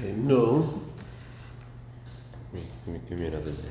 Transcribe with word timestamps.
Okay, 0.00 0.12
no. 0.12 0.80
Give 2.52 2.62
me, 2.62 2.68
give 2.86 2.94
me, 2.94 3.00
give 3.06 3.18
me 3.18 3.26
another 3.26 3.50
day. 3.50 3.68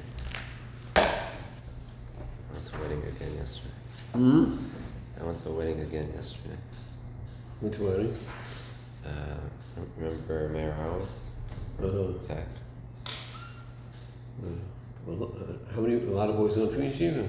I 0.96 2.54
went 2.54 2.66
to 2.68 2.76
a 2.76 2.82
wedding 2.82 3.02
again 3.02 3.36
yesterday. 3.36 3.74
Hmm? 4.14 4.58
I 5.20 5.24
went 5.24 5.42
to 5.42 5.50
a 5.50 5.52
wedding 5.54 5.80
again 5.80 6.12
yesterday. 6.14 6.58
Which 7.62 7.80
wedding? 7.80 8.16
Uh, 9.04 9.38
remember 9.98 10.50
Meir 10.50 10.72
Horowitz? 10.74 11.32
Uh-huh. 11.82 12.20
Zach. 12.20 12.46
Uh, 13.08 14.50
well, 15.08 15.32
uh, 15.36 15.74
how 15.74 15.82
many? 15.82 15.96
A 15.96 16.12
lot 16.12 16.30
of 16.30 16.38
boys 16.38 16.56
going 16.56 16.70
for 16.70 16.78
yeshiva. 16.78 17.28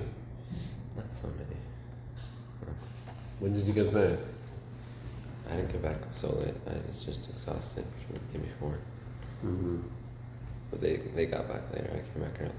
Not 0.94 1.16
so 1.16 1.28
many. 1.28 1.56
When 3.38 3.54
did 3.54 3.66
you 3.66 3.72
get 3.72 3.94
back? 3.94 4.18
I 5.50 5.56
didn't 5.56 5.72
get 5.72 5.82
back 5.82 5.96
so 6.10 6.28
late. 6.36 6.54
I 6.66 6.86
was 6.86 7.02
just 7.02 7.28
exhausted 7.28 7.84
from 8.06 8.14
the 8.14 8.38
day 8.38 8.44
before. 8.44 8.78
Mm-hmm. 9.44 9.78
But 10.70 10.80
they, 10.80 10.96
they 11.14 11.26
got 11.26 11.48
back 11.48 11.62
later. 11.72 11.90
I 11.92 12.12
came 12.12 12.22
back 12.22 12.40
early. 12.40 12.52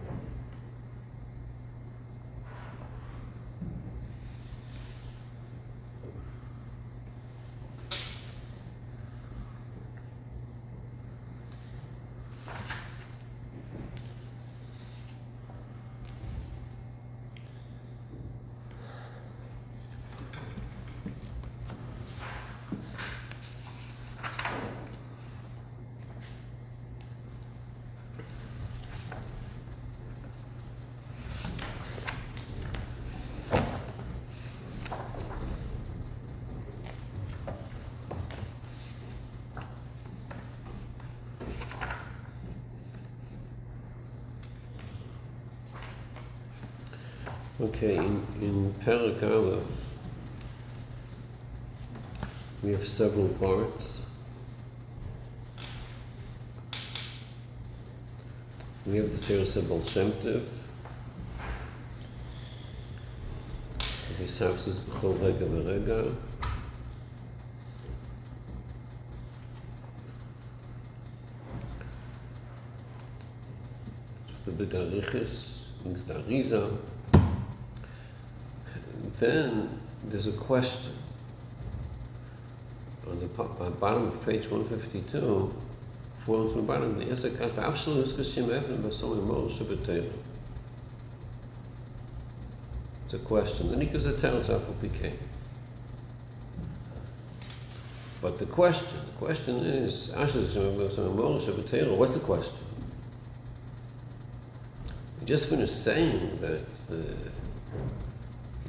Okay, 47.84 47.98
in, 47.98 48.24
in 48.40 48.76
Perak 48.86 49.24
Aleph, 49.24 49.64
we 52.62 52.74
have 52.74 52.88
several 52.88 53.30
parts. 53.30 54.02
We 58.86 58.98
have 58.98 59.12
the 59.12 59.18
Teresa 59.26 59.64
Baal 59.64 59.84
Shem 59.84 60.12
Tov. 60.12 60.46
Visavsis 64.20 64.78
b'chol 64.82 65.20
rega 65.20 65.46
v'rega. 65.46 66.16
The 74.46 74.52
B'darichis, 74.52 75.62
means 75.84 76.04
the 76.04 76.14
Arizah. 76.14 76.78
Then 79.22 79.80
there's 80.04 80.26
a 80.26 80.32
question 80.32 80.94
on 83.08 83.20
the 83.20 83.28
uh, 83.44 83.70
bottom 83.70 84.08
of 84.08 84.26
page 84.26 84.50
152, 84.50 85.54
four 86.26 86.50
from 86.50 86.56
the 86.56 86.64
bottom. 86.64 86.98
The 86.98 87.06
answer. 87.06 87.28
It's 93.06 93.14
a 93.14 93.20
question. 93.20 93.70
Then 93.70 93.82
he 93.82 93.88
gives 93.88 94.08
a 94.08 94.20
how 94.20 94.56
it 94.56 94.82
became. 94.82 95.20
But 98.24 98.40
the 98.40 98.48
question, 98.48 98.88
the 99.06 99.24
question 99.24 99.58
is. 99.58 100.12
What's 100.16 100.34
the 100.34 102.20
question? 102.22 102.54
We 105.20 105.28
just 105.28 105.48
finished 105.48 105.84
saying 105.84 106.40
that 106.42 106.62
the 106.90 107.16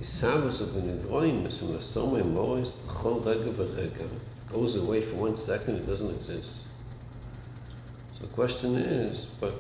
Isavus 0.03 0.61
of 0.61 0.75
the 0.75 0.81
Nivroim 0.81 1.47
is 1.47 1.59
from 1.59 1.75
the 1.75 1.79
Somay 1.79 2.23
Moris, 2.23 2.73
Chol 2.89 3.25
Rega 3.25 3.53
V'Rega. 3.53 4.09
Goes 4.51 4.75
away 4.75 5.01
for 5.01 5.15
one 5.15 5.37
second, 5.37 5.77
it 5.77 5.87
doesn't 5.87 6.11
exist. 6.11 6.51
So 8.19 8.27
the 8.27 8.33
question 8.33 8.75
is, 8.77 9.27
but 9.41 9.55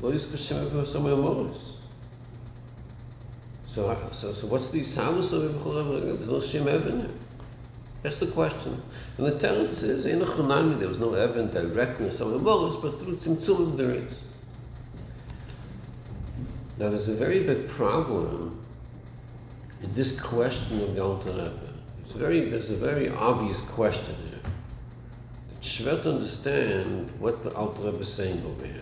Lo 0.00 0.12
Yizkar 0.12 0.38
Shem 0.38 0.64
Ever 0.64 0.82
Somay 0.82 1.16
Moris. 1.16 1.72
So, 3.66 4.08
so, 4.12 4.32
so 4.32 4.46
what's 4.46 4.70
the 4.70 4.80
Isavus 4.80 5.32
of 5.32 5.42
the 5.42 5.58
Chol 5.58 5.74
Rega 5.74 6.06
V'Rega? 6.06 6.18
There's 6.18 6.30
no 6.30 6.40
Shem 6.40 6.68
Ever 6.68 6.90
in. 6.90 7.18
That's 8.04 8.18
the 8.18 8.28
question. 8.28 8.80
And 9.18 9.26
the 9.26 9.32
Teretz 9.32 9.74
says, 9.74 10.06
Ein 10.06 10.20
Chonami, 10.20 10.78
there 10.78 10.88
was 10.88 10.98
no 10.98 11.14
Evan 11.14 11.50
directly 11.50 12.06
in 12.06 12.12
Somay 12.12 12.38
Moris, 12.38 12.80
but 12.80 13.00
through 13.00 13.16
Tzimtzum 13.16 13.76
there 13.76 13.90
is. 13.90 14.12
Now 16.78 16.90
there's 16.90 17.08
a 17.08 17.14
very 17.14 17.42
big 17.42 17.68
problem 17.68 18.26
in 18.26 18.63
this 19.92 20.20
question 20.20 20.80
of 20.82 20.94
the 20.94 21.02
Alter 21.02 21.30
Rebbe. 21.30 21.72
It's 22.04 22.14
a 22.14 22.18
very, 22.18 22.52
a 22.52 22.58
very 22.58 23.08
obvious 23.10 23.60
question 23.60 24.14
here. 24.30 24.40
It's 25.58 25.80
schwer 25.80 26.02
to 26.02 26.12
understand 26.12 27.10
what 27.18 27.42
the 27.42 27.52
Alter 27.54 27.82
Rebbe 27.82 28.00
is 28.00 28.12
saying 28.12 28.42
over 28.46 28.64
here. 28.66 28.80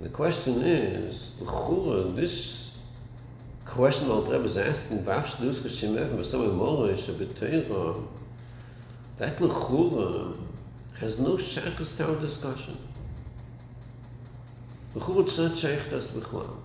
The 0.00 0.08
question 0.08 0.62
is, 0.62 1.32
this 2.16 2.76
question 3.64 4.08
the 4.08 4.14
Alter 4.14 4.32
Rebbe 4.32 4.44
is 4.44 4.56
asking, 4.56 5.04
v'af 5.04 5.24
shlus 5.24 5.60
k'shemev 5.60 6.16
v'sam 6.16 6.48
emorah 6.48 6.94
shebetera, 6.94 8.06
that 9.18 9.40
l'chura 9.40 10.36
has 10.98 11.18
no 11.18 11.36
shachas 11.36 11.96
to 11.96 12.08
our 12.08 12.16
discussion. 12.16 12.76
L'chura 14.94 15.22
it's 15.22 15.38
not 15.38 15.56
shaykh 15.56 15.90
das 15.90 16.08
b'chlal. 16.08 16.61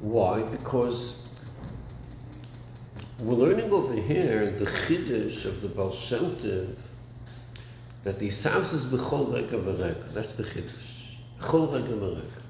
Why? 0.00 0.42
Because 0.42 1.22
we're 3.18 3.34
learning 3.34 3.72
over 3.72 3.94
here 3.94 4.50
the 4.50 4.66
chiddush 4.66 5.46
of 5.46 5.62
the 5.62 5.68
Baal 5.68 5.90
that 8.02 8.18
the 8.18 8.28
Isavs 8.28 8.72
is 8.72 8.84
b'chol 8.84 9.32
rega 9.32 9.58
v'rega. 9.58 10.12
That's 10.12 10.34
the 10.34 10.44
chiddush. 10.44 11.16
Chol 11.40 11.72
rega 11.72 11.94
v'rega. 11.94 12.42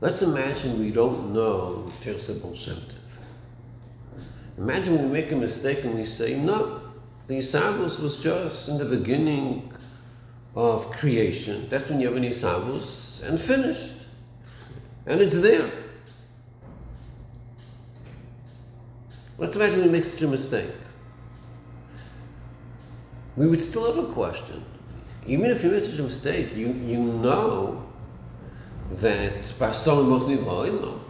Let's 0.00 0.22
imagine 0.22 0.80
we 0.80 0.90
don't 0.90 1.32
know 1.32 1.88
Teresa 2.02 2.34
Baal. 2.34 2.56
Imagine 4.56 5.02
we 5.02 5.08
make 5.08 5.30
a 5.30 5.36
mistake 5.36 5.84
and 5.84 5.94
we 5.94 6.06
say, 6.06 6.34
no, 6.34 6.80
the 7.26 7.38
Isavos 7.38 8.00
was 8.00 8.18
just 8.18 8.68
in 8.68 8.78
the 8.78 8.84
beginning 8.84 9.72
of 10.54 10.90
creation. 10.90 11.68
That's 11.68 11.88
when 11.88 12.00
you 12.00 12.06
have 12.08 12.16
an 12.16 12.24
Isavos, 12.24 13.22
and 13.22 13.40
finished. 13.40 13.92
And 15.06 15.20
it's 15.20 15.40
there. 15.40 15.70
Let's 19.36 19.56
imagine 19.56 19.82
we 19.82 19.88
make 19.88 20.04
such 20.04 20.22
a 20.22 20.28
mistake. 20.28 20.70
We 23.36 23.46
would 23.46 23.60
still 23.60 23.92
have 23.92 24.04
a 24.04 24.12
question. 24.12 24.64
Even 25.26 25.50
if 25.50 25.64
you 25.64 25.70
make 25.70 25.84
such 25.84 25.98
a 25.98 26.04
mistake, 26.04 26.54
you, 26.54 26.68
you 26.68 26.98
know 26.98 27.84
that 28.92 29.58
Barcelona 29.58 30.08
most 30.08 30.28
need 30.28 30.40
Ha'olam. 30.40 31.00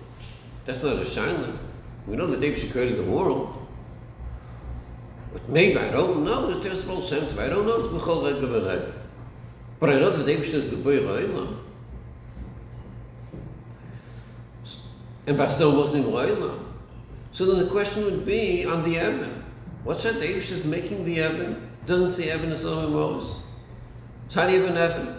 That's 0.65 0.83
not 0.83 0.97
a 0.97 1.01
shaila. 1.01 1.59
We 2.07 2.17
know 2.17 2.27
that 2.29 2.41
David 2.41 2.71
created 2.73 2.99
the 2.99 3.03
world. 3.03 3.67
But 5.33 5.49
maybe 5.49 5.79
I 5.79 5.91
don't 5.91 6.25
know 6.25 6.53
the 6.53 6.63
Teres 6.63 6.83
Baal 6.83 7.03
Shem 7.03 7.23
Tov. 7.23 7.39
I 7.39 7.49
don't 7.49 7.67
know 7.67 7.77
it's 7.77 7.89
B'chol 7.89 8.25
Rega 8.25 8.47
V'Rega. 8.47 8.93
But 9.81 9.91
I 9.91 9.99
know 9.99 10.11
that 10.11 10.25
David 10.25 10.45
is 10.45 10.71
the 10.71 10.77
Boy 10.77 11.01
Ha'olam. 11.01 11.59
And 15.27 15.37
Barcelona 15.37 15.77
most 15.77 15.95
need 15.95 16.05
Ha'olam. 16.05 16.64
So 17.35 17.47
then 17.47 17.65
the 17.65 17.69
question 17.69 18.05
would 18.05 18.25
be 18.25 18.65
on 18.65 18.85
the 18.85 18.97
Evan. 18.97 19.45
What's 19.83 20.05
that 20.05 20.15
Davish 20.15 20.53
is 20.53 20.65
making 20.65 21.05
the 21.05 21.21
Evan? 21.21 21.69
Doesn't 21.85 22.13
say 22.13 22.31
Evan 22.31 22.53
is 22.53 22.63
Solomon 22.63 22.93
Moses. 22.93 23.43
So 24.29 24.41
how 24.41 24.47
do 24.47 24.55
you 24.55 24.63
have 24.63 24.71
an 24.71 24.77
Evan? 24.77 25.17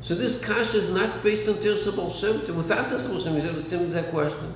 So 0.00 0.14
this 0.14 0.42
kasha 0.44 0.76
is 0.76 0.90
not 0.90 1.24
based 1.24 1.48
on 1.48 1.56
Tirsa 1.56 1.96
Baal 1.96 2.08
Shem 2.08 2.38
Tov. 2.38 2.54
Without 2.54 2.86
Tirsa 2.86 3.10
Baal 3.10 3.20
Shem 3.20 3.32
Tov, 3.32 3.42
you 3.42 3.48
have 3.48 3.56
the 3.56 3.62
same 3.62 3.86
exact 3.86 4.10
question. 4.10 4.54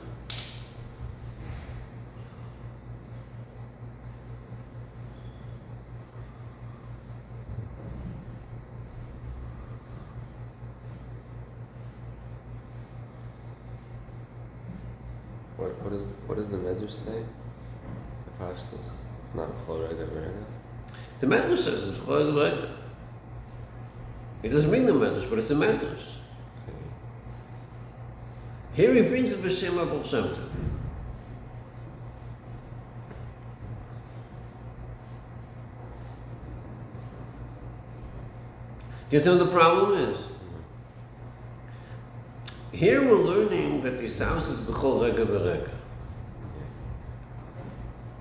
What, 16.89 16.97
what, 16.97 17.01
is, 17.01 17.05
what 17.05 17.05
does 17.05 17.05
the 17.05 17.11
Medrash 17.11 17.21
say? 17.21 17.25
Pashtus. 18.41 18.99
It's 19.21 19.35
not 19.35 19.67
Chol 19.67 19.89
Rega 19.89 20.07
Verega. 20.07 20.45
The 21.21 21.27
Medrash 21.27 21.59
says 21.59 21.89
it's 21.89 21.99
Chol 21.99 22.35
Rega. 22.35 22.69
It 24.43 24.49
doesn't 24.49 24.71
mean 24.71 24.87
the 24.87 24.93
Medrash, 24.93 25.29
but 25.29 25.39
it's 25.39 25.51
a 25.51 25.55
Medrash. 25.55 26.17
Okay. 26.65 26.79
Here 28.75 28.95
he 28.95 29.03
brings 29.03 29.33
it 29.33 29.43
B'Shem 29.43 29.73
Abel 29.73 30.03
Shem. 30.05 30.25
Do 39.11 39.17
you 39.17 39.23
see 39.23 39.31
what 39.31 39.39
the 39.39 39.47
problem 39.47 39.99
is? 39.99 40.21
Here 42.73 43.03
we're 43.03 43.15
learning 43.15 43.83
that 43.83 43.99
the 43.99 44.25
house 44.25 44.49
is 44.49 44.61
B'chol 44.61 45.03
Rega 45.03 45.27
V'Rega. 45.27 45.78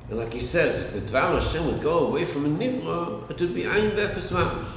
And 0.09 0.19
like 0.19 0.33
he 0.33 0.39
says, 0.39 0.75
if 0.86 0.94
the 0.94 1.01
Dvar 1.01 1.33
Hashem 1.33 1.65
would 1.65 1.81
go 1.81 2.07
away 2.07 2.24
from 2.24 2.45
a 2.45 2.50
Nivra, 2.50 3.30
it 3.30 3.39
would 3.39 3.54
be 3.54 3.65
Ein 3.65 3.95
Befes 3.95 4.31
Mamish. 4.31 4.71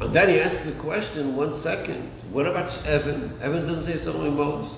And 0.00 0.12
then 0.12 0.28
he 0.28 0.40
asks 0.40 0.64
the 0.64 0.72
question, 0.72 1.36
one 1.36 1.54
second, 1.54 2.10
what 2.30 2.46
about 2.46 2.86
Evan? 2.86 3.38
Evan 3.40 3.66
doesn't 3.66 3.84
say 3.84 3.96
so 3.96 4.24
in 4.24 4.36
Moses. 4.36 4.72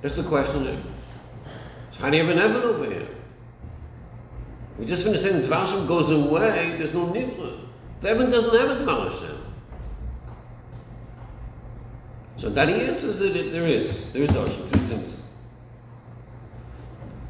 That's 0.00 0.16
the 0.16 0.22
question 0.22 0.64
there. 0.64 0.82
So 1.92 2.00
how 2.00 2.10
do 2.10 2.16
you 2.16 2.24
have 2.24 2.36
an 2.36 2.42
Evan 2.42 2.62
over 2.62 2.84
here? 2.84 3.08
We 4.78 4.86
just 4.86 5.02
finished 5.02 5.22
saying 5.22 5.42
Dvar 5.42 5.66
Hashem 5.66 5.86
goes 5.86 6.10
away, 6.10 6.76
there's 6.78 6.94
no 6.94 7.06
Nivra. 7.06 7.60
The 8.00 8.10
Evan 8.10 8.30
doesn't 8.30 8.58
have 8.58 8.80
a 8.80 8.84
Dvar 8.84 9.10
Hashem. 9.10 9.37
So 12.38 12.48
that 12.50 12.68
he 12.68 12.74
answers 12.74 13.20
it, 13.20 13.52
there 13.52 13.66
is. 13.66 14.12
There 14.12 14.22
is 14.22 14.30
Oshim, 14.30 14.68
through 14.70 14.80
Tzimtzum. 14.82 15.12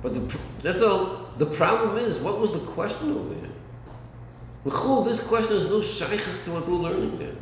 But 0.02 0.14
the, 0.14 0.38
that's 0.62 0.82
all. 0.82 1.28
The 1.38 1.46
problem 1.46 1.96
is, 1.98 2.18
what 2.18 2.38
was 2.38 2.52
the 2.52 2.58
question 2.58 3.12
over 3.12 3.34
here? 3.34 3.50
L'chul, 4.64 5.04
this 5.04 5.26
question 5.26 5.56
is 5.56 5.70
no 5.70 5.80
shaykhs 5.80 6.44
to 6.44 6.50
what 6.50 6.68
we're 6.68 6.76
learning 6.76 7.18
there. 7.18 7.34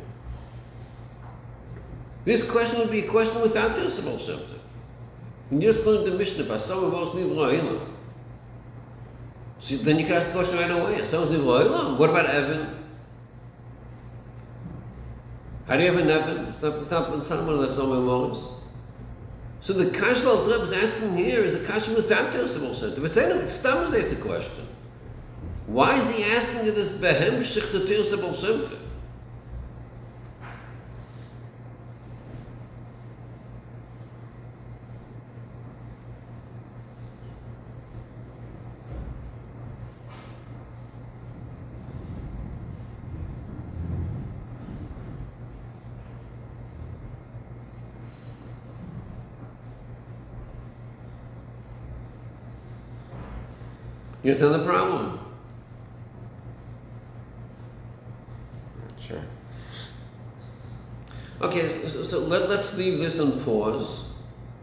This 2.23 2.49
question 2.49 2.79
would 2.79 2.91
be 2.91 2.99
a 2.99 3.07
question 3.07 3.41
without 3.41 3.75
Baal 3.75 3.89
Shem 3.89 4.05
Tov. 4.05 4.43
We 5.49 5.59
just 5.59 5.85
learned 5.85 6.07
the 6.07 6.11
Mishnah 6.11 6.43
by 6.43 6.57
someone 6.57 6.93
else 6.93 7.11
Nivra. 7.11 7.87
So 9.59 9.77
then 9.77 9.99
you 9.99 10.05
can 10.05 10.15
ask 10.15 10.27
the 10.27 10.33
question 10.33 10.57
right 10.57 10.71
away. 10.71 11.03
Someone's 11.03 11.31
Nivra. 11.31 11.97
What 11.97 12.09
about 12.09 12.25
Evan? 12.25 12.85
How 15.67 15.77
do 15.77 15.83
you 15.83 15.91
have 15.91 16.01
an 16.01 16.09
Evan? 16.09 16.46
So 16.59 16.71
the 19.73 19.91
Kasha 19.91 20.27
Al 20.27 20.51
is 20.61 20.71
asking 20.71 21.17
here 21.17 21.41
is 21.41 21.55
a 21.55 21.63
Kasha 21.65 21.93
without 21.93 22.33
the 22.33 22.39
Baal 22.39 22.73
Shem 22.73 22.91
Tov. 22.91 23.03
It's 23.05 23.17
it's 23.93 24.11
a 24.11 24.15
question. 24.15 24.67
Why 25.67 25.97
is 25.97 26.15
he 26.15 26.23
asking 26.23 26.65
this 26.73 26.93
Behem 26.93 27.39
Shich 27.39 27.71
to 27.71 27.79
Tirsa 27.81 28.17
Baal 54.27 54.35
Shem 54.35 54.49
Tov? 54.49 54.51
You 54.51 54.51
understand 54.51 54.53
the 54.53 54.65
problem? 54.65 55.19
Not 58.89 58.99
sure. 58.99 59.23
Okay, 61.39 61.87
so, 61.87 62.03
so 62.03 62.19
let, 62.19 62.49
let's 62.49 62.75
leave 62.77 62.99
this 62.99 63.19
on 63.19 63.43
pause. 63.43 64.05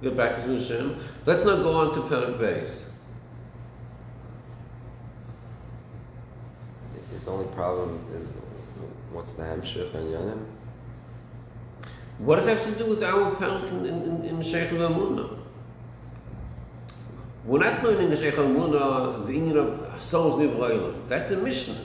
Get 0.03 0.17
back 0.17 0.43
to 0.43 0.49
Hashem. 0.59 0.99
Let's 1.25 1.45
not 1.45 1.63
go 1.63 1.75
on 1.77 1.95
to 1.95 2.01
Perik 2.03 2.39
Base. 2.39 2.91
His 7.11 7.29
only 7.29 7.47
problem 7.55 8.05
is 8.13 8.33
what's 9.13 9.35
the 9.35 9.45
Hamshich 9.45 9.95
and 9.95 10.13
Yonim? 10.13 10.45
What 12.19 12.37
does 12.37 12.47
that 12.47 12.59
have 12.59 12.77
to 12.77 12.85
do 12.85 12.91
with 12.91 13.03
our 13.03 13.35
Perik 13.37 13.69
in, 13.69 13.87
in, 13.87 14.25
in 14.25 14.43
Sheikh 14.43 14.71
Ramuna? 14.71 15.44
We're 17.45 17.59
not 17.59 17.83
learning 17.83 18.11
in 18.11 18.17
Sheikh 18.17 18.35
Ramuna 18.35 19.27
the 19.27 19.33
union 19.33 19.59
of 19.59 20.03
souls 20.03 20.41
Nivraila. 20.41 21.09
That's 21.09 21.31
a 21.31 21.37
Mishnah. 21.37 21.77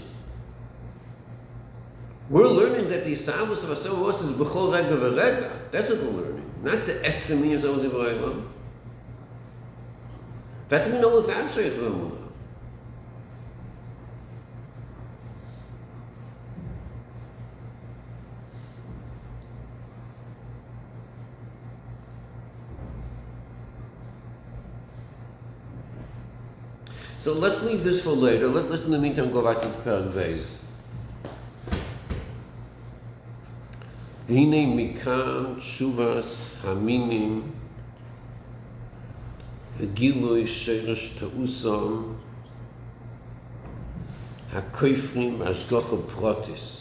We're 2.30 2.48
learning 2.48 2.90
that 2.90 3.04
the 3.04 3.12
Isabus 3.12 3.64
of 3.64 3.70
Hashem 3.70 4.00
was 4.00 4.22
is 4.22 4.38
B'chol 4.38 4.74
Rega 4.74 4.96
V'Rega. 4.96 5.52
That's 5.72 5.90
what 5.90 6.04
we're 6.04 6.22
learning. 6.22 6.52
Not 6.64 6.86
the 6.86 6.94
Etzemi 6.94 7.56
of 7.56 7.62
souls 7.62 7.82
Nivraila. 7.82 8.46
That 10.70 10.92
we 10.92 11.00
know 11.00 11.16
without 11.16 11.52
Sheikh 11.52 11.74
Ramuna. 11.74 12.19
So 27.21 27.33
let's 27.33 27.63
leave 27.63 27.83
this 27.83 28.03
for 28.03 28.11
later. 28.11 28.49
Let, 28.49 28.71
let's 28.71 28.85
in 28.85 28.91
the 28.91 28.99
meantime 28.99 29.33
go 29.33 29.43
back 29.43 29.63
to 29.63 29.69
Perak 29.83 30.13
Beis. 30.15 30.61
והנה 34.29 34.67
מכאן 34.67 35.55
תשובס 35.59 36.61
המינים 36.65 37.43
וגילוי 39.79 40.47
שרש 40.47 41.19
תאוסם 41.19 42.03
הכופרים 44.53 45.43
השגוח 45.43 45.85
פרוטיס. 46.15 46.81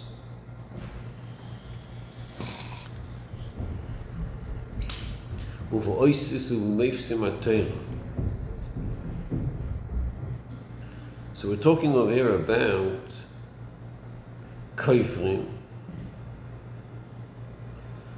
ובאויסיס 5.74 6.52
ובמפסים 6.52 7.24
התרא. 7.24 7.87
So 11.39 11.49
we're 11.49 11.55
talking 11.55 11.95
over 11.95 12.13
here 12.13 12.35
about 12.35 12.99
koifrim. 14.75 15.47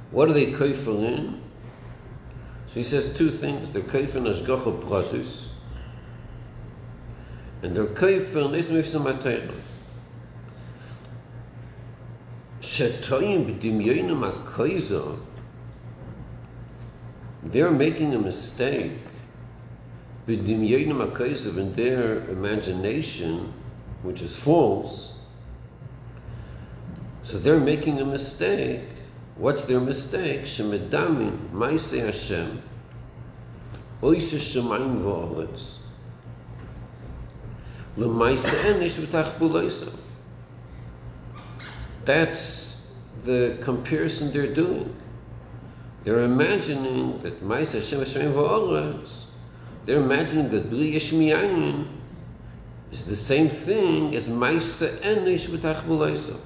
What 0.09 0.27
are 0.27 0.33
they 0.33 0.51
koifrim? 0.51 1.37
So 2.65 2.73
he 2.73 2.83
says 2.83 3.15
two 3.15 3.29
things. 3.29 3.69
They're 3.69 3.83
koifrim 3.83 4.27
ashgacha 4.27 4.81
pratus, 4.81 5.49
and 7.61 7.75
they're 7.75 7.85
koifrim 7.85 8.57
ismifsam 8.57 9.05
atayra. 9.15 9.53
Shetoyim 12.61 13.61
they're 17.43 17.69
making 17.69 18.15
a 18.15 18.19
mistake 18.19 19.10
in 20.39 21.73
their 21.75 22.29
imagination, 22.29 23.53
which 24.03 24.21
is 24.21 24.35
false. 24.35 25.13
So 27.23 27.37
they're 27.37 27.59
making 27.59 27.99
a 28.01 28.05
mistake. 28.05 28.81
What's 29.35 29.63
their 29.65 29.79
mistake? 29.79 30.41
Shemedamin 30.41 31.49
ma'aseh 31.51 32.05
Hashem, 32.05 32.61
oishe 34.01 34.37
shemayim 34.37 35.01
v'oretz, 35.01 35.77
l'ma'aseh 37.95 38.73
enish 38.73 38.99
v'tach. 38.99 39.93
That's 42.05 42.81
the 43.23 43.57
comparison 43.61 44.31
they're 44.31 44.53
doing. 44.53 44.95
They're 46.03 46.23
imagining 46.23 47.21
that 47.21 47.41
ma'aseh 47.43 47.75
Hashem 47.75 48.01
shemayim 48.01 48.33
v'oretz, 48.33 49.20
they're 49.85 50.01
imagining 50.01 50.49
that 50.49 50.69
bli 50.69 50.93
yeshmiyayin 50.93 51.87
is 52.91 53.05
the 53.05 53.15
same 53.15 53.49
thing 53.49 54.15
as 54.15 54.27
ma'aseh 54.27 54.99
enish 54.99 55.47
v'tach 55.47 55.83
buloisa. 55.83 56.37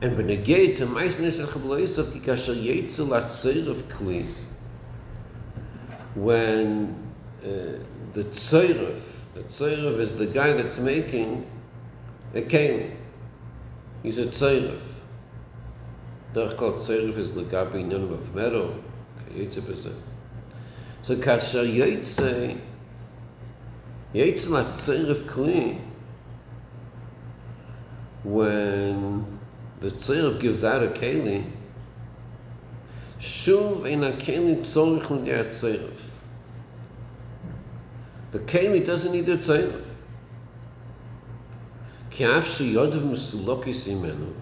And 0.00 0.16
benegay 0.16 0.76
to 0.78 0.86
meisnes 0.86 1.38
and 1.38 1.48
chabloisav 1.48 2.12
ki 2.12 2.20
kasher 2.20 2.54
yetzel 2.54 3.08
atzir 3.08 3.68
of 3.68 3.86
kli. 3.88 4.26
When 6.14 7.12
uh, 7.42 7.84
the 8.14 8.24
tzoyrov, 8.24 9.00
the 9.34 9.42
tzoyrov 9.42 10.00
is 10.00 10.16
the 10.16 10.26
guy 10.26 10.54
that's 10.54 10.78
making 10.78 11.46
a 12.34 12.42
keli. 12.42 12.96
He's 14.02 14.18
a 14.18 14.26
tzoyrov. 14.26 14.80
Derech 16.34 16.56
kol 16.56 16.72
tzoyrov 16.80 17.18
is 17.18 17.32
legabi 17.32 17.84
nyanim 17.84 18.12
of 18.12 18.34
metal. 18.34 18.82
Yotze 19.32 19.60
b'zeh. 19.60 19.82
So 19.82 20.09
so 21.02 21.16
kasher 21.16 21.64
yitze 21.64 22.56
yitze 24.14 24.48
ma 24.48 24.64
tsirf 24.64 25.26
kli 25.26 25.80
when 28.24 29.24
the 29.80 29.90
tsirf 29.90 30.38
gives 30.40 30.62
out 30.62 30.82
a 30.82 30.88
keli 30.88 31.44
shuv 33.18 33.86
in 33.86 34.04
a 34.04 34.12
keli 34.12 34.60
tsorich 34.62 35.10
un 35.10 35.24
yer 35.26 35.44
tsirf 35.44 36.10
the 38.32 38.38
keli 38.40 38.84
doesn't 38.84 39.12
need 39.12 39.28
a 39.28 39.38
tsirf 39.38 39.86
kaf 42.10 42.46
shi 42.46 42.72
yod 42.74 42.92
v 42.92 43.04
musulokis 43.14 43.86
imenu 43.88 44.34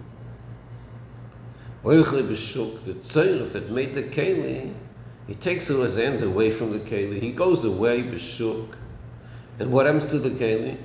oy 1.84 2.02
khle 2.02 2.26
beshuk 2.26 2.82
de 2.84 2.98
tsirf 3.06 3.54
et 3.54 3.70
mit 3.70 3.94
de 3.94 4.02
keli 4.10 4.74
he 5.28 5.34
takes 5.34 5.68
his 5.68 5.96
hands 5.96 6.22
away 6.22 6.50
from 6.50 6.72
the 6.72 6.78
keli, 6.78 7.20
he 7.20 7.32
goes 7.32 7.62
away 7.62 8.02
b'shuk, 8.02 8.74
and 9.58 9.70
what 9.70 9.84
happens 9.84 10.06
to 10.06 10.18
the 10.18 10.30
keli? 10.30 10.78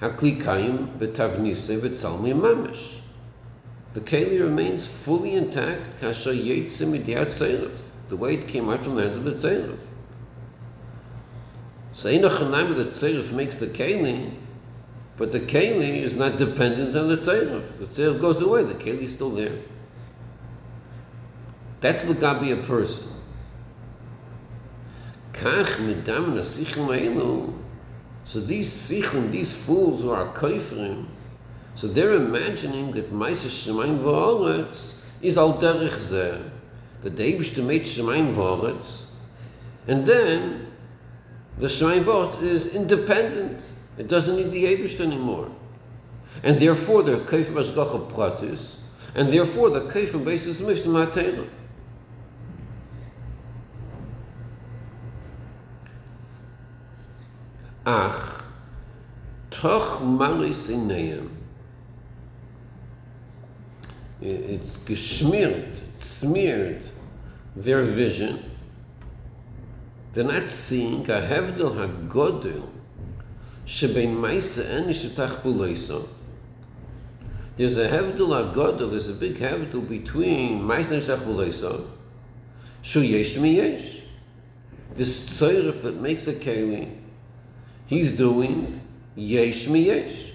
Hakli 0.00 0.42
kayim 0.42 0.98
b'tavnise 0.98 1.78
v'tzalmi 1.78 2.34
mamish. 2.34 3.00
The 3.92 4.00
keli 4.00 4.40
remains 4.40 4.86
fully 4.86 5.34
intact, 5.34 6.00
kasha 6.00 6.30
yetze 6.30 6.86
midiyat 6.86 7.26
tzeref, 7.26 7.76
the 8.08 8.16
way 8.16 8.34
it 8.34 8.48
came 8.48 8.70
out 8.70 8.82
from 8.82 8.96
the 8.96 9.02
hands 9.02 9.18
of 9.18 9.24
the 9.24 9.32
tzeref. 9.32 9.78
So 11.92 12.08
Eino 12.08 12.30
Chanaim 12.30 12.74
the 12.74 12.86
tzeref 12.86 13.30
makes 13.32 13.58
the 13.58 13.66
keli, 13.66 14.32
but 15.18 15.32
the 15.32 15.40
keli 15.40 15.98
is 15.98 16.16
not 16.16 16.38
dependent 16.38 16.96
on 16.96 17.08
the 17.08 17.18
tzeref. 17.18 17.78
The 17.78 17.86
tzeref 17.86 18.22
goes 18.22 18.40
away, 18.40 18.64
the 18.64 18.74
keli 18.74 19.02
is 19.02 19.14
still 19.14 19.30
there. 19.30 19.58
That's 21.82 22.04
the 22.04 22.14
gabi 22.14 22.58
a 22.58 22.66
person. 22.66 23.11
Kach 25.32 25.76
midam 25.78 26.34
na 26.34 26.42
sichim 26.42 26.88
eilu. 26.88 27.54
So 28.24 28.40
these 28.40 28.70
sichim, 28.70 29.30
these 29.30 29.54
fools 29.54 30.02
who 30.02 30.10
are 30.10 30.32
koifrim, 30.32 31.06
so 31.74 31.88
they're 31.88 32.14
imagining 32.14 32.92
that 32.92 33.12
Maisa 33.12 33.48
Shemaim 33.48 33.98
V'oretz 34.00 34.94
is 35.20 35.38
al 35.38 35.54
derech 35.58 35.96
zeh. 35.96 36.50
That 37.02 37.16
the 37.16 37.22
Eibishter 37.32 37.64
made 37.64 37.82
Shemaim 37.82 38.34
V'oretz, 38.34 39.04
and 39.88 40.06
then 40.06 40.66
the 41.58 41.66
Shemaim 41.66 42.04
V'oretz 42.04 42.42
is 42.42 42.74
independent. 42.74 43.60
It 43.98 44.08
doesn't 44.08 44.36
need 44.36 44.52
the 44.52 44.64
Eibishter 44.64 45.00
anymore. 45.00 45.50
And 46.42 46.60
therefore 46.60 47.02
they're 47.02 47.18
koifim 47.18 47.54
ashgacha 47.54 48.10
pratis, 48.10 48.76
and 49.14 49.32
therefore 49.32 49.70
the 49.70 49.80
koifim 49.80 50.24
basis 50.24 50.60
mifs 50.60 50.86
Ach, 57.84 58.44
toch 59.50 60.00
malis 60.02 60.68
inayim. 60.68 61.28
It's 64.20 64.76
geschmiert, 64.78 65.78
smeared 65.98 66.82
their 67.56 67.82
vision. 67.82 68.38
They're 70.12 70.24
not 70.24 70.50
seeing 70.50 71.08
a 71.10 71.20
hevdel 71.20 71.74
hagodel 71.74 72.68
shebein 73.66 74.14
maisa 74.14 74.64
en 74.64 74.84
ishetach 74.84 75.42
buleiso. 75.42 76.08
There's 77.56 77.76
a 77.76 77.88
hevdel 77.88 78.28
hagodel, 78.28 78.90
there's 78.90 79.08
a 79.08 79.14
big 79.14 79.38
hevdel 79.38 79.88
between 79.88 80.60
maisa 80.60 80.92
and 80.92 81.02
ishetach 81.02 81.24
buleiso. 81.24 81.88
Shu 82.82 83.00
yesh 83.00 83.36
mi 83.38 83.56
yesh. 83.56 84.02
This 84.94 85.28
tzoyref 85.28 85.82
that 85.82 86.00
makes 86.00 86.28
a 86.28 86.34
keli, 86.34 87.01
he's 87.92 88.12
doing 88.12 88.80
yesh 89.14 89.68
mi 89.68 89.86
yesh. 89.86 90.32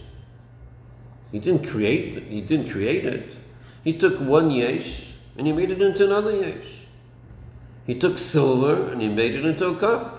He 1.31 1.39
didn't 1.39 1.67
create 1.67 2.17
it. 2.17 2.23
He 2.23 2.41
didn't 2.41 2.69
create 2.69 3.05
it. 3.05 3.29
He 3.83 3.97
took 3.97 4.19
one 4.19 4.51
yesh 4.51 5.13
and 5.37 5.47
he 5.47 5.53
made 5.53 5.71
it 5.71 5.81
into 5.81 6.05
another 6.05 6.35
yesh. 6.35 6.85
He 7.85 7.95
took 7.97 8.17
silver 8.17 8.91
and 8.91 9.01
he 9.01 9.09
made 9.09 9.35
it 9.35 9.45
into 9.45 9.67
a 9.67 9.75
cup. 9.75 10.13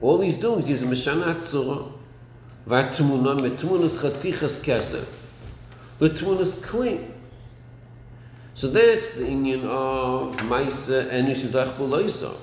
All 0.00 0.20
he's 0.20 0.38
doing 0.38 0.66
is 0.66 0.82
meshana 0.82 1.34
atzura. 1.34 1.92
Vatmuna 2.66 3.36
chatichas 3.50 4.60
kesef. 4.60 5.06
Clean. 6.62 7.12
So 8.54 8.68
that's 8.68 9.14
the 9.14 9.26
union 9.26 9.66
of 9.66 10.36
Maisa 10.36 11.10
and 11.10 11.28
Ishudach 11.28 11.76
Buloisa. 11.76 12.34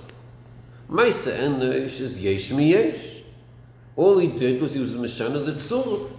Maisa 0.91 1.39
and 1.39 1.63
Ish 1.63 2.01
eh, 2.01 2.03
is 2.03 2.21
Yesh 2.21 3.23
All 3.95 4.17
he 4.17 4.27
did 4.27 4.61
was 4.61 4.73
he 4.73 4.81
was 4.81 4.91
Meshana 4.91 5.45
the 5.45 5.53
Tzur. 5.53 6.11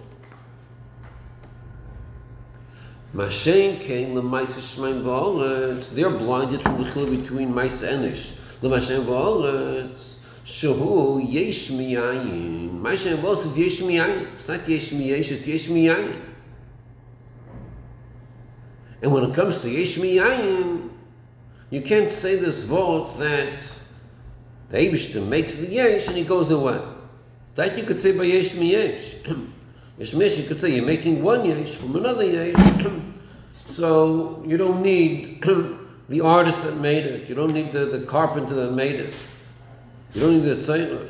Mashen 3.13 3.79
came 3.79 4.15
the 4.15 4.21
Maisa 4.23 4.59
Shemaim 4.59 5.01
eh, 5.01 5.03
V'oretz. 5.03 5.93
They're 5.93 6.09
blinded 6.09 6.63
from 6.63 6.83
the 6.83 6.91
chil 6.91 7.07
between 7.07 7.53
Maisa 7.53 8.03
Ish. 8.03 8.31
The 8.61 8.69
Mashen 8.69 9.03
V'oretz. 9.03 9.91
Eh, 9.91 10.19
Shehu 10.43 11.31
Yesh 11.31 11.69
mi 11.69 11.93
Yayin. 11.93 12.81
Mashen 12.81 13.45
is 13.45 13.57
Yesh 13.57 13.79
Miyayin. 13.81 14.33
It's 14.33 14.47
not 14.47 14.67
Yesh 14.67 14.91
mi 14.91 15.11
it's 15.11 15.47
Yesh 15.47 15.67
Miyayin. 15.67 16.19
And 19.03 19.11
when 19.11 19.23
it 19.25 19.35
comes 19.35 19.61
to 19.61 19.69
Yesh 19.69 19.97
Miyayin, 19.97 20.89
you 21.69 21.81
can't 21.81 22.11
say 22.11 22.37
this 22.37 22.63
vote 22.63 23.19
that 23.19 23.59
the 24.73 24.79
Eibishter 24.79 25.23
makes 25.27 25.55
the 25.57 25.67
Yesh 25.67 26.07
and 26.07 26.17
he 26.17 26.23
goes 26.23 26.49
away. 26.49 26.81
That 27.53 27.77
you 27.77 27.83
could 27.83 28.01
say 28.01 28.17
by 28.17 28.23
Yesh 28.23 28.53
Miyesh. 28.53 29.23
Yesh 29.99 30.13
Miyesh, 30.15 30.39
you 30.39 30.47
could 30.47 30.59
say 30.59 30.75
you're 30.75 30.83
making 30.83 31.21
one 31.21 31.45
Yesh 31.45 31.75
from 31.75 31.95
another 31.95 32.25
Yesh. 32.25 32.55
so 33.67 34.43
you 34.47 34.57
don't 34.57 34.81
need 34.81 35.43
the 36.09 36.21
artist 36.21 36.63
that 36.63 36.77
made 36.77 37.05
it. 37.05 37.29
You 37.29 37.35
don't 37.35 37.53
need 37.53 37.71
the, 37.71 37.85
the 37.85 38.07
carpenter 38.07 38.55
that 38.55 38.71
made 38.71 38.95
it. 38.95 39.13
You 40.15 40.21
don't 40.21 40.33
need 40.43 40.49
the 40.49 40.55
Tzaylah. 40.55 41.07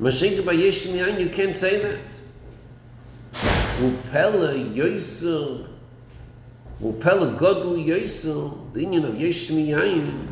Mashinka 0.00 0.44
by 0.44 0.50
Yesh 0.50 0.86
Miyayin, 0.86 1.20
you 1.20 1.28
can't 1.28 1.54
say 1.54 1.78
that. 1.80 2.00
Yosef 4.74 5.68
Well, 6.80 6.92
Pella 6.94 7.38
Godlu 7.38 7.86
Yosel, 7.86 8.72
the 8.72 8.80
union 8.80 9.04
of 9.04 9.20
Yesh 9.20 9.48
Miyayin, 9.50 10.31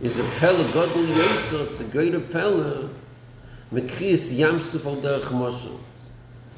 is 0.00 0.18
a 0.18 0.24
Pella 0.38 0.64
Godlu 0.64 1.06
Yosel, 1.06 1.70
it's 1.70 1.80
a 1.80 1.84
greater 1.84 2.20
Pella, 2.20 2.88
Mekriyas 3.72 4.36
Yamsuf 4.36 4.84
al 4.84 4.96
Derech 4.96 5.30
Moshe. 5.32 5.78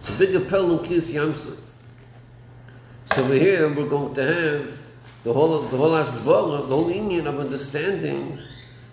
It's 0.01 0.11
a 0.11 0.13
bigger 0.19 0.41
Pella 0.41 0.77
than 0.77 0.87
Kriyas 0.87 1.13
Yamsuf. 1.13 1.57
So 3.15 3.31
here, 3.33 3.73
we're 3.73 3.89
going 3.89 4.15
to 4.15 4.23
have 4.23 4.79
the 5.25 5.33
whole, 5.33 5.61
the 5.63 5.77
whole 5.77 5.91
Asbara, 5.91 6.69
the 6.69 6.75
whole 6.75 6.91
union 6.91 7.27
of 7.27 7.39
understanding 7.39 8.39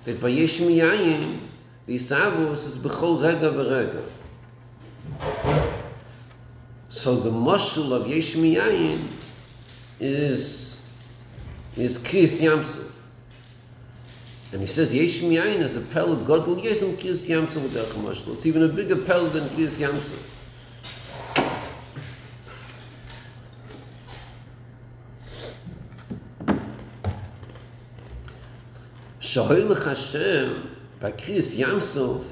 that 0.04 0.22
by 0.22 0.30
Yesh 0.30 0.58
the 0.58 1.96
Isavos 1.96 2.66
is 2.66 2.78
Bechol 2.78 3.22
Rega 3.22 3.52
V'Rega. 3.52 4.12
So 6.90 7.16
the 7.18 7.30
Moshul 7.30 7.92
of 7.92 8.08
Yesh 8.08 8.36
Miyayin 8.36 9.00
is 10.00 10.82
is 11.76 12.00
Kriyas 12.00 12.40
Yamsuf. 12.42 12.85
And 14.52 14.62
he 14.62 14.68
says 14.68 14.94
Yesh 14.94 15.22
Miyayin 15.22 15.60
is 15.60 15.76
a 15.76 15.82
pel 15.82 16.14
of 16.14 16.26
God 16.26 16.48
will 16.48 16.60
yes 16.60 16.82
and 16.82 16.98
Kriyas 16.98 17.28
Yamsuf 17.28 17.64
with 17.64 17.74
Derech 17.74 17.94
Mashal. 18.02 18.36
It's 18.36 18.46
even 18.46 18.64
a 18.64 18.68
bigger 18.68 18.96
pel 18.96 19.26
than 19.28 19.44
Kriyas 19.50 19.82
Yamsuf. 19.82 20.32
Shahoylech 29.20 29.84
Hashem 29.84 30.78
by 31.02 31.12
Kriyas 31.12 31.58
Yamsuf 31.60 32.24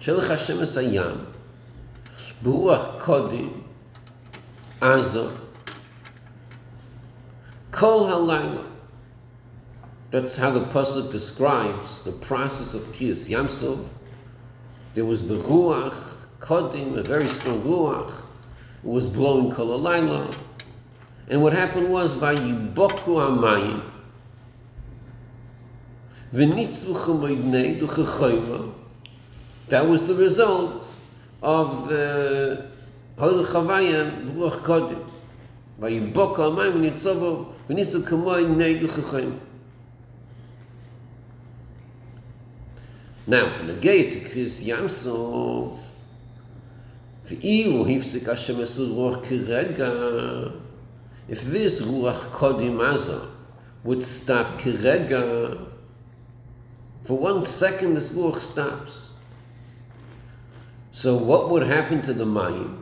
Shelech 0.00 0.28
Hashem 0.28 0.60
es 0.60 0.76
hayam 0.76 1.26
Beruach 2.42 2.98
Kodim 2.98 3.62
Azor 4.82 5.32
Kol 7.70 8.06
halayla. 8.06 8.73
That's 10.14 10.36
how 10.36 10.50
the 10.52 10.60
Pasuk 10.60 11.10
describes 11.10 12.02
the 12.02 12.12
process 12.12 12.72
of 12.72 12.82
Kriyas 12.82 13.28
Yamsov. 13.28 13.88
There 14.94 15.04
was 15.04 15.26
the 15.26 15.38
Ruach, 15.38 15.96
Kodim, 16.38 16.96
a 16.96 17.02
very 17.02 17.26
strong 17.26 17.62
Ruach, 17.62 18.12
who 18.84 18.90
was 18.90 19.08
blowing 19.08 19.50
Kalalayla. 19.50 20.32
And 21.26 21.42
what 21.42 21.52
happened 21.52 21.90
was, 21.90 22.14
by 22.14 22.36
Yiboku 22.36 23.18
Amayim, 23.26 23.82
that 29.68 29.88
was 29.88 30.02
the 30.06 30.14
result 30.14 30.86
of 31.42 31.88
the 31.88 32.68
Hol 33.18 33.44
Chavayim, 33.44 34.36
Ruach 34.36 34.60
Kodim. 34.60 35.10
By 35.80 35.90
Yiboku 35.90 36.36
Amayim, 36.36 36.88
Nitzovo, 36.88 37.52
V'nitzu 37.68 38.04
Kamoy 38.04 38.44
Now, 43.27 43.33
נגיע 43.67 43.93
to 44.13 44.29
קריס 44.29 44.61
ים 44.65 44.87
סוף, 44.87 45.79
ואילו 47.25 47.87
הפסיק 47.87 48.29
השם 48.29 48.61
עשו 48.61 48.95
רוח 48.95 49.17
כרגע, 49.29 49.89
if 51.29 51.33
this 51.33 51.83
רוח 51.85 52.27
קודם 52.31 52.81
עזה 52.81 53.17
would 53.85 54.03
stop 54.03 54.61
כרגע, 54.63 55.21
for 57.05 57.11
one 57.11 57.43
second 57.43 57.95
this 57.97 58.15
רוח 58.15 58.37
stops. 58.37 59.09
So 60.91 61.15
what 61.15 61.49
would 61.49 61.63
happen 61.63 62.01
to 62.01 62.13
the 62.13 62.25
mayim? 62.25 62.79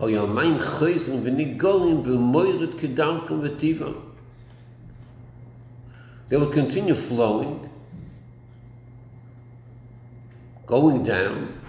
היה 0.00 0.24
מים 0.24 0.54
חויזן 0.58 1.12
וניגולים 1.22 2.02
במוירת 2.02 2.80
כדרכם 2.80 3.34
וטיבם. 3.42 3.92
They 6.28 6.36
would 6.36 6.52
continue 6.52 6.94
flowing, 6.94 7.68
going 10.71 11.03
down, 11.03 11.59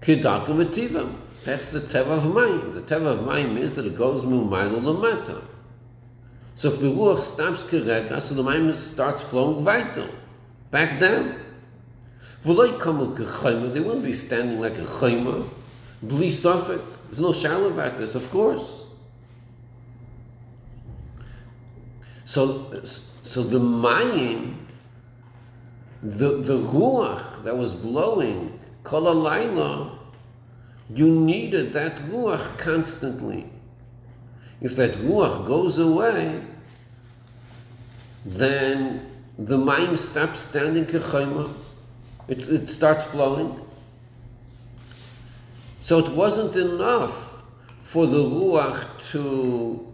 That's 0.00 1.70
the 1.70 1.80
Teva 1.80 2.18
of 2.18 2.22
Mayim. 2.22 2.74
The 2.74 2.82
Teva 2.82 3.18
of 3.18 3.20
Mayim 3.26 3.58
is 3.58 3.74
that 3.74 3.84
it 3.84 3.98
goes 3.98 4.22
Mumayla 4.22 4.80
Lamata. 4.80 5.42
So 6.54 6.72
if 6.72 6.80
the 6.80 6.86
Ruach 6.86 7.18
stops 7.18 7.64
Kereka, 7.64 8.22
so 8.22 8.36
the 8.36 8.44
Mayim 8.44 8.72
starts 8.76 9.22
flowing 9.22 9.64
vital, 9.64 10.08
back 10.70 11.00
down. 11.00 11.40
They 12.44 12.52
wouldn't 12.52 14.04
be 14.04 14.12
standing 14.12 14.60
like 14.60 14.78
a 14.78 14.82
chayma, 14.82 15.44
bli 16.00 16.28
suffik. 16.28 16.80
There's 17.06 17.18
no 17.18 17.32
shallow 17.32 17.70
about 17.70 17.98
this, 17.98 18.14
of 18.14 18.30
course. 18.30 18.84
So, 22.24 22.84
so 23.24 23.42
the 23.42 23.58
Mayim 23.58 24.57
the, 26.02 26.36
the 26.36 26.58
ruach 26.58 27.42
that 27.44 27.56
was 27.56 27.72
blowing, 27.72 28.58
kol 28.84 29.02
alayla, 29.02 29.98
you 30.90 31.08
needed 31.08 31.72
that 31.72 31.96
ruach 31.96 32.58
constantly. 32.58 33.50
If 34.60 34.76
that 34.76 34.92
ruach 34.94 35.46
goes 35.46 35.78
away, 35.78 36.42
then 38.24 39.08
the 39.38 39.56
mayim 39.56 39.96
stops 39.96 40.42
standing 40.42 40.84
kechayma. 40.86 41.52
It, 42.26 42.48
it 42.48 42.68
starts 42.68 43.04
flowing. 43.04 43.58
So 45.80 45.98
it 45.98 46.10
wasn't 46.10 46.54
enough 46.56 47.40
for 47.82 48.06
the 48.06 48.18
Ruach 48.18 48.86
to 49.12 49.86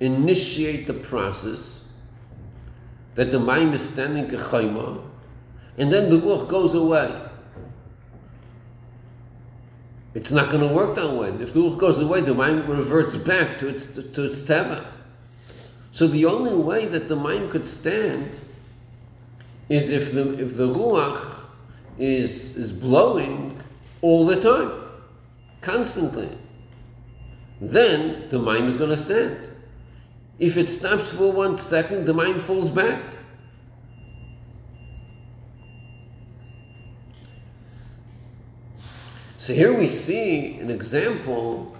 initiate 0.00 0.86
the 0.86 0.94
process 0.94 1.82
that 3.14 3.30
the 3.30 3.38
mind 3.38 3.74
is 3.74 3.86
standing 3.86 4.28
kechayma, 4.28 5.02
and 5.78 5.92
then 5.92 6.10
the 6.10 6.16
Ruach 6.16 6.48
goes 6.48 6.74
away. 6.74 7.14
It's 10.14 10.32
not 10.32 10.50
going 10.50 10.66
to 10.66 10.74
work 10.74 10.96
that 10.96 11.14
way. 11.14 11.28
If 11.28 11.54
the 11.54 11.60
Ruach 11.60 11.78
goes 11.78 12.00
away, 12.00 12.20
the 12.20 12.34
mind 12.34 12.68
reverts 12.68 13.14
back 13.14 13.58
to 13.60 13.68
its, 13.68 13.86
to 13.86 14.24
its 14.24 14.42
teva. 14.42 14.84
So 15.92 16.08
the 16.08 16.24
only 16.24 16.54
way 16.54 16.86
that 16.86 17.08
the 17.08 17.16
mind 17.16 17.50
could 17.50 17.66
stand 17.66 18.40
is 19.68 19.90
if 19.90 20.12
the, 20.12 20.40
if 20.40 20.56
the 20.56 20.72
Ruach 20.72 21.44
is, 21.98 22.56
is 22.56 22.72
blowing 22.72 23.62
all 24.02 24.26
the 24.26 24.40
time 24.40 24.72
constantly, 25.60 26.30
then 27.60 28.28
the 28.30 28.38
mind 28.38 28.66
is 28.66 28.76
going 28.76 28.90
to 28.90 28.96
stand. 28.96 29.36
If 30.38 30.56
it 30.56 30.70
stops 30.70 31.12
for 31.12 31.32
one 31.32 31.56
second, 31.56 32.06
the 32.06 32.14
mind 32.14 32.42
falls 32.42 32.68
back. 32.68 33.02
So 39.48 39.54
here 39.54 39.72
we 39.72 39.88
see 39.88 40.56
an 40.56 40.68
example 40.68 41.74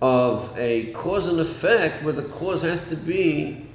of 0.00 0.56
a 0.56 0.92
cause 0.92 1.26
and 1.26 1.40
effect 1.40 2.04
where 2.04 2.12
the 2.12 2.22
cause 2.22 2.62
has 2.62 2.88
to 2.88 2.94
be 2.94 3.66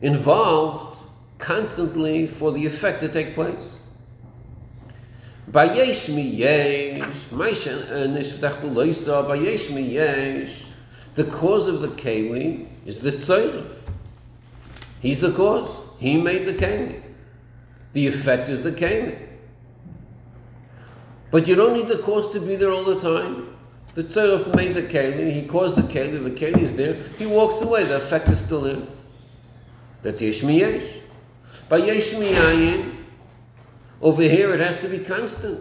involved 0.00 1.00
constantly 1.38 2.28
for 2.28 2.52
the 2.52 2.64
effect 2.64 3.00
to 3.00 3.08
take 3.08 3.34
place. 3.34 3.78
Bayesh 5.50 6.14
mi 6.14 6.22
yesh, 6.22 7.00
nishtach 7.00 8.60
b'loisa, 8.60 9.26
bayesh 9.26 9.74
mi 9.74 9.82
yesh. 9.82 10.66
The 11.16 11.24
cause 11.24 11.66
of 11.66 11.80
the 11.80 11.88
keli 11.88 12.68
is 12.86 13.00
the 13.00 13.10
tzayrif. 13.10 13.68
He's 15.02 15.18
the 15.18 15.32
cause. 15.32 15.68
He 15.98 16.22
made 16.22 16.46
the 16.46 16.54
keli. 16.54 17.02
The 17.94 18.06
effect 18.06 18.48
is 18.48 18.62
the 18.62 18.70
keli. 18.70 19.29
But 21.30 21.46
you 21.46 21.54
don't 21.54 21.74
need 21.74 21.88
the 21.88 21.98
cause 21.98 22.30
to 22.32 22.40
be 22.40 22.56
there 22.56 22.72
all 22.72 22.84
the 22.84 23.00
time. 23.00 23.56
The 23.94 24.04
tzayrif 24.04 24.54
made 24.54 24.74
the 24.74 24.82
keli, 24.82 25.32
he 25.32 25.46
caused 25.46 25.76
the 25.76 25.82
keli, 25.82 26.22
the 26.22 26.30
keli 26.30 26.62
is 26.62 26.74
there, 26.74 26.94
he 27.18 27.26
walks 27.26 27.60
away, 27.60 27.84
the 27.84 27.96
effect 27.96 28.28
is 28.28 28.38
still 28.40 28.62
there. 28.62 28.82
That's 30.02 30.22
yesh 30.22 30.42
mi 30.42 30.60
yesh. 30.60 31.00
Bayesh 31.68 32.18
mi 32.18 32.32
yayin, 32.32 32.96
over 34.00 34.22
here, 34.22 34.54
it 34.54 34.60
has 34.60 34.80
to 34.80 34.88
be 34.88 35.00
constant. 35.00 35.60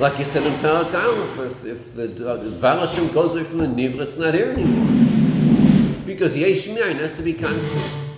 Like 0.00 0.18
you 0.18 0.24
said 0.24 0.44
in 0.44 0.52
Parak 0.54 1.46
if, 1.46 1.64
if 1.64 1.94
the 1.94 2.28
uh, 2.28 2.42
Valashim 2.42 3.14
goes 3.14 3.32
away 3.32 3.44
from 3.44 3.58
the 3.58 3.66
Nivra, 3.66 4.00
it's 4.00 4.18
not 4.18 4.34
here 4.34 4.50
anymore. 4.50 6.04
Because 6.04 6.36
Yesh 6.36 6.66
Mi'ayin 6.66 6.96
has 6.96 7.16
to 7.16 7.22
be 7.22 7.32
constant. 7.32 8.10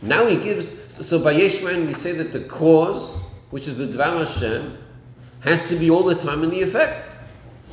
Now 0.00 0.26
he 0.26 0.36
gives, 0.36 0.76
so 1.04 1.18
by 1.18 1.32
Yesh 1.32 1.60
Mi'ayin 1.60 1.88
we 1.88 1.94
say 1.94 2.12
that 2.12 2.32
the 2.32 2.44
cause, 2.44 3.18
which 3.52 3.68
is 3.68 3.76
the 3.76 3.86
Dvar 3.86 4.18
Hashem, 4.18 4.78
has 5.40 5.68
to 5.68 5.76
be 5.76 5.90
all 5.90 6.02
the 6.02 6.14
time 6.14 6.42
in 6.42 6.48
the 6.48 6.62
effect. 6.62 7.06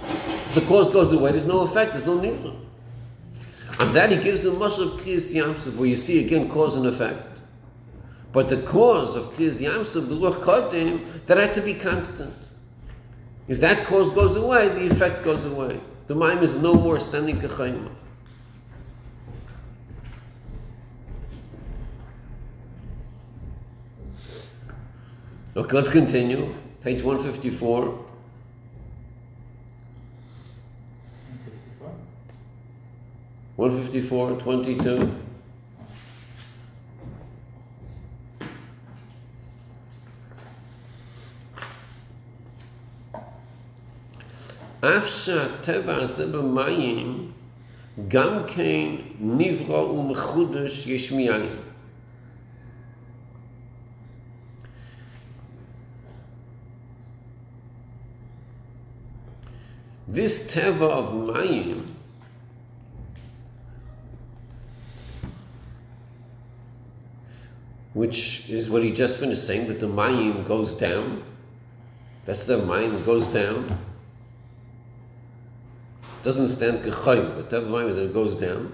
If 0.04 0.56
the 0.56 0.62
cause 0.62 0.90
goes 0.90 1.14
away, 1.14 1.32
there's 1.32 1.46
no 1.46 1.62
effect, 1.62 1.94
there's 1.94 2.06
no 2.06 2.18
Nivra. 2.18 2.54
And 3.80 3.96
that 3.96 4.12
he 4.12 4.18
gives 4.18 4.44
a 4.44 4.52
much 4.52 4.78
of 4.78 4.90
Kriyas 5.00 5.34
Yamsuf, 5.34 5.78
where 5.78 5.88
you 5.88 5.96
see 5.96 6.26
again 6.26 6.50
cause 6.50 6.76
and 6.76 6.86
effect. 6.86 7.24
But 8.34 8.50
the 8.50 8.62
cause 8.64 9.16
of 9.16 9.34
Kriyas 9.36 9.62
Yamsuf, 9.62 10.10
the 10.10 10.16
Ruach 10.16 10.42
Kodim, 10.42 11.26
that 11.28 11.38
had 11.38 11.56
to 11.56 11.62
be 11.62 11.74
constant. 11.74 12.34
If 13.48 13.62
that 13.62 13.86
cause 13.86 14.10
goes 14.10 14.36
away, 14.36 14.68
the 14.68 14.94
effect 14.94 15.24
goes 15.24 15.46
away. 15.46 15.80
The 16.08 16.16
mind 16.16 16.44
is 16.44 16.58
no 16.58 16.74
more 16.74 17.00
standing 17.00 17.40
kechayma. 17.40 17.90
Okay, 25.59 25.77
let's 25.77 25.91
continue. 25.91 26.53
Page 26.83 27.03
154. 27.03 28.05
One 33.57 33.83
fifty 33.83 34.01
four, 34.01 34.33
twenty 34.33 34.77
two. 34.77 35.01
אף 44.81 45.07
שהטבע 45.07 45.97
הזה 45.97 46.27
במים 46.39 47.31
גם 48.09 48.43
כן 48.47 48.89
נברא 49.21 49.79
ומחודש 49.79 50.87
יש 50.87 51.13
מאין. 51.13 51.47
This 60.12 60.52
teva 60.52 60.90
of 60.90 61.14
mayim 61.14 61.86
which 67.94 68.50
is 68.50 68.70
what 68.70 68.84
he 68.84 68.92
just 68.92 69.18
finished 69.18 69.46
saying 69.46 69.68
that 69.68 69.80
the 69.80 69.88
mayim 69.88 70.48
goes 70.48 70.74
down 70.74 71.24
that's 72.26 72.46
the 72.46 72.58
mayim 72.58 73.06
goes 73.06 73.28
down 73.28 73.78
doesn't 76.24 76.48
stand 76.50 76.84
kechayim, 76.84 77.36
but 77.36 77.50
Teva 77.50 77.68
Mayim 77.68 77.90
is 77.90 77.96
that 77.96 78.06
it 78.06 78.14
goes 78.14 78.36
down. 78.36 78.74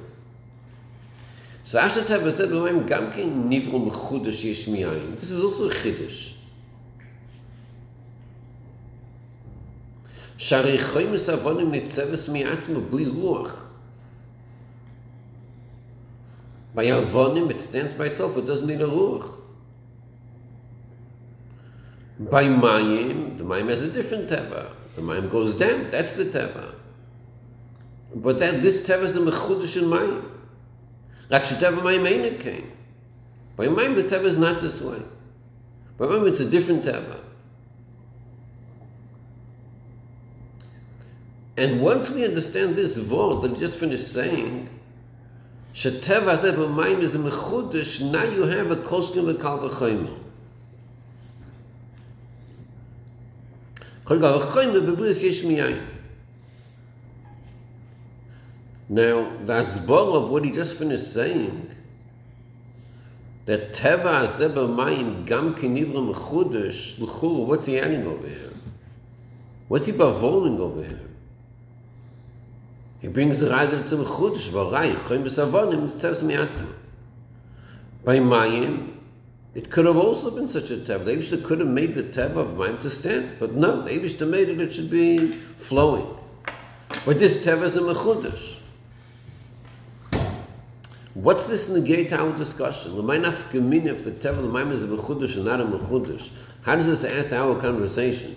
So 1.64 1.80
Asher 1.80 2.02
Teva 2.02 2.32
said, 2.32 2.50
Mayim 2.50 2.88
gam 2.88 3.12
ken 3.12 3.50
nivru 3.50 3.90
mechudash 3.90 4.44
yesh. 4.44 4.66
This 4.66 5.32
is 5.32 5.44
also 5.44 5.70
a 5.70 5.74
chiddush. 5.74 6.35
Es 10.38 10.52
avonim 10.52 11.72
nitzeves 11.72 12.28
mi'atzmo 12.30 12.90
bli 12.90 13.06
ruach. 13.06 13.66
By 16.74 16.88
avonim, 16.88 17.50
it 17.52 17.62
stands 17.62 17.94
by 17.94 18.08
itself, 18.08 18.38
it 18.38 18.46
doesn't 18.46 18.68
need 18.68 18.82
a 18.82 18.88
ruach. 18.88 19.32
By 22.20 22.46
mayim, 22.46 23.38
the 23.38 23.44
mayim 23.44 23.70
has 23.70 23.82
a 23.82 23.90
different 23.90 24.30
teva. 24.30 24.72
The 24.96 25.02
mayim 25.02 25.32
goes 25.32 25.56
down, 25.56 25.90
that's 25.92 26.14
the 26.14 26.26
teva. 26.26 26.76
But 28.14 28.40
that 28.40 28.62
this 28.62 28.88
teva 28.88 29.04
is 29.04 29.16
a 29.16 29.20
mechudesh 29.20 29.78
in 29.78 29.90
mayim. 29.90 30.30
Like 31.30 31.44
sheteva 31.44 31.82
mayim 31.82 32.10
ain't 32.10 32.40
came. 32.40 32.72
By 33.56 33.68
mayim 33.68 33.96
the 33.96 34.04
teva 34.04 34.26
is 34.26 34.38
not 34.38 34.62
this 34.62 34.82
way. 34.82 35.02
By 35.98 36.06
mayim 36.06 36.28
it's 36.28 36.42
a 36.42 36.50
different 36.50 36.84
teva. 36.84 37.25
And 41.58 41.82
once 41.82 42.10
we 42.10 42.26
understand 42.26 42.76
this 42.76 42.98
word 43.00 43.42
that 43.42 43.52
he 43.52 43.58
just 43.58 43.80
finished 43.80 44.12
saying, 44.12 44.70
is 45.84 45.86
now 48.02 48.24
you 48.24 48.44
have 48.44 48.72
a 48.72 48.76
v'choymer 54.40 54.82
b'bris 54.86 55.24
yesh 55.24 55.42
miyayim. 55.42 55.86
Now, 58.88 59.32
that's 59.44 59.76
the 59.76 59.82
asbor 59.82 60.24
of 60.24 60.30
what 60.30 60.46
he 60.46 60.52
just 60.52 60.76
finished 60.78 61.12
saying, 61.12 61.72
that 63.46 63.74
teva 63.74 64.22
hazeh 64.22 64.50
b'mayim 64.50 65.26
gam 65.26 65.56
kinivra 65.56 66.14
mechudesh, 66.14 67.00
what's 67.46 67.66
he 67.66 67.80
adding 67.80 68.06
over 68.06 68.28
here? 68.28 68.54
What's 69.68 69.88
he 69.88 69.94
bavoling 69.94 70.60
over 70.60 70.84
here? 70.84 71.00
He 73.06 73.12
brings 73.12 73.40
the 73.40 73.52
rider 73.52 73.86
zum 73.86 74.04
Chudish, 74.04 74.52
weil 74.52 74.72
reich, 74.72 74.98
choim 75.06 75.22
bis 75.22 75.38
avonim, 75.38 75.92
tzevs 75.92 76.24
miatzma. 76.24 76.74
By 78.04 78.18
Mayim, 78.18 78.96
it 79.54 79.70
could 79.70 79.86
have 79.86 79.96
also 79.96 80.32
been 80.32 80.48
such 80.48 80.72
a 80.72 80.78
tev. 80.78 81.06
The 81.06 81.12
Abishta 81.12 81.44
could 81.44 81.60
have 81.60 81.70
made 81.70 81.94
the 81.94 82.02
tev 82.02 82.36
of 82.36 82.56
Mayim 82.58 82.82
to 82.82 82.90
stand, 82.90 83.38
but 83.40 83.54
no, 83.54 83.84
the 83.84 83.92
Abishta 83.92 84.28
made 84.28 84.50
it, 84.50 84.60
it 84.60 84.74
should 84.74 84.90
be 84.90 85.20
flowing. 85.60 86.18
But 87.06 87.20
this 87.20 87.46
tev 87.46 87.62
is 87.62 87.78
a 87.78 87.82
mechudish. 87.82 88.58
What's 91.14 91.44
this 91.44 91.70
negate 91.70 92.12
our 92.12 92.36
discussion? 92.36 92.98
L'maynaf 92.98 93.52
gemin 93.52 93.86
if 93.86 94.04
the 94.04 94.10
tev 94.10 94.32
of 94.32 94.42
the 94.42 94.50
Mayim 94.50 94.72
is 94.72 94.82
a 94.82 94.88
mechudish 94.88 95.36
and 95.36 95.46
not 95.46 95.62
a 95.62 95.66
mechudish. 95.66 96.32
How 96.64 96.76
does 96.76 96.88
this 96.88 97.04
add 97.04 97.30
to 97.30 97.38
our 97.38 97.62
conversation? 97.62 98.36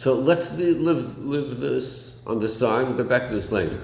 So 0.00 0.14
let's 0.14 0.50
li- 0.56 0.72
live 0.72 1.18
live 1.18 1.60
this 1.60 2.22
on 2.26 2.40
the 2.40 2.48
side. 2.48 2.88
We'll 2.88 2.96
get 2.96 3.06
back 3.10 3.28
to 3.28 3.34
this 3.34 3.52
later. 3.52 3.80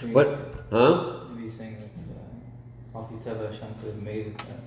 So 0.00 0.06
But 0.06 0.26
huh? 0.70 1.20
You'd 1.28 1.42
be 1.42 1.50
saying 1.50 1.76
that 1.80 2.98
uh, 2.98 3.04
Teva 3.22 3.52
Hashem 3.52 3.68
could 3.78 3.92
have 3.92 4.02
made 4.02 4.28
it 4.28 4.38
that 4.38 4.64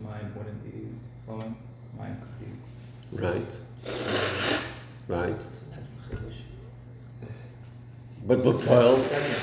mine 0.00 0.32
wouldn't 0.36 0.62
be 0.62 0.94
flowing, 1.26 1.56
mine 1.98 2.22
could 2.22 2.38
be. 2.38 3.20
Right. 3.20 3.52
Right. 5.08 5.34
So 5.58 5.64
that's 5.74 5.90
the 5.90 6.14
chiddush. 6.14 6.38
But 8.24 8.44
but 8.44 8.52
That's 8.60 8.66
Paul. 8.68 8.94
the 8.94 9.00
second 9.00 9.34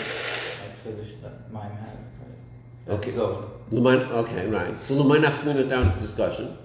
that 1.24 1.52
mine 1.52 1.72
has. 1.82 1.98
Right? 2.88 2.96
Okay. 2.96 3.12
So 3.12 3.52
Okay. 3.74 4.48
Right. 4.48 4.82
So 4.86 4.96
the 4.96 5.04
mind 5.04 5.26
after 5.26 5.46
minute 5.46 5.68
down 5.68 6.00
discussion. 6.00 6.58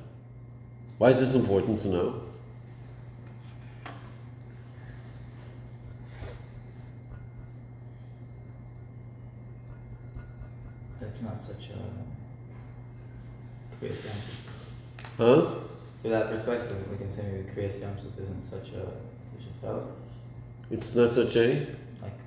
Why 0.98 1.08
is 1.08 1.18
this 1.18 1.34
important 1.34 1.82
to 1.82 1.88
know? 1.88 2.23
Not 11.24 11.42
such 11.42 11.70
a 11.70 11.78
Kriyas 13.84 14.02
Yamsuf. 14.02 14.38
Huh? 15.18 15.54
For 16.02 16.08
that 16.08 16.28
perspective, 16.28 16.90
we 16.90 16.96
can 16.98 17.10
say 17.10 17.22
maybe 17.22 17.48
Kriyas 17.50 17.80
Yamsuf 17.80 18.18
isn't 18.20 18.42
such 18.42 18.68
a 18.72 18.84
such 19.34 19.46
a 19.50 19.60
fella, 19.60 19.82
It's 20.70 20.94
not 20.94 21.10
such 21.10 21.36
a 21.36 21.66
like 22.02 22.18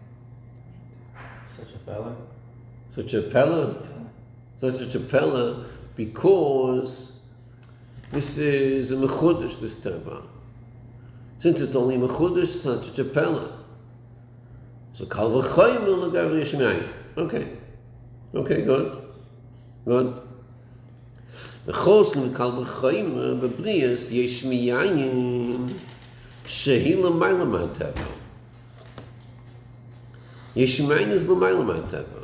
such 1.55 1.73
a 1.75 1.79
fella. 1.79 2.15
such 2.95 3.13
a 3.13 3.21
pella, 3.21 3.75
such 4.59 4.81
a 4.81 4.85
chapella, 4.85 5.65
because 5.95 7.11
this 8.11 8.37
is 8.37 8.91
a 8.91 8.95
mechudish. 8.95 9.59
This 9.59 9.77
teva. 9.77 10.23
Since 11.39 11.59
it's 11.61 11.75
only 11.75 11.97
mechudish, 11.97 12.55
it's 12.55 12.65
not 12.65 12.83
such 12.83 12.99
a 12.99 13.05
pella. 13.05 13.59
So 14.93 15.05
kal 15.05 15.29
v'chayim 15.29 15.85
l'gav 15.85 16.31
yishmayim. 16.41 16.89
Okay. 17.17 17.56
Okay, 18.33 18.61
good. 18.65 18.91
Good. 19.85 20.07
וחוץ 21.67 22.15
מקל 22.15 22.59
וחיים 22.59 23.15
בבריאס 23.41 24.11
יש 24.11 24.45
מיין 24.45 25.67
שהיא 26.45 27.03
למעלה 27.03 27.45
מהטבע. 27.45 28.05
יש 30.55 30.81
מיין 30.81 31.11
is 31.11 31.31
למעלה 31.31 31.61
מהטבע. 31.63 32.19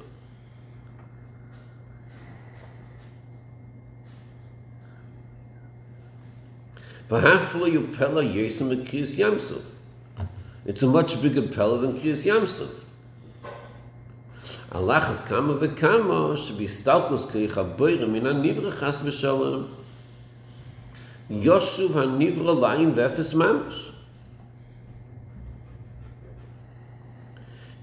והפלא 7.09 7.67
יופלה 7.67 8.23
יסם 8.23 8.69
מקריס 8.69 9.19
ימסוף. 9.19 9.61
It's 10.65 10.81
a 10.81 10.87
much 10.87 11.21
bigger 11.21 11.41
pella 11.41 11.77
than 11.79 11.99
Kriyas 11.99 12.25
Yamsuf. 12.25 12.83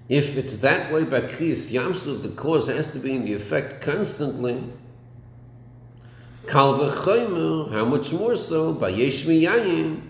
If 0.08 0.36
it's 0.36 0.56
that 0.56 0.92
way 0.92 1.04
by 1.04 1.20
Kriyas 1.20 1.70
Yamsuf, 1.70 2.22
the 2.22 2.30
cause 2.30 2.66
has 2.66 2.88
to 2.88 2.98
be 2.98 3.14
in 3.14 3.24
the 3.24 3.34
effect 3.34 3.80
constantly. 3.80 4.60
Kal 6.48 6.74
v'choymer, 6.74 7.70
how 7.70 7.84
much 7.84 8.12
more 8.12 8.34
so, 8.34 8.72
by 8.72 8.90
Yeshmi 8.90 9.42
Yayim, 9.42 10.00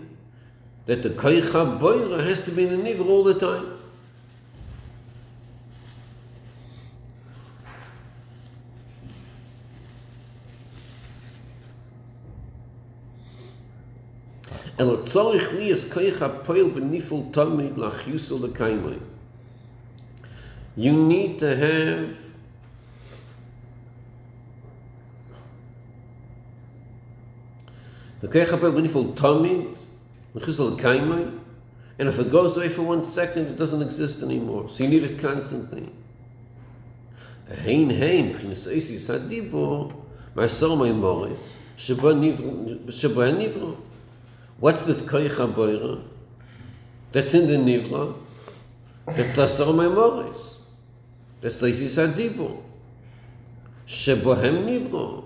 that 0.87 1.03
the 1.03 1.11
Koicha 1.11 1.79
Boira 1.79 2.25
has 2.25 2.41
to 2.45 2.51
be 2.51 2.65
in 2.65 2.81
the 2.81 2.89
Nivra 2.89 3.07
all 3.07 3.23
the 3.23 3.35
time. 3.35 3.70
אלא 14.80 14.96
צורך 15.04 15.52
לי 15.52 15.72
es 15.72 15.84
koich 15.92 16.18
ha-poil 16.18 16.70
benifel 16.74 17.32
tamid 17.32 17.76
lach 17.76 18.06
lekaimai. 18.06 18.98
You 20.76 20.92
need 20.92 21.38
to 21.38 21.56
have 21.56 22.16
the 28.20 28.28
koich 28.28 28.50
ha-poil 28.50 28.72
benifel 28.72 29.14
tamid 29.14 29.76
lach 30.34 30.46
lekaimai 30.46 31.38
and 31.98 32.08
if 32.08 32.18
it 32.18 32.30
goes 32.30 32.56
away 32.56 32.68
for 32.68 32.82
one 32.82 33.04
second 33.04 33.46
it 33.46 33.56
doesn't 33.56 33.82
exist 33.82 34.22
anymore. 34.22 34.68
So 34.68 34.84
you 34.84 34.90
need 34.90 35.04
it 35.04 35.18
constantly. 35.18 35.88
Hein 37.48 37.90
hein, 37.90 38.34
k'nis 38.34 38.66
oisis 38.66 39.06
ha-dibor, 39.06 39.94
ma'asor 40.34 40.76
ma'imoris, 40.76 41.38
sheba 41.76 42.12
nivro. 43.32 43.76
What's 44.61 44.83
this 44.83 45.01
koich 45.01 45.35
ha-boira? 45.35 46.03
That's 47.11 47.33
in 47.33 47.47
the 47.47 47.55
nivra. 47.55 48.15
That's 49.07 49.33
lasor 49.33 49.73
memoris. 49.73 50.57
That's 51.41 51.57
leisis 51.57 51.95
ha-dibor. 51.95 52.61
Shebohem 53.87 54.63
nivra. 54.65 55.25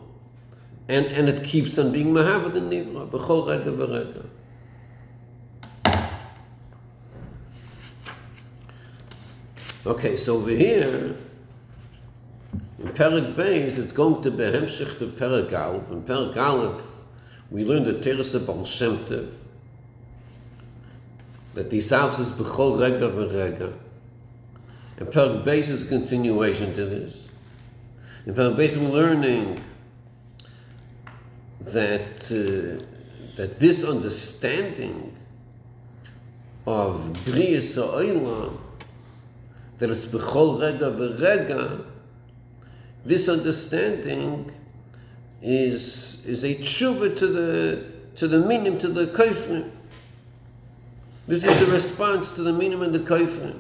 And, 0.88 1.08
and 1.08 1.28
it 1.28 1.44
keeps 1.44 1.78
on 1.78 1.92
being 1.92 2.14
mahavad 2.14 2.56
in 2.56 2.70
nivra, 2.70 3.10
b'chol 3.10 3.50
rega 3.50 3.72
v'rega. 3.72 4.26
Okay, 9.86 10.16
so 10.16 10.38
over 10.38 10.52
here, 10.52 11.18
in 12.80 12.88
Perak 12.94 13.36
Beis, 13.36 13.78
it's 13.78 13.92
going 13.92 14.24
to 14.24 14.32
be 14.32 14.44
Hemshech 14.44 14.98
to 15.00 15.08
Perak 15.08 15.52
Aleph. 15.52 15.92
In 15.92 16.04
Perak 16.04 16.38
Aleph, 16.38 16.95
we 17.52 17.64
learned 17.64 17.86
the 17.86 18.00
Teresa 18.00 18.40
Baal 18.40 18.66
Shem 18.66 18.98
Tov, 19.06 19.32
that 21.54 21.70
the 21.70 21.78
Isavs 21.78 22.20
is 22.20 22.32
B'chol 22.32 22.80
Rega 22.80 23.10
V'Rega. 23.10 23.74
And 24.98 25.12
Perak 25.12 25.46
Beis 25.46 25.70
is 25.70 25.84
continuation 25.88 26.74
to 26.76 26.86
this. 26.86 27.28
In 28.26 28.34
Perak 28.34 28.56
Beis, 28.56 28.78
we're 28.78 28.90
learning 28.90 29.64
that, 31.62 32.24
uh, 32.26 32.84
that 33.38 33.60
this 33.60 33.84
understanding 33.84 35.16
of 36.66 37.14
Brias 37.26 37.76
Ha'olam, 37.76 38.58
that 39.78 39.90
it's 39.90 40.06
B'chol 40.06 40.62
Rega 40.62 40.92
V'Rega, 40.92 41.86
this 43.06 43.30
understanding 43.30 44.52
is 45.42 46.26
is 46.26 46.44
a 46.44 46.56
tshuva 46.56 47.18
to 47.18 47.28
the 47.28 47.86
to 48.16 48.28
the 48.28 48.40
minim 48.40 48.80
to 48.80 48.88
the 48.88 49.08
kofrim. 49.08 49.72
This 51.28 51.44
is 51.44 51.62
a 51.62 51.72
response 51.72 52.32
to 52.32 52.44
the 52.44 52.54
minim 52.54 52.84
and 52.84 52.94
the 52.94 53.00
kaifrim. 53.00 53.60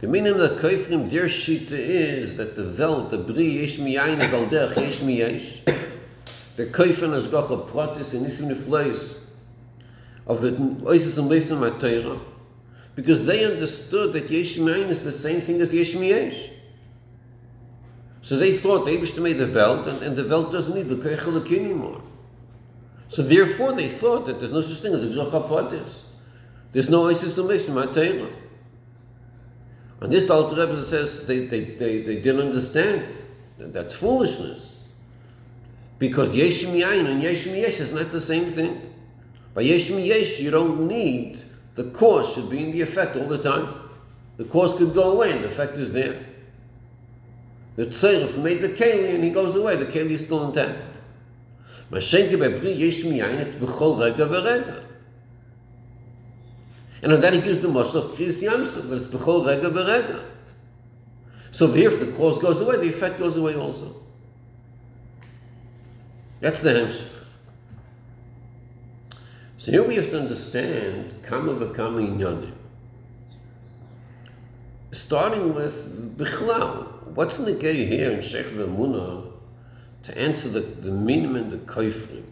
The 0.00 0.08
minim 0.08 0.36
the 0.36 0.58
kaifrim, 0.60 1.08
their 1.10 1.26
shita 1.26 1.70
is 1.70 2.36
that 2.36 2.56
the 2.56 2.74
Welt, 2.76 3.12
the 3.12 3.18
Bri, 3.18 3.60
Yesh 3.60 3.78
Miyayin 3.78 4.20
is 4.20 4.32
al 4.32 4.46
derech 4.46 4.76
Yesh 4.76 4.98
Miyesh. 4.98 5.64
The 6.56 6.66
kaifrim 6.66 7.14
is 7.14 7.28
gach 7.28 7.50
a 7.50 7.56
pratis 7.70 8.12
and 8.14 8.26
nisim 8.26 8.52
nefleis 8.52 9.18
of 10.26 10.40
the 10.40 10.50
Oises 10.50 11.18
and 11.18 11.30
Leisim 11.30 11.70
HaTeirah 11.70 12.20
because 12.94 13.24
they 13.24 13.44
understood 13.44 14.12
that 14.12 14.28
Yesh 14.28 14.58
Miyayin 14.58 14.88
is 14.88 15.02
the 15.02 15.12
same 15.12 15.40
thing 15.40 15.60
as 15.60 15.72
Yesh 15.72 15.94
Miyesh. 15.94 16.50
So 18.22 18.36
they 18.36 18.56
thought 18.56 18.84
they 18.84 18.96
wished 18.96 19.16
to 19.16 19.20
make 19.20 19.38
the 19.38 19.48
Welt 19.48 19.88
and, 19.88 20.00
and 20.02 20.16
the 20.16 20.26
Welt 20.26 20.52
doesn't 20.52 20.74
need 20.74 20.88
the 20.88 20.96
Keichel 20.96 21.44
anymore. 21.44 22.02
So 23.08 23.22
therefore 23.22 23.72
they 23.72 23.88
thought 23.88 24.26
that 24.26 24.38
there's 24.38 24.52
no 24.52 24.60
such 24.60 24.80
thing 24.80 24.94
as 24.94 25.04
a 25.04 25.08
Gzok 25.08 25.86
There's 26.72 26.88
no 26.88 27.08
Isis 27.08 27.34
Summation, 27.34 27.74
Matayla. 27.74 28.32
And 30.00 30.12
this 30.12 30.30
Alter 30.30 30.56
Rebbe 30.56 30.82
says 30.82 31.26
they, 31.26 31.46
they, 31.46 31.64
they, 31.76 32.02
they 32.02 32.16
didn't 32.16 32.40
understand. 32.40 33.06
That's 33.58 33.94
foolishness. 33.94 34.76
Because 35.98 36.34
Yeshim 36.34 36.72
Yain 36.72 37.06
and 37.06 37.22
Yeshim 37.22 37.56
Yesh 37.56 37.80
is 37.80 37.92
not 37.92 38.10
the 38.10 38.20
same 38.20 38.52
thing. 38.52 38.94
By 39.54 39.64
Yeshim 39.64 40.04
Yesh, 40.04 40.40
you 40.40 40.50
don't 40.50 40.88
need, 40.88 41.44
the 41.74 41.84
cause 41.90 42.34
should 42.34 42.50
be 42.50 42.64
in 42.64 42.72
the 42.72 42.80
effect 42.80 43.16
all 43.16 43.28
the 43.28 43.38
time. 43.38 43.74
The 44.36 44.44
cause 44.44 44.74
could 44.74 44.94
go 44.94 45.12
away 45.12 45.32
and 45.32 45.44
the 45.44 45.48
effect 45.48 45.76
is 45.76 45.92
there. 45.92 46.31
The 47.76 47.86
Tzerif 47.86 48.36
made 48.36 48.60
the 48.60 48.68
Keli 48.68 49.14
and 49.14 49.24
he 49.24 49.30
goes 49.30 49.56
away, 49.56 49.76
the 49.76 49.86
Keli 49.86 50.10
is 50.10 50.24
still 50.24 50.46
intact. 50.48 50.78
Mashenke 51.90 52.38
bei 52.38 52.58
Bri 52.58 52.72
Yesh 52.72 53.02
Miyayin, 53.02 53.40
it's 53.40 53.54
Bechol 53.54 53.98
Rega 53.98 54.26
Verega. 54.26 54.82
And 57.02 57.22
then 57.22 57.32
he 57.34 57.40
gives 57.40 57.60
the 57.60 57.68
Moshe 57.68 57.94
of 57.94 58.16
Kriyas 58.16 58.42
Yamsuf, 58.42 58.88
that 58.88 59.02
it's 59.02 59.06
Bechol 59.06 59.46
Rega 59.46 59.70
Verega. 59.70 60.22
So 61.50 61.70
here, 61.72 61.90
if 61.90 62.00
the 62.00 62.12
cause 62.12 62.38
goes 62.38 62.60
away, 62.60 62.76
the 62.78 62.88
effect 62.88 63.18
goes 63.18 63.36
away 63.36 63.54
also. 63.54 64.02
That's 66.40 66.60
the 66.60 66.70
Hemshech. 66.70 67.08
So 69.58 69.70
here 69.70 69.84
we 69.84 69.96
have 69.96 70.10
to 70.10 70.18
understand 70.18 71.22
Kama 71.22 71.54
V'Kama 71.54 72.00
Inyanim. 72.00 72.52
Starting 74.94 75.54
with 75.54 76.18
Bichlal. 76.18 76.84
What's 77.14 77.38
in 77.38 77.46
the 77.46 77.54
gay 77.54 77.86
here 77.86 78.10
in 78.10 78.20
Sheikh 78.20 78.44
V'Munah 78.48 79.32
to 80.02 80.18
answer 80.18 80.50
the, 80.50 80.60
the 80.60 80.90
minim 80.90 81.34
and 81.34 81.50
the 81.50 81.56
koifrim. 81.56 82.24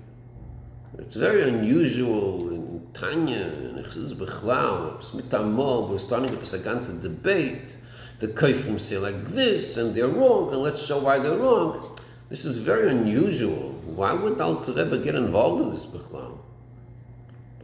It's 0.98 1.16
very 1.16 1.48
unusual 1.48 2.50
in 2.50 2.86
Tanya, 2.92 3.46
in 3.46 3.82
Echzuz 3.82 4.12
Bechlau, 4.12 5.00
Smitamol, 5.00 5.88
we're 5.88 5.96
starting 5.96 6.34
up 6.34 6.42
a 6.42 6.44
ganze 6.44 7.00
debate. 7.00 7.76
The 8.18 8.28
koifrim 8.28 8.78
say 8.78 8.98
like 8.98 9.28
this, 9.28 9.78
and 9.78 9.94
they're 9.94 10.06
wrong, 10.06 10.52
and 10.52 10.62
let's 10.62 10.84
show 10.84 11.02
why 11.02 11.18
they're 11.18 11.38
wrong. 11.38 11.98
This 12.28 12.44
is 12.44 12.58
very 12.58 12.90
unusual. 12.90 13.70
Why 13.86 14.12
would 14.12 14.38
Alter 14.38 14.72
Rebbe 14.72 14.98
get 14.98 15.14
involved 15.14 15.62
in 15.62 15.70
this 15.70 15.86
Bechlau? 15.86 16.36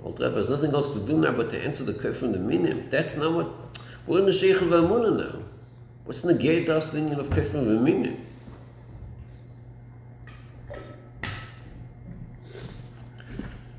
Alter 0.03 0.25
Rebbe 0.25 0.37
has 0.37 0.49
nothing 0.49 0.73
else 0.73 0.93
to 0.95 1.01
do 1.01 1.19
now 1.19 1.33
but 1.33 1.51
to 1.51 1.63
answer 1.63 1.85
the 1.85 1.93
koifrim, 1.93 2.33
the 2.33 2.39
minim. 2.39 2.89
That's 2.89 3.15
not 3.15 3.35
what, 3.35 3.65
we're 4.07 4.21
in 4.21 4.27
the 4.27 4.33
Sheikh 4.33 4.61
of 4.61 4.69
Amunah 4.69 5.16
now. 5.16 5.42
What's 6.05 6.23
in 6.23 6.29
the 6.29 6.40
gate 6.40 6.69
us 6.69 6.90
the 6.90 7.01
union 7.01 7.19
of 7.19 7.29
koifrim 7.29 7.55
and 7.55 7.83
minim? 7.83 8.27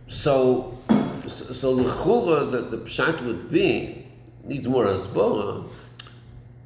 So, 0.08 0.78
so 1.28 1.76
the 1.76 1.84
chura 1.84 2.52
that 2.52 2.70
the 2.70 2.78
pshat 2.80 3.24
would 3.26 3.50
be 3.50 4.08
needs 4.44 4.68
more 4.68 4.86
asbora. 4.86 5.70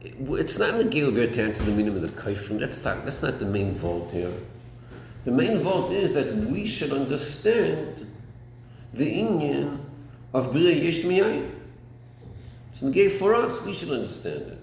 It's 0.02 0.58
not 0.58 0.70
in 0.70 0.78
the 0.80 0.86
gil 0.86 1.12
to 1.12 1.44
answer 1.44 1.64
the 1.64 1.72
meaning 1.72 1.96
of 1.96 2.02
the 2.02 2.08
kaifrim. 2.10 2.60
That's 2.60 2.84
not, 2.84 3.06
that's 3.06 3.22
not 3.22 3.38
the 3.38 3.46
main 3.46 3.76
vault 3.76 4.12
here. 4.12 4.34
The 5.26 5.32
main 5.32 5.60
vault 5.60 5.92
is 5.92 6.14
that 6.14 6.34
we 6.36 6.66
should 6.66 6.92
understand 6.92 8.08
the 8.94 9.06
inyan 9.06 9.78
of 10.34 10.48
B'rei 10.48 10.84
Yesh 10.84 11.04
Miyayin. 11.04 11.52
It's 12.82 12.96
negay 12.96 13.12
for 13.12 13.36
us, 13.36 13.62
we 13.62 13.74
should 13.74 13.92
understand 13.92 14.42
it. 14.42 14.58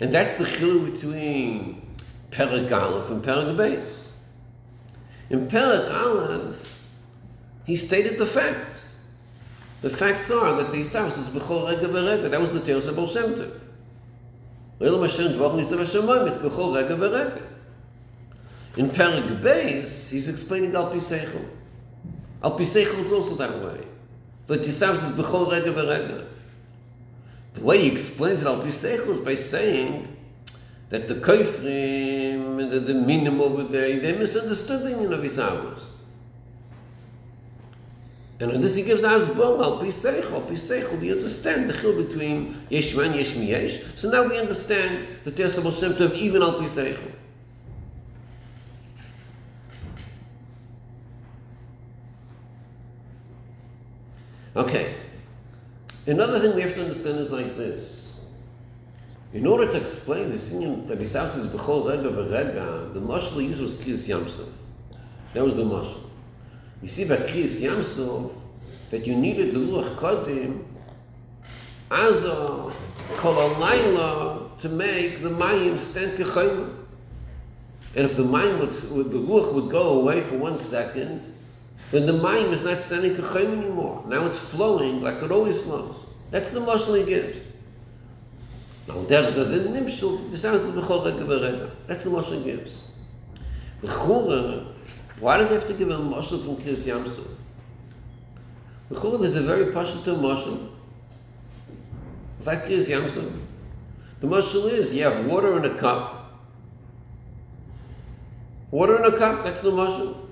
And 0.00 0.14
that's 0.14 0.34
the 0.34 0.44
chilur 0.44 0.92
between 0.92 1.82
Perek 2.30 2.70
Aleph 2.70 3.10
and 3.10 3.22
Perek 3.22 3.56
Beis. 3.56 3.94
In 5.30 5.48
Perek 5.48 5.92
Aleph, 5.92 6.80
he 7.64 7.74
stated 7.74 8.18
the 8.18 8.26
facts. 8.26 8.90
The 9.80 9.90
facts 9.90 10.30
are 10.30 10.56
that 10.62 10.70
the 10.70 10.78
Isaus 10.78 11.18
is 11.18 11.28
b'chol 11.28 11.68
rega. 11.68 12.28
That 12.28 12.40
was 12.40 12.52
the 12.52 12.60
Teres 12.60 12.86
of 12.86 12.94
Shem 13.10 13.34
Nitzav 14.80 15.80
rega. 17.12 17.42
In 18.76 18.90
Perek 18.90 19.40
Beis, 19.40 20.10
he's 20.10 20.28
explaining 20.28 20.74
Al 20.76 20.90
Pi 20.90 20.96
Seichel. 20.96 21.48
Al 22.42 22.52
Pi 22.52 22.62
Seichel 22.62 23.04
is 23.04 23.12
also 23.12 23.34
that 23.34 23.58
way. 23.60 23.84
That 24.48 24.64
the 24.64 24.68
Isaus 24.68 25.08
is 25.08 25.16
b'chol 25.16 25.52
rega 25.52 25.72
v'rega. 25.72 26.26
The 27.54 27.62
way 27.62 27.82
he 27.82 27.92
explains 27.92 28.40
it 28.40 28.46
Al 28.46 28.60
Pi 28.60 28.68
Seichel 28.68 29.10
is 29.10 29.18
by 29.18 29.34
saying 29.36 30.16
that 30.90 31.06
the 31.06 31.16
Kofrim, 31.16 32.70
the, 32.70 32.80
the 32.80 32.94
minimum 32.94 33.40
over 33.40 33.62
there, 33.62 34.00
they 34.00 34.18
misunderstood 34.18 34.82
the 34.82 34.90
union 34.90 35.12
of 35.12 35.20
Isaus. 35.20 35.82
And 38.40 38.52
on 38.52 38.60
this 38.60 38.76
he 38.76 38.82
gives 38.82 39.02
us 39.02 39.28
bom 39.34 39.60
al 39.60 39.80
pisech, 39.80 40.32
al 40.32 40.42
pisech, 40.42 41.00
we 41.00 41.10
understand 41.10 41.68
the 41.68 41.74
chil 41.74 42.04
between 42.04 42.56
yesh 42.70 42.94
man, 42.94 43.14
yesh 43.14 43.34
yesh. 43.34 43.82
So 43.96 44.10
now 44.10 44.28
we 44.28 44.38
understand 44.38 45.06
the 45.24 45.32
Teres 45.32 45.58
Baal 45.58 45.72
Shem 45.72 45.94
Tov 45.94 46.14
even 46.14 46.42
al 46.42 46.60
pisech. 46.60 46.98
Okay. 54.58 54.92
Another 56.04 56.40
thing 56.40 56.56
we 56.56 56.62
have 56.62 56.74
to 56.74 56.82
understand 56.82 57.20
is 57.20 57.30
like 57.30 57.56
this. 57.56 58.12
In 59.32 59.46
order 59.46 59.70
to 59.70 59.80
explain 59.80 60.32
this 60.32 60.50
Isaus 60.50 61.36
is 61.36 61.46
b'chol 61.46 61.88
rega 61.88 62.08
v'rega, 62.08 62.92
the 62.92 62.98
mashal 62.98 63.36
used 63.36 63.60
was 63.60 63.76
Kriyas 63.76 64.08
Yamsov. 64.08 64.48
That 65.32 65.44
was 65.44 65.54
the 65.54 65.62
mashal. 65.62 66.00
You 66.82 66.88
see 66.88 67.04
by 67.04 67.18
Kriyas 67.18 67.60
Yamsov 67.60 68.32
that 68.90 69.06
you 69.06 69.14
needed 69.14 69.54
the 69.54 69.60
Ruach 69.60 69.94
Kodim 69.94 70.64
as 71.92 72.24
a 72.24 72.68
kol 73.16 73.34
to 74.58 74.68
make 74.68 75.22
the 75.22 75.30
Mayim 75.30 75.78
stand 75.78 76.18
kechayim. 76.18 76.74
And 77.94 78.06
if 78.06 78.16
the 78.16 78.24
Mayim 78.24 78.58
would, 78.58 79.12
the 79.12 79.18
Ruach 79.18 79.54
would 79.54 79.70
go 79.70 80.00
away 80.00 80.20
for 80.20 80.36
one 80.36 80.58
second, 80.58 81.34
then 81.90 82.06
the 82.06 82.12
Mayim 82.12 82.52
is 82.52 82.64
not 82.64 82.82
standing 82.82 83.14
kechayim 83.14 83.58
anymore. 83.58 84.04
Now 84.06 84.26
it's 84.26 84.38
flowing 84.38 85.00
like 85.02 85.22
it 85.22 85.30
always 85.30 85.60
flows. 85.62 85.96
That's 86.30 86.50
the 86.50 86.60
mashal 86.60 86.98
he 86.98 87.04
gives. 87.04 87.38
Now 88.86 88.96
a 88.96 89.04
the 89.06 89.68
nimshul, 89.68 90.30
the 90.30 90.38
sounds 90.38 90.64
of 90.64 90.74
b'chol 90.74 91.04
rega 91.04 91.24
v'rega. 91.24 91.70
That's 91.86 92.04
the 92.04 92.10
mashal 92.10 92.38
he 92.38 92.52
gives. 92.52 92.80
The 93.80 93.88
chura, 93.88 94.66
why 95.20 95.38
does 95.38 95.48
he 95.48 95.54
have 95.54 95.66
to 95.66 95.74
give 95.74 95.90
a 95.90 95.94
mashal 95.94 96.44
from 96.44 96.56
Kriyas 96.56 96.86
Yamsuf? 96.86 97.28
The 98.90 98.94
chura 98.94 99.22
is 99.22 99.36
a 99.36 99.42
very 99.42 99.66
pashut 99.66 100.04
mashal. 100.04 100.70
It's 102.38 102.46
like 102.46 102.64
Kriyas 102.64 102.88
Yamsuf. 102.88 103.40
The 104.20 104.26
mashal 104.26 104.72
is, 104.72 104.94
you 104.94 105.04
have 105.04 105.24
water 105.26 105.56
in 105.56 105.64
a 105.64 105.78
cup. 105.78 106.32
Water 108.70 109.04
in 109.04 109.14
a 109.14 109.16
cup, 109.16 109.44
that's 109.44 109.60
the 109.62 109.70
mashal. 109.70 110.27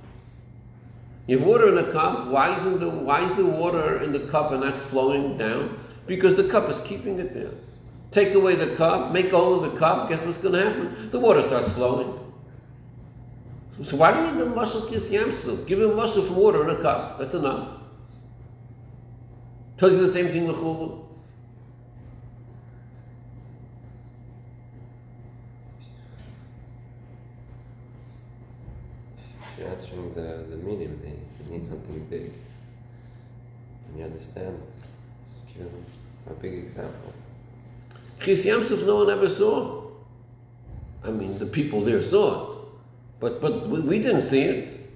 You 1.26 1.38
have 1.38 1.46
water 1.46 1.68
in 1.68 1.78
a 1.78 1.92
cup, 1.92 2.28
why 2.28 2.56
isn't 2.56 2.78
the 2.78 2.88
why 2.88 3.24
is 3.24 3.34
the 3.34 3.44
water 3.44 4.00
in 4.02 4.12
the 4.12 4.20
cup 4.20 4.52
and 4.52 4.60
not 4.60 4.80
flowing 4.80 5.36
down? 5.36 5.78
Because 6.06 6.36
the 6.36 6.48
cup 6.48 6.68
is 6.68 6.80
keeping 6.80 7.18
it 7.18 7.34
there. 7.34 7.50
Take 8.12 8.34
away 8.34 8.54
the 8.54 8.76
cup, 8.76 9.12
make 9.12 9.32
all 9.32 9.54
of 9.54 9.72
the 9.72 9.78
cup, 9.78 10.08
guess 10.08 10.22
what's 10.24 10.38
going 10.38 10.54
to 10.54 10.64
happen? 10.64 11.10
The 11.10 11.18
water 11.18 11.42
starts 11.42 11.70
flowing. 11.70 12.20
So 13.82 13.96
why 13.96 14.12
do 14.12 14.20
you 14.20 14.32
need 14.32 14.38
the 14.38 14.46
mashal 14.46 14.88
kiss 14.88 15.10
yamsu? 15.10 15.66
Give 15.66 15.80
him 15.80 15.90
mashal 15.90 16.26
from 16.26 16.36
water 16.36 16.68
in 16.68 16.76
a 16.76 16.80
cup. 16.80 17.18
That's 17.18 17.34
enough. 17.34 17.68
Tells 19.76 19.94
you 19.94 20.00
the 20.00 20.08
same 20.08 20.28
thing, 20.28 20.46
Lechulu. 20.46 21.05
You're 29.58 29.68
answering 29.68 30.12
the, 30.14 30.44
the 30.50 30.56
medium, 30.56 31.00
they 31.02 31.50
need 31.50 31.64
something 31.64 32.06
big. 32.10 32.32
And 33.88 33.98
you 33.98 34.04
understand. 34.04 34.60
Them 35.58 35.70
a 36.28 36.34
big 36.34 36.54
example. 36.54 37.14
Chis 38.20 38.44
Yamsuf 38.44 38.84
no 38.86 38.96
one 38.96 39.10
ever 39.10 39.28
saw. 39.28 39.84
I 41.04 41.10
mean, 41.10 41.38
the 41.38 41.46
people 41.46 41.82
there 41.82 42.02
saw 42.02 42.42
it. 42.42 42.58
But, 43.20 43.40
but 43.40 43.68
we, 43.68 43.80
we 43.80 43.98
didn't 44.02 44.22
see 44.22 44.42
it. 44.42 44.90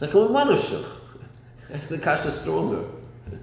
Like 0.00 0.10
a 0.10 0.16
manushach. 0.16 0.86
That's 1.70 1.88
the 1.88 1.98
kasha 1.98 2.30
stronger. 2.30 2.84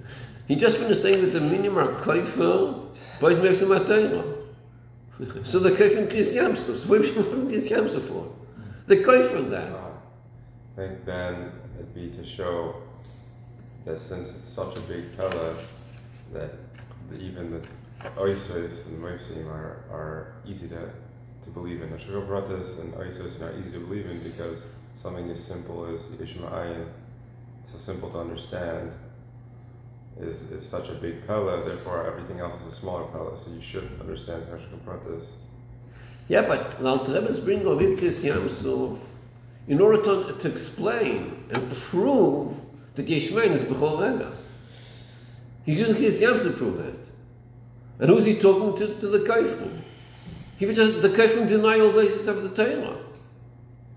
He 0.46 0.56
just 0.56 0.76
finished 0.76 1.00
saying 1.00 1.22
that 1.22 1.32
the 1.32 1.40
minim 1.40 1.78
are 1.78 1.88
kaifer, 1.88 2.94
boys 3.18 3.38
makes 3.38 3.62
him 3.62 3.68
So 5.44 5.58
the 5.58 5.70
kaifer 5.70 5.96
in 5.96 6.06
Kriyas 6.06 6.34
Yamsuf. 6.34 6.86
What 6.86 7.00
are 7.00 7.04
you 7.04 7.12
Yamsuf 7.14 8.02
for? 8.02 8.30
The 8.86 8.96
kaifer 8.96 9.48
that. 9.50 9.72
Uh, 9.72 9.90
I 10.76 10.76
think 10.76 11.04
then 11.06 11.52
it'd 11.76 11.94
be 11.94 12.10
to 12.10 12.24
show 12.24 12.82
that 13.86 13.98
since 13.98 14.34
it's 14.36 14.50
such 14.50 14.76
a 14.76 14.80
big 14.80 15.16
pella, 15.16 15.54
that 16.32 16.50
even 17.18 17.50
the 17.50 17.66
oisos 18.16 18.86
and 18.86 19.02
the 19.02 19.06
moisim 19.06 19.46
are, 19.46 19.84
are 19.90 20.34
easy 20.46 20.68
to, 20.68 20.90
to 21.42 21.50
believe 21.50 21.80
in. 21.80 21.90
The 21.90 21.96
Shagobratas 21.96 22.80
and 22.80 22.92
oisos 22.94 23.40
are 23.40 23.46
not 23.46 23.58
easy 23.58 23.72
to 23.72 23.80
believe 23.80 24.06
in 24.06 24.18
because 24.22 24.66
something 24.96 25.30
as 25.30 25.42
simple 25.42 25.86
as 25.86 26.08
the 26.10 26.24
Ishma'ayin, 26.24 26.86
so 27.62 27.78
simple 27.78 28.10
to 28.10 28.18
understand, 28.18 28.92
is, 30.20 30.42
is 30.50 30.66
such 30.66 30.90
a 30.90 30.94
big 30.94 31.26
pella, 31.26 31.64
therefore 31.64 32.06
everything 32.06 32.40
else 32.40 32.60
is 32.60 32.66
a 32.68 32.72
smaller 32.72 33.04
pella, 33.04 33.36
so 33.36 33.50
you 33.50 33.62
should 33.62 33.90
understand 34.00 34.44
Shagobratas. 34.46 35.26
Yeah, 36.28 36.42
but 36.42 36.78
the 36.78 36.86
Alter 36.86 37.12
Rebbe 37.14 37.28
is 37.28 37.38
bringing 37.38 37.66
over 37.66 37.82
Kriyas 37.82 38.24
Yamsuf 38.24 38.98
in 39.68 39.80
order 39.80 40.02
to, 40.02 40.38
to 40.38 40.48
explain 40.48 41.44
and 41.50 41.70
prove 41.72 42.54
that 42.94 43.06
Yeshmein 43.06 43.50
is 43.50 43.62
B'chol 43.62 44.00
Rega. 44.00 44.32
He's 45.64 45.78
using 45.78 45.96
his 45.96 46.20
Yams 46.20 46.42
to 46.44 46.50
prove 46.50 46.76
that. 46.76 46.98
And 47.98 48.10
who's 48.10 48.24
he 48.24 48.38
talking 48.38 48.76
to? 48.78 49.00
To 49.00 49.06
the 49.06 49.20
Kaifrim. 49.20 49.80
He 50.58 50.66
just, 50.72 51.02
the 51.02 51.08
Kaifrim 51.08 51.48
deny 51.48 51.80
all 51.80 51.92
the 51.92 52.00
of 52.02 52.42
the 52.42 52.50
Torah. 52.50 52.98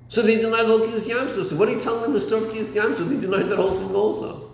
So 0.09 0.21
they 0.21 0.35
deny 0.37 0.63
the 0.63 0.67
whole 0.67 0.79
Kiyas 0.79 1.09
Yamsu. 1.09 1.45
So 1.45 1.55
what 1.57 1.67
are 1.67 1.73
you 1.73 1.81
telling 1.81 2.03
them 2.03 2.13
the 2.13 2.21
story 2.21 2.47
of 2.47 2.53
Kiyas 2.53 2.75
Yamsu? 2.75 3.09
They 3.09 3.19
denied 3.19 3.49
that 3.49 3.57
whole 3.57 3.71
thing 3.71 3.93
also. 3.93 4.46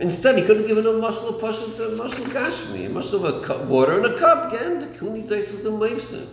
Instead, 0.00 0.38
he 0.38 0.44
could 0.44 0.58
have 0.58 0.66
given 0.66 0.86
a 0.86 0.90
mashal 0.90 1.40
pashal 1.40 1.76
to 1.76 1.88
a 1.88 1.90
mashal 1.90 2.24
gashmi, 2.26 2.86
a 2.86 2.88
mashal 2.88 3.14
of 3.14 3.24
a 3.24 3.40
cup, 3.44 3.64
water 3.64 3.98
in 3.98 4.12
a 4.12 4.16
cup. 4.16 4.52
Again, 4.52 4.78
the 4.78 4.86
kuni 4.86 5.22
is 5.22 5.62
the 5.62 5.70
mavsin. 5.70 6.28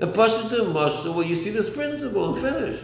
A 0.00 0.06
pashal 0.08 0.48
to 0.50 0.62
a 0.62 0.64
mashal 0.64 1.14
where 1.14 1.24
you 1.24 1.36
see 1.36 1.50
this 1.50 1.70
principle 1.70 2.34
and 2.34 2.42
finish. 2.42 2.80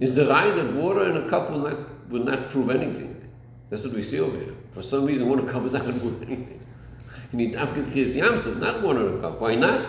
Is 0.00 0.16
the 0.16 0.26
right 0.26 0.54
that 0.54 0.72
water 0.74 1.08
in 1.08 1.16
a 1.16 1.28
cup 1.28 1.50
will 1.50 1.60
not, 1.60 2.08
will 2.10 2.24
not 2.24 2.50
prove 2.50 2.70
anything? 2.70 3.28
That's 3.70 3.84
what 3.84 3.94
we 3.94 4.02
see 4.02 4.18
over 4.18 4.36
here. 4.36 4.54
For 4.74 4.82
some 4.82 5.06
reason, 5.06 5.28
water 5.28 5.42
cup 5.42 5.64
is 5.64 5.72
not 5.72 5.82
going 5.82 5.94
to 5.94 6.00
prove 6.00 6.22
anything. 6.22 6.60
You 7.32 7.38
need 7.38 7.56
Afghan 7.56 7.90
Kriyas 7.90 8.16
Yamsuf, 8.16 8.58
not 8.58 8.82
water 8.82 9.08
in 9.08 9.18
a 9.18 9.20
cup. 9.20 9.40
Why 9.40 9.54
not? 9.54 9.86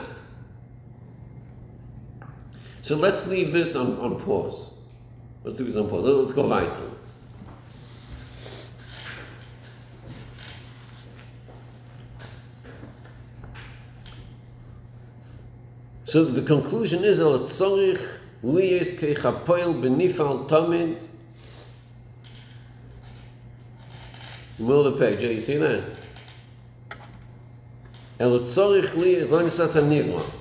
So 2.83 2.95
let's 2.95 3.27
leave 3.27 3.53
this 3.53 3.75
on, 3.75 3.99
on 3.99 4.19
pause. 4.19 4.73
Leave 5.43 5.58
this 5.58 5.75
on 5.75 5.89
pause. 5.89 6.06
Let's 6.06 6.32
go 6.34 6.47
weiter. 6.47 6.91
So 16.04 16.23
the 16.25 16.41
conclusion 16.41 17.04
is, 17.04 17.19
al 17.19 17.39
tzorich 17.41 18.02
liyes 18.43 18.97
kechapoil 18.97 19.80
benifal 19.80 20.49
tamid. 20.49 20.97
Middle 24.58 24.88
of 24.88 24.97
the 24.97 24.99
page, 24.99 25.21
yeah, 25.21 25.30
you 25.30 25.39
see 25.39 25.58
that? 25.58 25.84
El 28.19 28.39
tzorich 28.39 28.89
liyes, 28.95 29.30
lo 29.30 29.41
nisat 29.41 29.73
ha-nivra. 29.73 30.38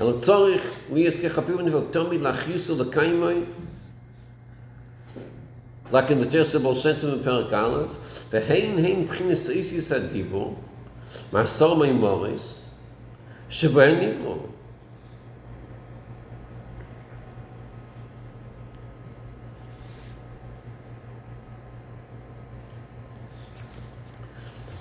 אלא 0.00 0.12
צורך, 0.20 0.62
מי 0.92 1.00
יזכה 1.00 1.28
חפיר 1.28 1.58
ונבל 1.58 1.80
תמיד 1.90 2.20
להכריס 2.20 2.70
או 2.70 2.82
לקיימוי, 2.82 3.40
רק 5.92 6.10
אין 6.10 6.18
יותר 6.18 6.44
סבור 6.44 6.74
סנטים 6.74 7.18
בפרק 7.20 7.52
א', 7.52 7.82
והן 8.30 8.84
הן 8.84 9.06
בחינס 9.06 9.50
איסיס 9.50 9.92
הדיבור, 9.92 10.56
מעשור 11.32 11.76
מימוריס, 11.76 12.58
שבהן 13.50 14.08
נברו. 14.08 14.36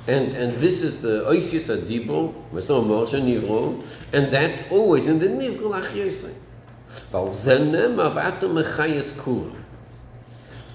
And, 0.07 0.33
and 0.33 0.53
this 0.59 0.83
is 0.83 1.01
the 1.01 1.25
oisius 1.27 1.75
adibro, 1.75 2.33
mesomor 2.53 3.07
nivro, 3.07 3.83
and 4.13 4.31
that's 4.31 4.71
always 4.71 5.07
in 5.07 5.17
the 5.17 5.27
nivro 5.27 5.81
achyosei. 5.81 6.33
Val 7.11 7.29
zenem 7.29 7.95
avato 7.95 8.43
mechayes 8.43 9.17
kura. 9.17 9.51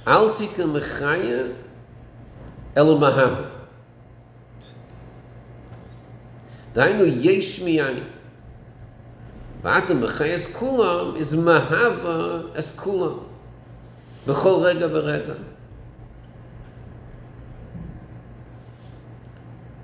Altika 0.05 0.65
mechaya 0.67 1.55
el 2.75 2.99
mahava. 2.99 3.51
Dainu 6.75 7.23
yesh 7.23 7.61
miyayin. 7.61 8.07
Vato 9.63 9.95
mechayes 9.95 10.49
kulam 10.49 11.17
is 11.17 11.35
mahava 11.35 12.53
as 12.57 12.73
kulam. 12.73 13.25
Bechol 14.27 14.65
rega 14.65 14.89
verega. 14.89 15.50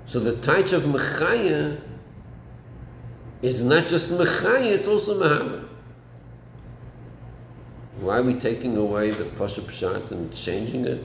So 0.07 0.21
the 0.21 0.37
touch 0.37 0.71
of 0.71 0.83
Mechaya 0.83 1.81
is 3.41 3.63
not 3.63 3.87
just 3.87 4.09
Mechaya, 4.09 4.77
it's 4.77 4.87
also 4.87 5.21
Mahava. 5.21 5.67
Why 7.99 8.19
are 8.19 8.23
we 8.23 8.35
taking 8.35 8.77
away 8.77 9.11
the 9.11 9.25
Pasha 9.25 9.61
Pshat 9.61 10.11
and 10.11 10.33
changing 10.33 10.85
it? 10.85 11.03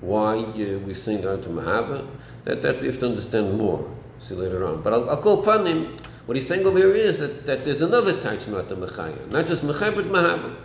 Why 0.00 0.38
uh, 0.38 0.78
we 0.78 0.94
sing 0.94 1.24
out 1.24 1.44
to 1.44 1.48
Mahava? 1.48 2.08
That, 2.44 2.62
that 2.62 2.80
we 2.80 2.88
have 2.88 2.98
to 3.00 3.06
understand 3.06 3.56
more. 3.56 3.88
see 4.18 4.34
later 4.34 4.66
on. 4.66 4.82
But 4.82 4.92
I'll, 4.92 5.10
I'll 5.10 5.22
call 5.22 5.42
upon 5.42 5.66
him. 5.66 5.96
What 6.26 6.36
he's 6.36 6.48
saying 6.48 6.66
over 6.66 6.78
here 6.78 6.92
is 6.92 7.18
that, 7.18 7.46
that 7.46 7.64
there's 7.64 7.82
another 7.82 8.12
not 8.12 8.68
the 8.68 8.76
Mechaya. 8.76 9.30
Not 9.30 9.46
just 9.46 9.62
Mechaya, 9.64 9.94
but 9.94 10.06
Mahava. 10.06 10.56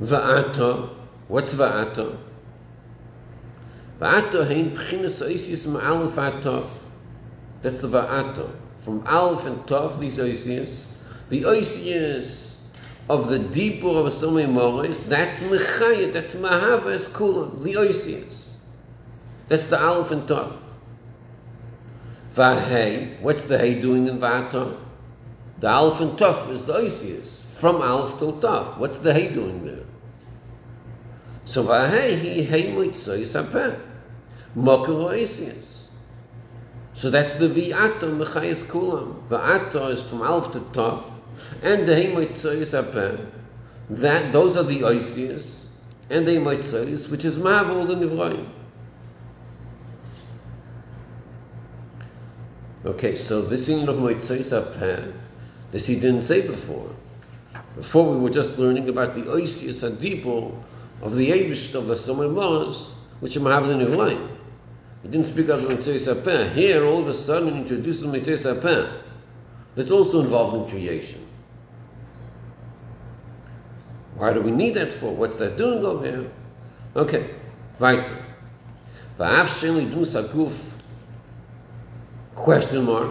Va'ata. 0.00 0.90
What's 1.26 1.54
Va'ata? 1.54 2.16
Va'ata 4.00 4.48
hein 4.48 4.70
pchinas 4.70 5.20
oisis 5.22 5.66
ma'alef 5.66 6.12
atov. 6.12 6.66
That's 7.62 7.82
the 7.82 7.88
Va'ata. 7.88 8.50
From 8.82 9.02
Alf 9.06 9.44
and 9.44 9.58
Tov, 9.66 10.00
these 10.00 10.16
oisias. 10.16 10.86
The 11.28 11.42
oisias 11.42 12.56
of 13.10 13.28
the 13.28 13.38
deeper 13.38 13.88
of 13.88 14.06
a 14.06 14.10
Somei 14.10 14.46
Moris, 14.46 15.06
that's 15.06 15.42
Mechaya, 15.42 16.10
that's 16.12 16.34
Mahava, 16.34 16.94
es 16.94 17.08
Kulam, 17.08 17.62
the 17.62 17.74
oisias. 17.74 18.46
That's 19.48 19.66
the 19.66 19.78
Alf 19.78 20.10
and 20.12 20.26
Tov. 20.26 20.56
Vahei, 22.34 23.20
what's 23.20 23.44
the 23.44 23.58
Hey 23.58 23.80
doing 23.80 24.06
in 24.08 24.18
Vata? 24.18 24.76
The 25.58 25.66
Alf 25.66 26.00
and 26.00 26.12
Tuf 26.12 26.48
is 26.50 26.64
the 26.64 26.74
Oisius, 26.74 27.44
from 27.56 27.82
Alf 27.82 28.18
till 28.18 28.40
Tuf. 28.40 28.78
What's 28.78 28.98
the 28.98 29.12
Hey 29.12 29.28
doing 29.34 29.66
there? 29.66 29.84
So 31.44 31.64
Vahei, 31.64 32.16
he 32.16 32.44
Hey 32.44 32.70
Moitzoy 32.70 33.22
Sapeh, 33.22 33.78
Mokar 34.56 35.12
Oisius. 35.12 35.86
So 36.92 37.08
that's 37.08 37.34
the 37.34 37.48
Viata 37.48 38.02
Mechayis 38.02 38.64
Kulam. 38.64 39.26
Va'ata 39.28 39.92
is 39.92 40.02
from 40.02 40.22
Alf 40.22 40.52
to 40.52 40.60
Tuf, 40.60 41.04
and 41.62 41.86
the 41.86 41.94
Hey 41.94 42.12
Moitzoy 42.12 43.28
That, 43.88 44.32
those 44.32 44.56
are 44.56 44.64
the 44.64 44.80
Oisius, 44.80 45.66
and 46.10 46.26
the 46.26 46.32
Hey 46.32 47.08
which 47.08 47.24
is 47.24 47.38
Mavol 47.38 47.86
the 47.86 47.94
Nivroim. 47.94 48.48
Okay, 52.84 53.14
so 53.14 53.42
this 53.42 53.68
in 53.68 53.88
of 53.88 53.96
Moitzei 53.96 54.38
Sapeh, 54.38 55.12
this 55.70 55.86
he 55.86 55.94
didn't 55.94 56.22
say 56.22 56.46
before. 56.46 56.90
Before 57.76 58.10
we 58.10 58.18
were 58.18 58.30
just 58.30 58.58
learning 58.58 58.88
about 58.88 59.14
the 59.14 59.22
Oisius 59.22 59.88
Adipo 59.88 60.54
of 61.02 61.14
the 61.14 61.30
Abish 61.30 61.74
of 61.74 61.86
the 61.86 61.96
Summer 61.96 62.28
Mars, 62.28 62.94
which 63.20 63.36
are 63.36 63.40
Mahavin 63.40 63.78
Nivlaim. 63.78 64.39
He 65.02 65.08
didn't 65.08 65.26
speak 65.26 65.48
of 65.48 65.60
Moitzei 65.60 65.96
Sapeh. 65.96 66.52
Here, 66.52 66.84
all 66.84 67.00
of 67.00 67.08
a 67.08 67.14
sudden, 67.14 67.54
he 67.54 67.60
introduces 67.60 68.04
Moitzei 68.04 68.36
Sapeh. 68.36 69.00
That's 69.74 69.90
also 69.90 70.20
involved 70.20 70.56
in 70.56 70.70
creation. 70.70 71.26
Why 74.16 74.32
do 74.34 74.42
we 74.42 74.50
need 74.50 74.74
that 74.74 74.92
for? 74.92 75.14
What's 75.14 75.36
that 75.38 75.56
doing 75.56 75.84
over 75.84 76.04
here? 76.04 76.30
Okay, 76.94 77.30
weiter. 77.78 78.18
Haguf 79.18 80.52
question 82.34 82.84
mark. 82.84 83.10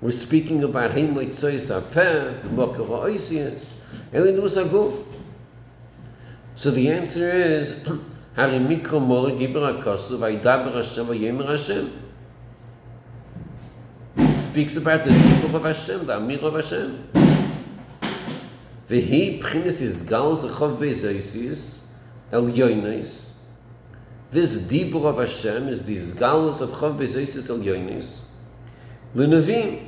We're 0.00 0.10
speaking 0.10 0.62
about 0.62 0.92
him 0.92 1.14
with 1.14 1.30
Tzoyis 1.30 1.68
the 1.68 2.48
Mokar 2.48 2.86
Oisias, 2.86 3.64
Elin 4.12 4.36
Musaguf. 4.36 5.04
So 6.54 6.70
the 6.70 6.90
answer 6.90 7.30
is, 7.30 7.86
Hari 8.36 8.58
Mikro 8.58 9.00
Mori 9.00 9.32
Dibra 9.32 9.82
Kosu, 9.82 10.18
Vaidaber 10.18 10.74
Hashem, 10.74 11.06
Vayemer 11.06 11.48
Hashem. 11.48 11.90
speaks 14.38 14.76
about 14.76 15.04
the 15.04 15.10
Dibur 15.10 15.54
of 15.54 15.62
Hashem, 15.62 16.04
the 16.04 16.18
Amir 16.18 16.40
of 16.40 16.52
Hashem. 16.52 17.08
Vehi 18.90 19.40
Pchinis 19.40 19.80
is 19.80 20.02
Gal 20.02 20.36
Zechov 20.36 20.76
Bezoisis 20.76 21.80
El. 22.30 22.44
This 24.30 24.58
Dibur 24.58 25.06
of 25.06 25.16
Hashem 25.16 25.68
is 25.68 25.86
the 25.86 25.96
Zgalus 25.96 26.60
of 26.60 26.72
Chov 26.72 26.98
Bezoisis 26.98 27.48
El 27.48 27.60
Yoinis. 27.60 28.18
L'Nevim. 29.14 29.86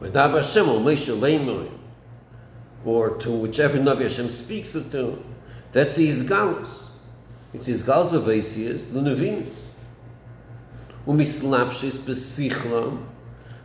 V'dab 0.00 0.36
Hashem 0.36 0.68
or 0.68 0.78
Moshe 0.78 1.18
Leimer 1.18 1.68
or 2.84 3.16
to 3.16 3.30
whichever 3.30 3.78
Navi 3.78 4.02
Hashem 4.02 4.30
speaks 4.30 4.74
it 4.74 4.90
to. 4.92 5.22
That's 5.72 5.96
his 5.96 6.22
galus. 6.22 6.88
It's 7.52 7.66
his 7.66 7.82
galus 7.82 8.12
of 8.12 8.28
Asias, 8.28 8.92
the 8.92 9.00
Nevin. 9.00 9.46
Umislapshis 11.06 11.98
besichlam, 11.98 13.04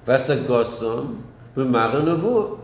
vasagosam, 0.06 1.22
v'mara 1.56 2.02
nevuah. 2.02 2.60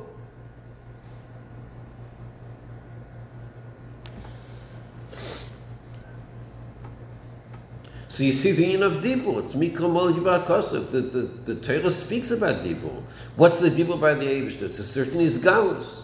So 8.07 8.23
you 8.23 8.31
see 8.31 8.53
the 8.53 8.73
end 8.73 8.81
of 8.81 8.97
Dibur. 8.97 9.43
It's 9.43 9.55
Mikramol 9.55 10.13
Yibar 10.13 10.45
Kosov. 10.45 10.89
The, 10.91 11.01
the, 11.01 11.53
the 11.53 11.55
Torah 11.55 11.91
speaks 11.91 12.31
about 12.31 12.63
Dibur. 12.63 13.03
What's 13.35 13.57
the 13.57 13.69
Dibur 13.69 13.99
by 13.99 14.13
the 14.13 14.25
Abishter? 14.25 14.61
It's 14.61 14.79
a 14.79 14.85
certain 14.85 15.19
Izgalus. 15.19 16.03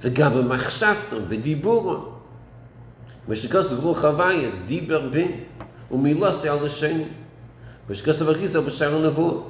וגם 0.00 0.32
גם 0.32 0.34
במחשבתם 0.34 1.16
ודיבורם. 1.28 2.00
ושכוס 3.28 3.72
ברוך 3.72 4.04
הוויה, 4.04 4.50
דיבר 4.66 5.08
בי, 5.08 5.28
ומילה 5.90 6.34
שיהיה 6.34 6.54
על 6.54 6.66
השני. 6.66 7.04
ושכוס 7.88 8.22
ברוך 8.22 8.60
בשער 8.60 8.96
הנבוא. 8.96 9.42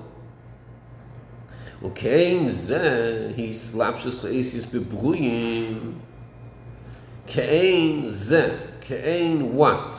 וכן 1.83 2.45
זה, 2.49 3.33
היא 3.37 3.53
סלאפ 3.53 3.95
של 3.99 4.13
סעיסיס 4.13 4.67
בברויים. 4.75 5.93
כאין 7.27 8.07
זה, 8.09 8.59
כאין 8.81 9.43
וואט. 9.55 9.97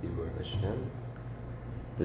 דיבור 0.00 0.24
בשם. 0.40 0.58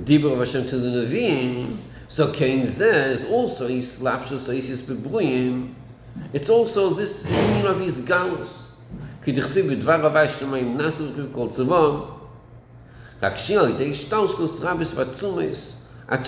דיבור 0.03 0.35
בשם 0.35 0.61
תדנבים. 0.61 1.51
תדנבים. 1.51 1.94
So 2.15 2.31
Kain 2.31 2.65
says 2.65 3.25
also 3.25 3.67
is 3.67 3.99
lapsus 3.99 4.45
so 4.45 4.57
says, 4.61 4.81
bebruim. 4.83 5.73
It's 6.31 6.49
also 6.49 6.91
this 6.91 7.29
meaning 7.29 7.65
of 7.65 7.81
his 7.81 7.99
gallus. 8.03 8.71
Ki 9.21 9.33
dichsiv 9.33 9.67
bidvar 9.67 9.99
avai 9.99 10.27
shomayim 10.27 10.77
nasu 10.77 11.11
v'kiv 11.11 11.33
kol 11.33 11.49
al 13.21 13.33
yidei 13.69 13.91
shtaus 13.91 14.33
kos 14.33 14.61
rabis 14.61 14.93
vatzumis 14.93 15.75
at 16.07 16.21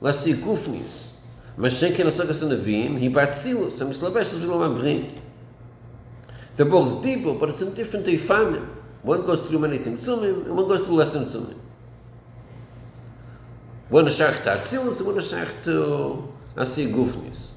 lasi 0.00 0.34
gufnis. 0.34 1.14
Ma 1.56 1.66
shekin 1.66 2.06
asokas 2.06 2.40
anavim 2.44 3.00
hi 3.00 3.08
batzilus 3.08 3.80
amis 3.80 3.98
mislabeshes 3.98 4.38
v'lo. 4.38 5.10
They're 6.54 6.64
both 6.64 7.02
deeper, 7.02 7.34
but 7.34 7.48
it's 7.48 7.60
in 7.60 7.74
different 7.74 8.06
tefamim. 8.06 8.68
One 9.02 9.26
goes 9.26 9.42
through 9.42 9.58
many 9.58 9.80
tzimtzumim, 9.80 10.46
and 10.46 10.56
one 10.56 10.68
goes 10.68 10.86
through 10.86 10.94
less 10.94 11.08
tzimtzumim. 11.08 11.56
Wenn 13.90 14.06
ich 14.06 14.16
sagt, 14.16 14.46
da 14.46 14.62
zieh 14.62 14.78
uns, 14.78 15.04
wenn 15.04 15.18
ich 15.18 15.28
sagt, 15.28 15.66
da 15.66 16.64
sie 16.64 16.90
gufnis. 16.92 17.52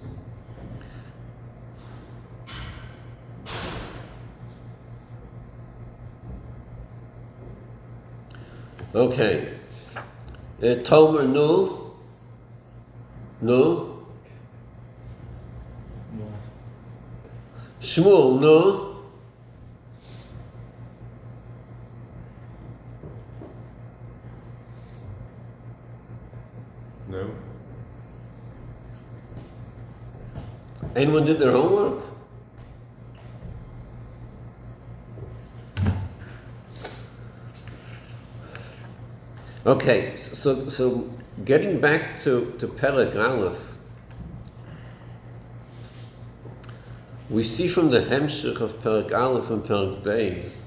Okay. 8.94 9.48
Der 10.60 10.84
Tom 10.84 11.18
Anyone 30.96 31.26
did 31.26 31.40
their 31.40 31.52
homework? 31.52 32.04
Okay, 39.66 40.18
so 40.18 40.70
so 40.70 41.10
getting 41.46 41.80
back 41.80 42.22
to 42.24 42.54
to 42.60 42.68
Perek 42.68 43.16
Aleph, 43.16 43.78
we 47.30 47.44
see 47.44 47.68
from 47.68 47.90
the 47.90 48.02
Hemshich 48.02 48.60
of 48.60 48.74
Perek 48.84 49.12
Aleph 49.12 49.50
and 49.50 49.64
Perek 49.64 50.04
Beis 50.04 50.66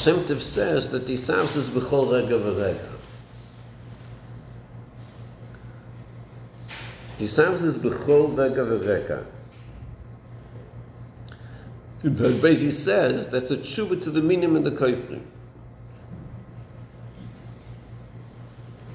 Shem 0.00 0.40
says 0.40 0.90
that 0.92 1.06
the 1.06 1.12
Isams 1.12 1.56
is 1.56 1.68
b'chol 1.68 2.10
rega 2.10 2.38
v'rega. 2.38 2.88
The 7.18 7.26
Isams 7.26 7.62
is 7.62 7.76
b'chol 7.76 8.34
rega 8.34 8.64
v'rega. 8.64 9.26
But 12.02 12.40
basically 12.40 12.70
says 12.70 13.28
that's 13.28 13.50
a 13.50 13.58
tshuva 13.58 14.02
to 14.02 14.10
the 14.10 14.22
minim 14.22 14.56
and 14.56 14.64
the 14.64 14.70
koifrim. 14.70 15.20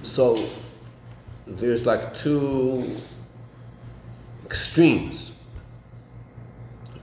So 0.02 0.44
there's 1.46 1.86
like 1.86 2.18
two 2.18 2.84
extremes. 4.44 5.34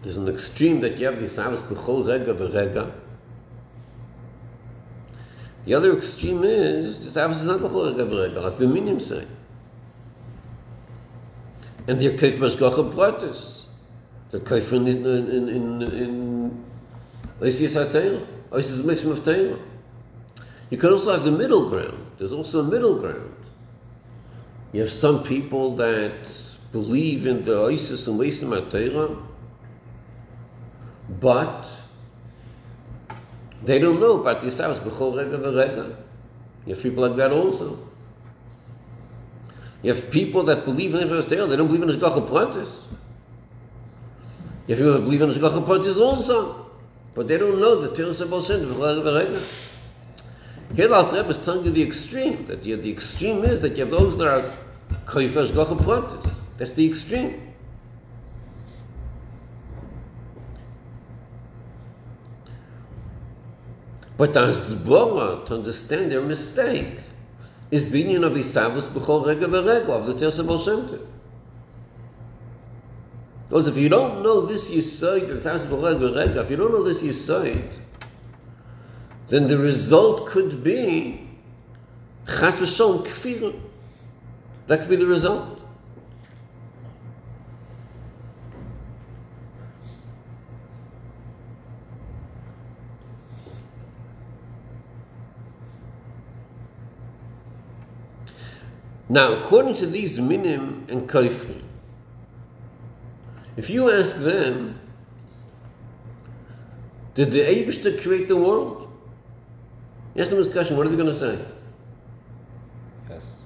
There's 0.03 0.17
an 0.17 0.27
extreme 0.29 0.81
that 0.81 0.99
you 0.99 1.07
have 1.07 1.21
the 1.21 1.27
Isams 1.27 1.61
b'chol 1.61 2.05
rega 2.05 2.35
v'rega. 2.35 3.02
The 5.65 5.75
other 5.75 5.97
extreme 5.97 6.43
is 6.45 7.17
rega 7.17 7.69
v'rega, 7.69 8.43
like 8.43 8.59
the 8.59 8.67
minim 8.67 8.99
say. 8.99 9.27
And 11.87 12.01
they're 12.01 12.17
kaif 12.17 12.39
mashgacha 12.39 12.93
pratis. 12.93 13.67
The 14.31 14.41
kaif 14.41 14.73
in 14.73 14.89
in 14.89 15.07
in 15.07 15.49
in 15.49 15.83
in 15.83 16.65
Leisis 17.41 17.75
HaTeira, 17.77 18.25
Leisis 18.51 18.83
Mishim 18.83 19.11
of 19.11 19.21
Teira. 19.21 19.59
You 20.71 20.79
can 20.79 20.91
also 20.91 21.13
have 21.13 21.25
the 21.25 21.31
middle 21.31 21.69
ground. 21.69 22.07
There's 22.19 22.33
also 22.33 22.61
a 22.61 22.63
middle 22.65 22.99
ground. 22.99 23.35
You 24.73 24.81
have 24.81 24.93
some 24.93 25.23
people 25.23 25.77
that 25.77 26.13
believe 26.73 27.27
in 27.27 27.45
the 27.45 27.65
Isis 27.65 28.07
and 28.07 28.19
Leisim 28.19 28.49
HaTeira, 28.49 29.21
but 31.21 31.67
they 33.65 33.79
don't 33.79 34.01
know 34.01 34.23
house, 34.23 34.79
b'chol 34.79 35.17
rega 35.17 35.39
v'rega. 35.39 35.97
You 36.67 36.75
have 36.75 36.83
people 36.83 37.07
like 37.07 37.17
that 37.17 37.33
also. 37.33 37.79
You 39.83 39.95
have 39.95 40.11
people 40.11 40.43
that 40.45 40.65
believe 40.65 40.95
in 40.95 41.09
Eretz 41.09 41.25
Yisrael, 41.25 41.49
they 41.49 41.57
don't 41.57 41.67
believe 41.67 41.83
in 41.83 41.89
Hashgacha 41.89 42.29
Pratis. 42.29 42.71
You 44.67 44.77
have 44.77 44.79
people 44.79 44.93
that 44.93 45.05
believe 45.05 45.23
in 45.23 45.31
Hashgacha 45.31 45.65
Pratis 45.65 46.01
also, 46.01 46.71
but 47.15 47.29
they 47.29 47.39
don't 47.39 47.61
know 47.61 47.81
the 47.81 47.95
Teres 47.97 48.21
Baal 48.23 48.43
Shem 48.43 48.61
b'chol 48.61 49.05
rega 49.05 49.33
v'rega. 49.33 49.69
Here 50.75 50.89
the 50.89 50.95
Alter 50.95 51.29
is 51.31 51.39
telling 51.39 51.65
you 51.65 51.71
the 51.71 51.83
extreme, 51.83 52.47
that 52.47 52.65
you, 52.65 52.77
the 52.77 52.91
extreme 52.91 53.45
is 53.45 53.61
that 53.61 53.77
you 53.77 53.85
have 53.85 53.91
those 53.91 54.17
that 54.19 54.27
are 54.27 54.53
koif 55.05 55.31
Hashgacha 55.31 55.77
Pratis. 55.79 56.33
That's 56.59 56.73
the 56.73 56.89
extreme. 56.89 57.52
But 64.17 64.35
the 64.35 64.41
Hasbara, 64.41 65.47
to 65.47 65.55
understand 65.55 66.13
their 66.13 66.21
mistake, 66.21 66.99
is 67.71 67.91
the 67.91 68.01
union 68.01 68.25
of 68.25 68.35
Isavus 68.35 68.87
b'chol 68.87 69.27
rega 69.27 69.47
v'rega, 69.47 69.89
of 69.89 70.07
the 70.07 70.31
Shem 70.31 70.47
Tov. 70.47 71.07
Because 73.49 73.67
if 73.69 73.77
you 73.77 73.89
don't 73.89 74.23
know 74.23 74.45
this 74.45 74.71
Yisoid, 74.71 75.29
the 75.29 75.41
Teresa 75.41 75.67
b'chol 75.67 75.83
rega 75.83 76.09
v'rega, 76.11 76.45
if 76.45 76.51
you 76.51 76.57
don't 76.57 76.73
know 76.73 76.83
this 76.83 77.03
Yisoid, 77.03 77.71
then 79.29 79.49
the 79.49 79.57
result 79.57 80.27
could 80.27 80.63
be 80.63 81.27
Chas 82.27 82.61
v'shon 82.61 83.07
kfir. 83.07 83.59
That 84.67 84.81
could 84.81 84.91
be 84.91 84.97
the 84.97 85.07
result. 85.07 85.62
Now, 99.13 99.35
according 99.35 99.77
to 99.77 99.87
these 99.87 100.19
minim 100.19 100.87
and 100.89 101.07
kaifrim, 101.07 101.61
if 103.59 103.69
you 103.69 103.93
ask 103.93 104.17
them, 104.17 104.81
did 107.15 107.31
the 107.31 107.41
Abishta 107.41 108.01
create 108.01 108.27
the 108.27 108.39
world? 108.39 108.91
You 110.15 110.23
ask 110.23 110.31
them 110.31 110.43
this 110.43 110.51
question, 110.51 110.79
what 110.79 110.87
are 110.87 110.89
they 110.89 110.97
going 110.97 111.13
to 111.13 111.15
say? 111.15 111.39
Yes. 113.11 113.45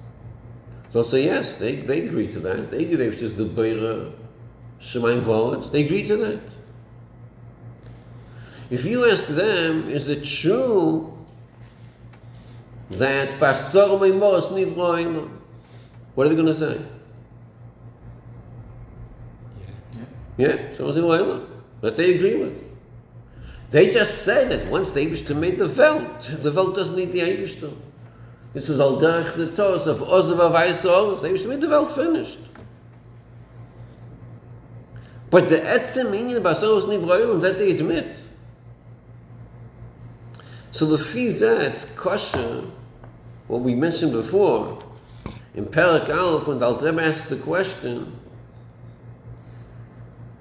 They'll 0.93 1.03
say 1.03 1.25
yes, 1.25 1.57
they, 1.57 1.81
they 1.81 2.07
agree 2.07 2.31
to 2.31 2.39
that. 2.39 2.71
They 2.71 2.85
agree 2.85 2.95
that 2.95 3.19
just 3.19 3.35
the 3.35 3.43
Beira 3.43 4.13
Shemaim 4.79 5.23
Kvalet. 5.23 5.69
They 5.69 5.83
agree 5.83 6.07
to 6.07 6.15
that. 6.15 6.39
If 8.69 8.85
you 8.85 9.11
ask 9.11 9.25
them, 9.27 9.89
is 9.89 10.07
it 10.07 10.23
true 10.23 11.13
that 12.89 13.37
Basar 13.37 13.99
Meimos 13.99 14.47
Nivroinu? 14.53 15.36
What 16.17 16.25
are 16.25 16.29
they 16.31 16.35
going 16.35 16.47
to 16.47 16.55
say? 16.55 16.81
Yeah. 20.35 20.47
Yeah, 20.47 20.75
so 20.75 20.85
was 20.85 20.97
it 20.97 21.81
That 21.81 21.95
they 21.95 22.15
agree 22.15 22.37
with. 22.37 22.59
They 23.69 23.91
just 23.91 24.23
say 24.23 24.47
that 24.47 24.65
once 24.65 24.89
the 24.89 25.01
Eibishter 25.01 25.37
made 25.37 25.59
the 25.59 25.67
Welt, 25.67 26.23
the 26.41 26.51
Welt 26.51 26.75
doesn't 26.75 26.95
need 26.95 27.11
the 27.11 27.19
Eibishter. 27.19 27.71
This 28.51 28.67
is 28.67 28.79
all 28.79 28.99
derech 28.99 29.35
the 29.35 29.51
tos 29.51 29.85
of 29.85 29.99
Ozav 29.99 30.39
Avayis 30.39 30.83
Oros. 30.91 31.21
The 31.21 31.27
Eibishter 31.27 31.49
made 31.49 31.61
the 31.61 31.69
Welt 31.69 31.91
finished. 31.91 32.39
But 35.29 35.49
the 35.49 35.57
etzem 35.57 36.13
inyan 36.13 36.41
basoros 36.41 36.85
nivroilim 36.85 37.41
that 37.41 37.59
they 37.59 37.69
admit. 37.73 38.17
So 40.71 40.87
the 40.87 40.97
fizah, 40.97 41.59
it's 41.59 41.85
kosher, 41.95 42.63
what 43.47 43.61
we 43.61 43.75
mentioned 43.75 44.13
before, 44.13 44.81
in 45.57 45.65
Perak 45.65 46.07
Aleph, 46.07 46.45
when 46.45 46.59
the 46.59 46.67
Alter 46.67 47.01
asks 47.01 47.25
the 47.25 47.35
question, 47.35 48.15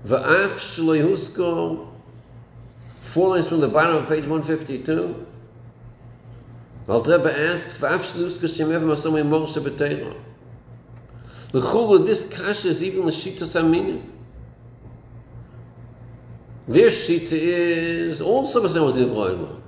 Va'af 0.07 0.59
shloi 0.59 1.03
husko, 1.03 1.89
four 3.01 3.31
lines 3.31 3.49
from 3.49 3.61
the 3.61 3.69
bottom 3.69 3.97
of 3.97 4.09
page 4.11 4.27
152, 4.27 5.27
the 6.87 6.93
Alter 6.93 7.31
asks, 7.31 7.79
Va'af 7.79 8.01
shloi 8.01 8.27
husko 8.27 8.45
shemev 8.45 8.83
masamay 8.83 9.25
morsha 9.27 9.67
b'teira. 9.67 10.15
L'chulu, 11.55 12.05
this 12.05 12.29
kasha 12.29 12.69
is 12.69 12.85
even 12.85 13.07
l'shita 13.07 13.45
saminim. 13.45 14.03
Their 16.69 16.89
shita 16.89 17.33
is 17.33 18.21
also 18.21 18.61
the 18.61 18.69
same 18.69 18.87
as 18.87 18.97
Ivroilim. 18.97 19.63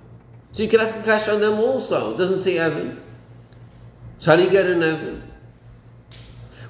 So 0.53 0.63
you 0.63 0.69
can 0.69 0.81
ask 0.81 0.95
a 0.95 1.03
kasha 1.03 1.33
on 1.33 1.41
them 1.41 1.55
also. 1.55 2.13
It 2.13 2.19
doesn't 2.19 2.41
say 2.41 2.59
Evan. 2.59 3.01
So 4.19 4.33
how 4.33 4.37
do 4.37 4.43
you 4.43 4.51
get 4.51 4.67
an 4.67 4.83
Evan? 4.83 5.28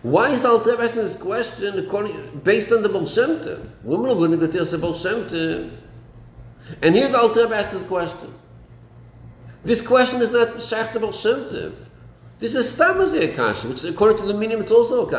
Why 0.03 0.31
is 0.31 0.43
the 0.43 0.49
Alter 0.49 0.81
asking 0.81 1.03
this 1.03 1.17
question 1.17 1.79
according, 1.79 2.41
based 2.45 2.71
on 2.73 2.83
the 2.83 2.89
Baal 2.89 3.07
Shem 3.07 3.41
Tov? 3.41 3.69
Women 3.83 4.33
are 4.33 4.37
that 4.37 4.53
there's 4.53 4.73
a 4.73 4.79
Baal 4.79 4.95
Shem 4.95 5.25
Tov. 5.25 5.71
And 6.83 6.95
here 6.95 7.09
the 7.09 7.19
Alter 7.19 7.53
asks 7.53 7.73
this 7.73 7.83
question. 7.83 8.33
This 9.65 9.81
question 9.81 10.23
is 10.23 10.31
not 10.31 10.49
Shach 10.57 10.93
to 10.93 11.01
Baal 11.01 11.13
Shem 11.13 11.41
Tov. 11.51 11.73
This 12.39 12.55
is 12.55 12.73
Stamazir 12.75 13.35
Kasha, 13.35 13.69
which 13.69 13.83
according 13.83 14.19
to 14.19 14.27
the 14.27 14.35
meaning 14.35 14.61
it's 14.61 14.71
also 14.71 15.07
a 15.07 15.11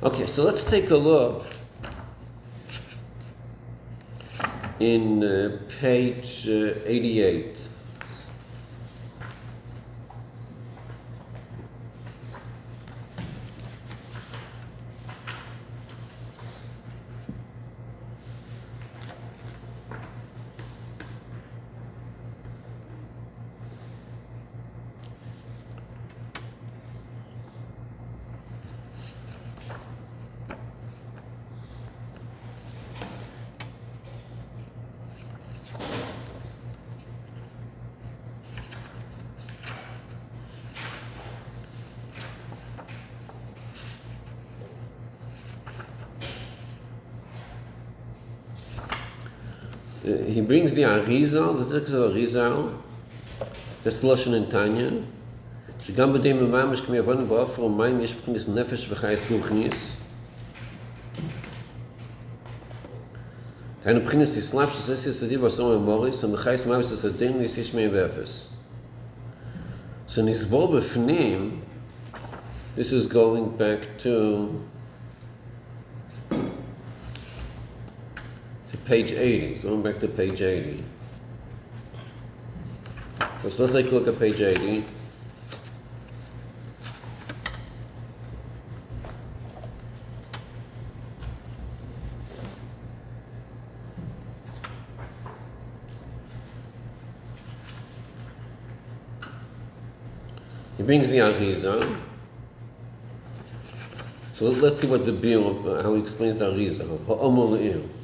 Okay, 0.00 0.28
so 0.28 0.44
let's 0.44 0.62
take 0.62 0.90
a 0.90 0.96
look 0.96 1.44
in 4.78 5.24
uh, 5.24 5.58
page 5.80 6.46
uh, 6.46 6.74
88. 6.86 7.57
He 50.26 50.40
brings 50.40 50.72
the 50.74 50.82
Arizal, 50.82 51.58
the 51.58 51.78
text 51.78 51.92
of 51.92 52.12
Arizal, 52.12 52.72
that's 53.84 54.00
Lashon 54.00 54.34
in 54.34 54.50
Tanya, 54.50 54.90
שגם 55.82 56.12
בדי 56.12 56.32
ממש 56.32 56.80
כמיובן 56.80 57.28
באופר 57.28 57.64
ומים 57.64 58.00
יש 58.00 58.14
מבחינת 58.14 58.48
נפש 58.48 58.86
וחייס 58.90 59.30
רוחניס. 59.30 59.92
היינו 63.84 64.00
מבחינת 64.00 64.28
איסלאפ 64.36 64.72
שזה 64.72 65.10
יסודי 65.10 65.36
בעשור 65.36 65.72
המוריס, 65.72 66.24
המחייס 66.24 66.66
מוות 66.66 66.84
הסדין 66.84 67.40
יש 67.40 67.58
יש 67.58 67.74
מהם 67.74 67.90
ואפס. 67.92 68.48
So 70.08 70.20
נסבור 70.20 70.76
בפנים, 70.76 71.60
this 72.76 72.92
is 72.92 73.06
going 73.12 73.58
back 73.58 74.02
to 74.02 74.48
page 78.88 79.12
80. 79.12 79.58
So 79.58 79.74
I'm 79.74 79.82
back 79.82 80.00
to 80.00 80.08
page 80.08 80.40
80. 80.40 80.82
So 83.42 83.62
let's 83.62 83.72
take 83.74 83.92
a 83.92 83.94
look 83.94 84.08
at 84.08 84.18
page 84.18 84.40
80. 84.40 84.82
He 100.78 100.82
brings 100.82 101.10
the 101.10 101.18
Arizal. 101.18 101.96
So 104.34 104.46
let- 104.46 104.62
let's 104.62 104.80
see 104.80 104.86
what 104.86 105.04
the 105.04 105.12
Bill, 105.12 105.82
how 105.82 105.94
he 105.94 106.00
explains 106.00 106.38
the 106.38 106.46
Arizal. 106.46 107.97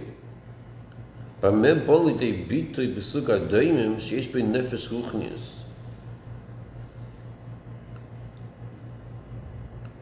במה 1.43 1.75
בא 1.75 1.95
לידי 2.07 2.33
ביטוי 2.33 2.87
בסוג 2.87 3.31
הדיימים 3.31 4.01
שיש 4.01 4.29
בין 4.29 4.53
נפש 4.53 4.89
רוחניס? 4.93 5.55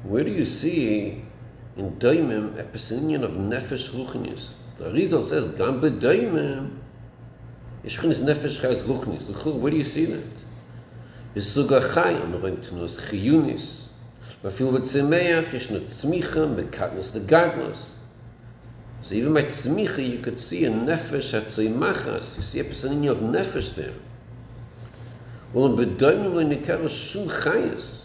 Where 0.08 0.24
do 0.24 0.30
you 0.30 0.46
see 0.46 1.20
in 1.76 1.98
Daimim 1.98 2.58
a 2.58 2.64
Pesinian 2.64 3.24
of 3.24 3.32
Nefesh 3.32 3.90
Ruchnis? 3.90 4.54
The 4.78 4.90
Rizal 4.90 5.22
says, 5.22 5.48
Gam 5.48 5.82
be 5.82 5.90
Daimim, 5.90 6.78
is 7.84 7.94
Chinis 7.94 8.20
Nefesh 8.20 8.58
Chais 8.62 8.82
Ruchnis. 8.84 9.26
The 9.26 9.34
Chur, 9.34 9.52
where 9.52 9.70
do 9.70 9.76
you 9.76 9.84
see 9.84 10.06
that? 10.06 10.24
Is 11.34 11.54
Suga 11.54 11.78
Chai, 11.92 12.12
am 12.12 12.32
Roim 12.32 12.56
Tinoz 12.56 12.94
Chiyunis. 13.06 13.88
Ma 14.42 14.48
fil 14.48 14.72
be 14.72 14.78
Tzimeach, 14.78 15.52
ish 15.52 15.68
no 15.68 15.78
Tzmicham, 15.78 16.56
be 16.56 16.62
Katnus 16.62 17.12
de 17.12 17.20
Gagnus. 17.20 17.97
So 19.02 19.14
even 19.14 19.34
by 19.34 19.42
tzmicha, 19.42 20.06
you 20.06 20.18
could 20.18 20.40
see 20.40 20.64
a 20.64 20.70
nefesh 20.70 21.34
at 21.34 21.44
tzimachas. 21.44 22.36
You 22.36 22.42
see 22.42 22.60
a 22.60 22.64
person 22.64 23.06
of 23.08 23.18
nefesh 23.18 23.74
there. 23.74 23.94
Well, 25.52 25.66
in 25.66 25.96
bedoimim 25.96 26.34
le 26.34 26.44
nikara 26.44 26.88
shum 26.88 27.28
chayas. 27.28 27.98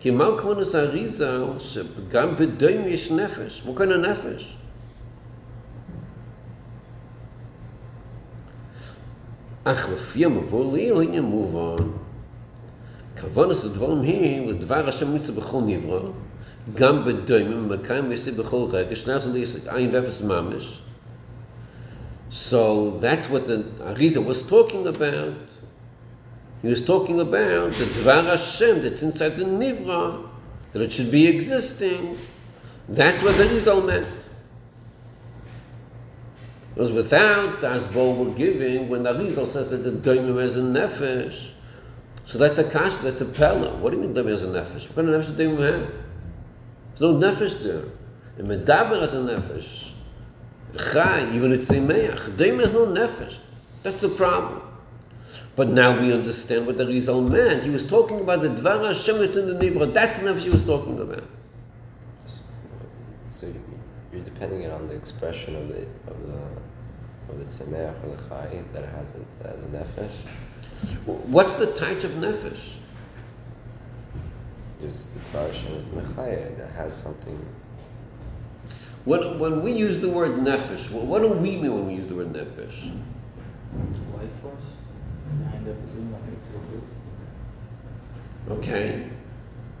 כי 0.00 0.10
מה 0.10 0.24
כמונס 0.38 0.74
האריזה 0.74 1.44
שגם 1.58 2.36
בדוים 2.36 2.88
יש 2.88 3.10
נפש? 3.10 3.62
מה 3.66 3.76
כאן 3.76 3.92
הנפש? 3.92 4.56
אך 9.64 9.88
לפי 9.88 10.24
המבוא 10.24 10.76
לי 10.76 10.90
לעניין 10.90 11.22
מובן, 11.22 11.84
כוונס 13.20 13.64
הדברים 13.64 14.00
היא 14.00 14.52
לדבר 14.52 14.88
השם 14.88 15.12
נמצא 15.12 15.32
בכל 15.32 15.60
נברא, 15.66 16.00
גם 16.75 17.05
בדוים, 17.05 17.69
מקיים 17.69 18.09
ועשי 18.09 18.31
בכל 18.31 18.65
רגע, 18.71 18.95
שנר 18.95 19.19
זה 19.19 19.59
עין 19.67 19.89
ואפס 19.93 20.21
ממש. 20.21 20.81
So 22.31 22.97
that's 23.01 23.29
what 23.29 23.47
the 23.47 23.65
Arizah 23.81 24.23
was 24.25 24.41
talking 24.41 24.87
about. 24.87 25.33
He 26.61 26.69
was 26.69 26.85
talking 26.85 27.19
about 27.19 27.73
the 27.73 27.85
Dvar 27.85 28.23
Hashem 28.23 28.83
that's 28.83 29.03
inside 29.03 29.35
the 29.35 29.43
Nivra, 29.43 30.29
that 30.71 30.81
it 30.81 30.93
should 30.93 31.11
be 31.11 31.27
existing. 31.27 32.17
That's 32.87 33.21
what 33.21 33.35
the 33.37 33.45
Rizal 33.49 33.81
meant. 33.81 34.07
It 36.75 36.79
was 36.79 36.91
without 36.91 37.59
the 37.59 37.67
Asbol 37.67 38.15
we're 38.15 38.33
giving 38.33 38.87
when 38.87 39.03
the 39.03 39.13
Rizal 39.13 39.47
says 39.47 39.69
that 39.71 39.77
the 39.77 39.91
Doimim 39.91 40.41
has 40.41 40.55
a 40.55 40.61
Nefesh. 40.61 41.51
So 42.23 42.37
that's 42.37 42.59
a 42.59 42.63
kash, 42.63 42.95
that's 42.97 43.19
a 43.19 43.25
pella. 43.25 43.75
What 43.75 43.89
do 43.89 43.97
you 43.97 44.03
mean 44.03 44.13
Doimim 44.13 44.29
has 44.29 44.45
a 44.45 44.47
Nefesh? 44.47 44.87
What 44.87 44.95
kind 44.95 45.09
of 45.09 45.21
Nefesh 45.21 45.35
do 45.35 45.49
Doimim 45.49 45.59
have? 45.59 45.91
There's 46.96 47.00
no 47.00 47.14
Nefesh 47.18 47.62
there. 47.62 47.84
And 48.38 48.48
Medaber 48.48 49.00
has 49.00 49.14
a 49.14 49.18
Nefesh. 49.18 49.92
Chai, 50.92 51.30
even 51.34 51.52
it's 51.52 51.68
Zimeach. 51.68 52.36
Doimim 52.36 52.60
has 52.60 52.72
no 52.72 52.86
Nefesh. 52.86 53.38
That's 53.82 54.00
the 54.00 54.08
problem. 54.08 54.62
But 55.54 55.68
now 55.68 55.98
we 55.98 56.12
understand 56.12 56.66
what 56.66 56.76
the 56.76 56.86
Rizal 56.86 57.22
meant. 57.22 57.64
He 57.64 57.70
was 57.70 57.86
talking 57.88 58.20
about 58.20 58.42
the 58.42 58.48
Dvar 58.48 58.86
Hashem 58.86 59.18
that's 59.18 59.36
in 59.36 59.46
the 59.46 59.54
Nivra. 59.54 59.92
That's 59.92 60.18
the 60.18 60.26
nefesh 60.30 60.40
he 60.42 60.50
was 60.50 60.64
talking 60.64 60.98
about. 61.00 61.24
So 63.26 63.46
you- 63.46 63.54
you're 64.12 64.24
depending 64.24 64.62
it 64.62 64.70
on 64.70 64.86
the 64.86 64.94
expression 64.94 65.56
of 65.56 65.68
the 65.68 65.82
of 66.10 66.26
the 66.26 66.38
of 67.28 67.38
the 67.38 67.44
tzemeach 67.44 68.04
or 68.04 68.14
the 68.16 68.28
chai 68.28 68.62
that 68.72 68.84
has 68.84 69.14
a, 69.14 69.42
that 69.42 69.54
has 69.54 69.64
a 69.64 69.68
nefesh. 69.68 70.12
What's 71.06 71.54
the 71.54 71.66
type 71.66 72.04
of 72.04 72.10
nefesh? 72.12 72.76
There's 74.86 75.06
the 75.06 75.18
Dvar 75.18 75.48
Hashem, 75.48 75.74
it's 75.74 75.88
mechaya 75.88 76.56
that 76.58 76.70
has 76.70 76.96
something. 76.96 77.44
When, 79.04 79.40
when 79.40 79.60
we 79.60 79.72
use 79.72 79.98
the 79.98 80.08
word 80.08 80.36
nefesh, 80.36 80.92
what, 80.92 81.06
what 81.06 81.22
do 81.22 81.28
we 81.30 81.56
mean 81.56 81.74
when 81.74 81.88
we 81.88 81.94
use 81.94 82.06
the 82.06 82.14
word 82.14 82.32
nefesh? 82.32 82.94
Life 84.16 84.38
force 84.40 84.62
behind 85.40 85.66
everything 85.66 86.12
that 86.12 86.22
makes 86.30 86.46
it. 88.46 88.52
Okay, 88.52 89.10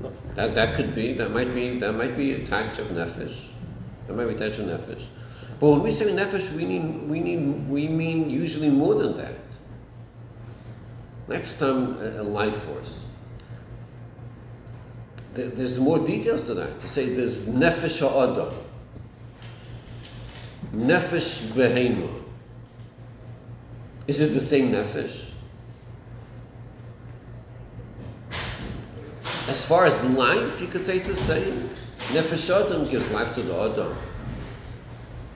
No, 0.00 0.12
that, 0.34 0.56
that 0.56 0.74
could 0.74 0.92
be, 0.92 1.12
that 1.12 1.30
might 1.30 1.54
be, 1.54 1.78
that 1.78 1.92
might 1.92 2.16
be 2.16 2.32
a 2.32 2.44
type 2.44 2.76
of 2.76 2.88
nefesh. 2.88 3.50
That 4.08 4.14
might 4.14 4.26
be 4.26 4.34
a 4.34 4.46
of 4.48 4.54
nefesh. 4.56 5.06
But 5.60 5.68
when 5.68 5.84
we 5.84 5.92
say 5.92 6.06
nefesh, 6.06 6.52
we 6.52 6.64
mean, 6.64 7.08
we 7.08 7.20
need, 7.20 7.68
we 7.68 7.86
mean 7.86 8.28
usually 8.28 8.70
more 8.70 8.96
than 8.96 9.16
that. 9.18 9.36
Next 11.28 11.60
time, 11.60 11.96
a, 12.00 12.22
a 12.22 12.24
life 12.24 12.56
force. 12.64 13.04
There, 15.36 15.48
there's 15.48 15.78
more 15.78 15.98
details 15.98 16.44
to 16.44 16.54
that. 16.54 16.80
To 16.80 16.88
say 16.88 17.14
there's 17.14 17.44
nefesh 17.44 18.00
ha'adam, 18.00 18.56
nefesh 20.74 21.52
behema. 21.52 22.10
Is 24.06 24.20
it 24.20 24.28
the 24.28 24.40
same 24.40 24.72
nefesh? 24.72 25.30
As 29.48 29.64
far 29.64 29.84
as 29.84 30.02
life, 30.04 30.60
you 30.60 30.66
could 30.68 30.86
say 30.86 30.96
it's 30.96 31.08
the 31.08 31.16
same. 31.16 31.70
Nefesh 31.98 32.50
Adam 32.50 32.88
gives 32.88 33.10
life 33.10 33.34
to 33.34 33.42
the 33.42 33.54
Adam. 33.54 33.94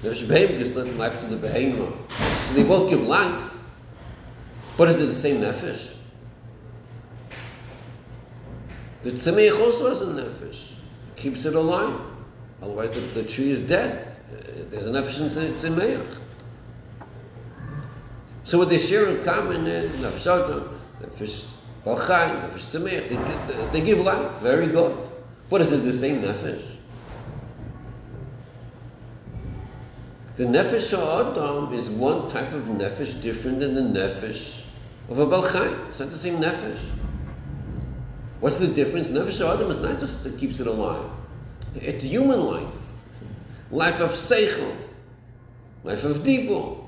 Nefesh 0.03 0.25
Behem 0.25 0.59
gives 0.59 0.73
life 0.97 1.21
to 1.21 1.27
the 1.27 1.47
Behema. 1.47 1.93
So 2.11 2.55
they 2.55 2.63
both 2.63 2.89
give 2.89 3.03
life. 3.03 3.55
But 4.77 4.89
is 4.89 5.01
it 5.01 5.07
the 5.07 5.15
same 5.15 5.41
Nefesh? 5.41 6.00
The 9.03 9.13
Tzemeich 9.13 9.59
also 9.59 9.89
has 9.89 10.03
a 10.03 10.07
Nefesh. 10.07 10.75
Keeps 11.17 11.45
it 11.47 11.55
alive. 11.55 11.99
Otherwise 12.63 12.91
the, 12.91 13.01
the 13.01 13.23
tree 13.23 13.51
is 13.51 13.63
dead. 13.63 14.17
Uh, 14.31 14.43
There's 14.71 14.87
a 14.87 14.91
Nefesh 14.91 15.21
in 15.21 15.53
Tzemeich. 15.55 16.19
So 18.45 18.59
what 18.59 18.69
they 18.69 18.79
share 18.79 19.09
in 19.09 19.25
common 19.25 19.67
is 19.67 19.91
Nefesh 20.01 20.27
Adam, 20.27 20.81
Nefesh 21.03 21.47
Balchai, 21.85 22.51
Nefesh 22.51 22.67
Tzemeich. 22.71 23.09
They, 23.09 23.55
they, 23.55 23.69
they 23.73 23.81
give 23.81 24.01
life. 24.01 24.41
Very 24.43 24.67
good. 24.67 24.97
But 25.49 25.63
is 25.63 25.73
it 25.73 25.79
the 25.79 25.93
same 25.93 26.21
Nefesh? 26.21 26.63
The 30.37 30.45
Nefesh 30.45 30.93
Adam 30.93 31.73
is 31.73 31.89
one 31.89 32.29
type 32.29 32.53
of 32.53 32.65
Nefesh 32.65 33.23
different 33.23 33.61
than 33.61 33.75
the 33.75 34.01
Nefesh 34.01 34.67
of 35.09 35.19
a 35.19 35.27
Balchai. 35.27 35.89
It's 35.89 36.01
not 36.01 36.11
the 36.11 36.19
same 36.19 36.37
Nefesh. 36.37 36.79
What's 38.41 38.59
the 38.59 38.69
difference? 38.69 39.09
Nefesh 39.09 39.47
Adam 39.47 39.71
is 39.71 39.81
not 39.81 40.01
just 40.01 40.25
that 40.25 40.39
keeps 40.39 40.61
it 40.61 40.67
alive. 40.67 41.11
It's 41.75 42.03
human 42.05 42.41
life. 42.41 42.75
Life 43.71 44.01
of 44.01 44.13
Seichel. 44.13 44.75
Life 45.85 46.05
of 46.05 46.19
Dibur. 46.19 46.81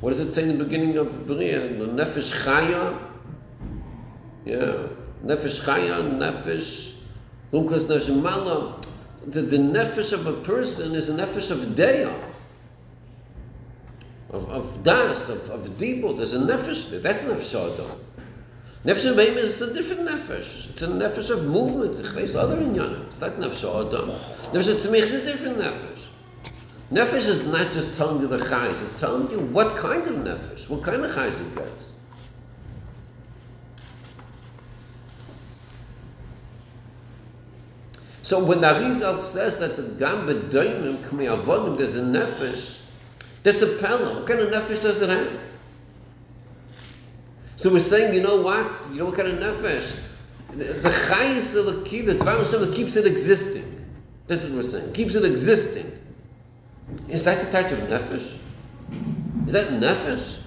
What 0.00 0.10
does 0.10 0.20
it 0.20 0.34
say 0.34 0.42
in 0.42 0.58
the 0.58 0.64
beginning 0.64 0.96
of 0.96 1.26
Bria? 1.26 1.60
The 1.60 1.86
Nefesh 1.86 2.44
Chaya? 2.44 2.98
Yeah. 4.44 4.88
Nefesh 5.24 5.64
Chaya, 5.64 6.02
Nefesh, 6.18 6.98
Lumkas 7.52 7.86
Nefesh 7.86 8.22
Mala. 8.22 8.80
The, 9.26 9.40
the 9.40 9.56
Nefesh 9.56 10.12
of 10.12 10.26
a 10.26 10.34
person 10.34 10.94
is 10.94 11.08
a 11.08 11.14
Nefesh 11.14 11.50
of 11.50 11.58
Deya. 11.74 12.14
Of, 14.30 14.50
of 14.50 14.82
Das, 14.82 15.28
of, 15.28 15.48
of 15.48 15.68
Dibur. 15.78 16.16
There's 16.16 16.34
a 16.34 16.40
Nefesh 16.40 16.90
there. 16.90 17.00
That's 17.00 17.22
Nefesh 17.22 17.54
Adam. 17.54 18.00
Nefesh 18.84 19.10
of 19.10 19.16
Behem 19.16 19.36
is 19.36 19.62
a 19.62 19.72
different 19.72 20.02
Nefesh. 20.06 20.70
It's 20.70 20.82
a 20.82 20.88
Nefesh 20.88 21.30
of 21.30 21.46
movement. 21.46 21.98
Ich 21.98 22.06
weiß, 22.06 22.34
other 22.34 22.58
in 22.58 22.74
Yana. 22.74 23.06
It's 23.10 23.20
not 23.20 23.32
Nefesh 23.36 23.64
of 23.64 23.94
Adam. 23.94 24.10
Nefesh 24.52 24.68
of 24.68 24.76
Tzemich 24.78 25.02
is 25.04 25.14
a 25.14 25.24
different 25.24 25.58
Nefesh. 25.58 25.94
Nefesh 26.92 27.26
is 27.28 27.48
not 27.50 27.72
just 27.72 27.96
telling 27.96 28.20
you 28.20 28.28
the 28.28 28.36
chayes, 28.36 28.82
it's 28.82 29.00
telling 29.00 29.30
you 29.30 29.40
what 29.40 29.74
kind 29.76 30.06
of 30.06 30.14
nefesh, 30.16 30.68
what 30.68 30.82
kind 30.82 31.02
of 31.02 31.10
chayes 31.10 31.40
it 31.40 31.56
gets. 31.56 31.92
So 38.22 38.44
when 38.44 38.60
the 38.60 38.68
Arizal 38.68 39.18
says 39.18 39.58
that 39.58 39.76
the 39.76 39.82
gam 39.82 40.26
bedoimim 40.26 40.96
k'mi 41.08 41.26
avodim, 41.36 41.78
there's 41.78 41.96
a 41.96 42.02
nefesh, 42.02 42.84
that's 43.42 43.62
a 43.62 43.78
pella. 43.78 44.20
What 44.20 44.28
kind 44.28 44.40
of 44.40 44.50
nefesh 44.50 44.82
does 44.82 45.00
it 45.00 45.08
have? 45.08 45.32
So 47.56 47.72
we're 47.72 47.78
saying, 47.78 48.14
you 48.14 48.22
know 48.22 48.40
what? 48.40 48.70
You 48.92 49.06
what 49.06 49.16
kind 49.16 49.28
of 49.28 49.38
nefesh? 49.38 50.00
The, 50.50 50.64
the 50.64 50.88
chayes 50.88 51.56
of 51.56 51.66
the 51.66 52.00
the 52.00 52.24
Hashem 52.24 52.60
that 52.60 52.74
keeps 52.74 52.96
it 52.96 53.06
existing. 53.06 53.86
That's 54.26 54.42
what 54.42 54.52
we're 54.52 54.62
saying. 54.62 54.92
Keeps 54.92 55.14
it 55.14 55.24
existing. 55.24 55.98
Is 57.08 57.24
that 57.24 57.44
the 57.44 57.50
touch 57.50 57.72
of 57.72 57.78
nefesh? 57.80 58.38
Is 59.46 59.52
that 59.52 59.68
nefesh? 59.68 60.40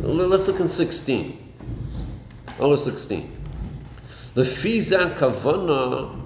Let's 0.00 0.46
look 0.46 0.60
in 0.60 0.68
16. 0.68 1.54
Over 2.58 2.76
16. 2.76 3.36
The 4.34 4.42
fizan 4.42 5.14
kavana 5.14 6.24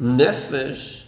nefesh 0.00 1.04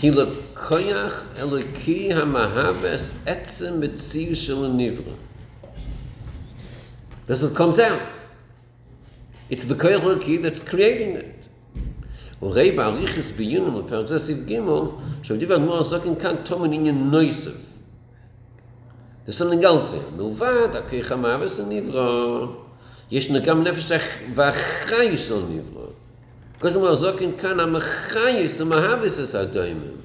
he 0.00 0.10
lekoyach 0.10 1.36
eloki 1.36 2.10
hamahaves 2.10 3.12
etzem 3.24 3.78
mitzir 3.80 4.36
shel 4.36 4.68
nivra. 4.68 5.16
That's 7.27 7.41
what 7.41 7.55
comes 7.55 7.79
out. 7.79 8.01
It's 9.49 9.65
the 9.65 9.75
koyach 9.75 10.01
eloki 10.01 10.41
that's 10.41 10.59
creating 10.59 11.15
it. 11.15 11.33
וראי 12.41 12.71
בעריכס 12.71 13.31
ביונם 13.31 13.81
בפרק 13.81 14.07
זה 14.07 14.19
סעיף 14.19 14.37
ג' 14.45 14.59
שבדיבר 15.23 15.55
הגמור 15.55 15.79
עסוקים 15.79 16.15
כאן 16.15 16.35
תומן 16.45 16.73
עניין 16.73 17.11
נויסף. 17.11 17.51
There's 19.27 19.37
something 19.37 19.63
else 19.63 19.91
there. 19.91 20.15
מלבד 20.17 20.75
הכיח 20.75 21.11
המאבס 21.11 21.59
הנברא, 21.59 22.45
יש 23.11 23.31
גם 23.31 23.63
נפש 23.63 23.91
והחי 24.35 25.17
של 25.17 25.41
נברא. 25.49 25.87
כל 26.59 26.67
הזמן 26.67 26.87
עסוקים 26.87 27.37
כאן 27.37 27.59
המחייס 27.59 28.61
המאבס 28.61 29.19
es 29.19 29.37
הדוימים. 29.37 29.97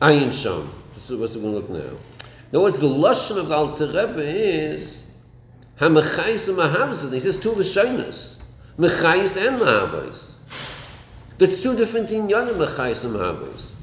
עין 0.00 0.32
שם. 0.32 0.60
This 0.96 1.10
is 1.10 1.16
what 1.16 1.30
we're 1.30 1.40
going 1.40 1.42
to 1.42 1.48
look 1.48 1.70
now. 1.70 2.15
In 2.51 2.57
other 2.57 2.61
words, 2.61 2.79
the 2.79 2.87
Lashon 2.87 3.37
of 3.37 3.51
Alter 3.51 3.87
Rebbe 3.87 4.21
is 4.21 5.09
Hamachais 5.79 6.47
and 6.47 6.57
Mahavas. 6.57 7.11
He 7.11 7.19
says 7.19 7.39
two 7.39 7.51
Lashonas. 7.51 8.39
Mechais 8.77 9.35
and 9.37 9.59
Mahavas. 9.59 10.33
That's 11.37 11.61
two 11.61 11.75
different 11.75 12.09
inyanim, 12.09 12.55
mechayis 12.55 13.05
and 13.05 13.15
mahavas. 13.15 13.73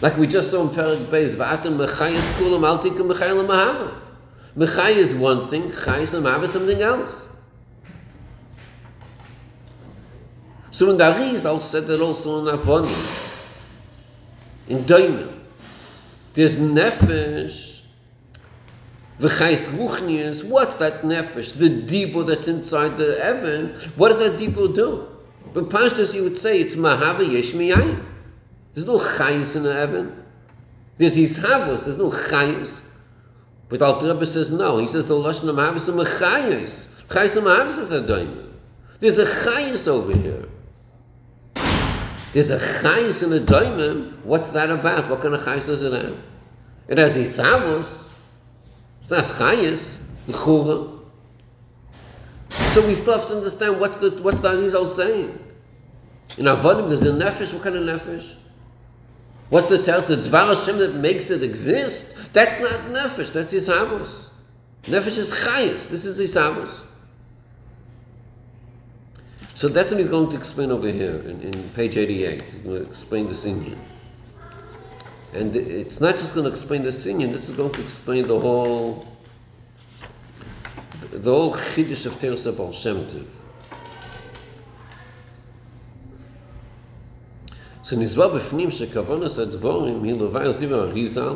Like 0.00 0.16
we 0.16 0.26
just 0.26 0.50
saw 0.50 0.62
in 0.62 0.74
Perak 0.74 0.98
Beis, 1.10 1.34
v'atem 1.34 1.76
mechayis 1.76 2.22
kulam 2.38 2.64
altikum 2.64 3.12
mechayil 3.12 3.46
mahava. 3.46 3.94
Mechayis 4.56 4.96
is 4.96 5.14
one 5.14 5.48
thing, 5.48 5.70
chayis 5.70 6.14
and 6.14 6.24
mahava 6.24 6.44
is 6.44 6.52
something 6.52 6.80
else. 6.80 7.24
So 10.70 10.90
in 10.90 10.96
Arizal 10.96 11.60
said 11.60 11.86
that 11.86 12.00
also 12.00 12.40
in 12.40 12.58
Avonim, 12.58 13.30
in 14.66 14.78
Doimen, 14.84 15.33
there's 16.34 16.58
nefesh, 16.58 17.82
v'chayis 19.18 19.66
ruchnius, 19.68 20.44
what's 20.44 20.76
that 20.76 21.02
nefesh? 21.02 21.56
The 21.56 21.68
depot 21.68 22.24
that's 22.24 22.48
inside 22.48 22.98
the 22.98 23.18
heaven, 23.22 23.70
what 23.96 24.10
does 24.10 24.18
that 24.18 24.38
depot 24.38 24.68
do? 24.68 25.08
But 25.52 25.68
Pashtas 25.68 26.14
you 26.14 26.24
would 26.24 26.36
say 26.36 26.60
it's 26.60 26.74
mahava 26.74 27.20
yeshmiyayim. 27.20 28.04
There's 28.74 28.86
no 28.86 28.98
chayis 28.98 29.54
in 29.54 29.62
the 29.62 29.72
heaven. 29.72 30.24
There's 30.98 31.16
hishavos, 31.16 31.84
there's 31.84 31.96
no 31.96 32.10
chayis. 32.10 32.80
But 33.68 33.82
Alter 33.82 34.12
Rebbe 34.12 34.26
says 34.26 34.50
no. 34.50 34.78
He 34.78 34.86
says 34.86 35.06
the 35.06 35.14
Lashon 35.14 35.48
of 35.48 35.56
Mahavis 35.56 35.88
is 35.88 35.94
mechayis. 35.94 36.88
Chayis 37.08 37.36
of 37.36 37.44
Mahavis 37.44 37.78
is 37.78 37.92
a 37.92 38.00
doimen. 38.02 38.52
There's 39.00 39.18
a 39.18 39.26
chayis 39.26 39.88
over 39.88 40.16
here. 40.16 40.48
There's 42.34 42.50
a 42.50 42.58
chayis 42.58 43.22
in 43.22 43.32
a 43.32 43.38
doimen. 43.38 44.24
What's 44.24 44.50
that 44.50 44.68
about? 44.68 45.08
What 45.08 45.20
kind 45.20 45.34
of 45.34 45.42
chayis 45.42 45.66
does 45.66 45.82
it 45.84 45.92
have? 45.92 46.18
It 46.88 46.98
has 46.98 47.16
hishavos. 47.16 47.86
It's 49.02 49.10
not 49.10 49.24
chayis. 49.26 49.92
L'chura. 50.26 50.98
So 52.48 52.84
we 52.84 52.94
still 52.96 53.16
have 53.16 53.28
to 53.28 53.36
understand 53.36 53.78
what's 53.78 53.98
the 53.98 54.10
what's 54.20 54.40
the 54.40 54.48
Arizal 54.48 54.84
saying. 54.84 55.38
In 56.36 56.46
Avodim, 56.46 56.88
there's 56.88 57.04
a 57.04 57.12
nefesh. 57.12 57.52
What 57.52 57.62
kind 57.62 57.76
of 57.76 58.00
nefesh? 58.00 58.34
What's 59.48 59.68
the 59.68 59.80
tell? 59.80 60.00
The 60.00 60.16
Dvar 60.16 60.56
Hashem 60.56 60.78
that 60.78 60.96
makes 60.96 61.30
it 61.30 61.44
exist? 61.44 62.32
That's 62.32 62.58
not 62.58 62.80
nefesh. 62.90 63.32
That's 63.32 63.52
Yisavos. 63.52 64.30
Nefesh 64.82 65.18
is 65.18 65.32
chayis. 65.32 65.88
This 65.88 66.04
is 66.04 66.18
Yisavos. 66.18 66.80
So 69.54 69.68
that's 69.68 69.90
what 69.90 70.00
he's 70.00 70.08
going 70.08 70.30
to 70.30 70.36
explain 70.36 70.70
over 70.72 70.90
here 70.90 71.16
in, 71.16 71.40
in 71.42 71.68
page 71.70 71.96
88. 71.96 72.42
He's 72.42 72.62
going 72.62 72.76
to 72.76 72.88
explain 72.88 73.28
the 73.28 73.34
Sinyan. 73.34 73.78
And 75.32 75.54
it's 75.56 76.00
not 76.00 76.16
just 76.16 76.34
going 76.34 76.44
to 76.44 76.50
explain 76.50 76.82
the 76.82 76.90
Sinyan, 76.90 77.32
this 77.32 77.48
is 77.48 77.56
going 77.56 77.72
to 77.72 77.82
explain 77.82 78.26
the 78.26 78.38
whole 78.38 79.06
the 81.12 81.30
whole 81.30 81.54
Chiddush 81.54 82.06
of 82.06 82.18
Teresa 82.20 82.52
Baal 82.52 82.72
Shem 82.72 83.04
Tov. 83.06 83.26
So 87.84 87.96
נזווה 87.96 88.28
בפנים 88.28 88.70
שכוונס 88.70 89.38
הדבורים 89.38 90.04
היא 90.04 90.14
לובי 90.14 90.48
עזיב 90.48 90.72
הריזל, 90.72 91.34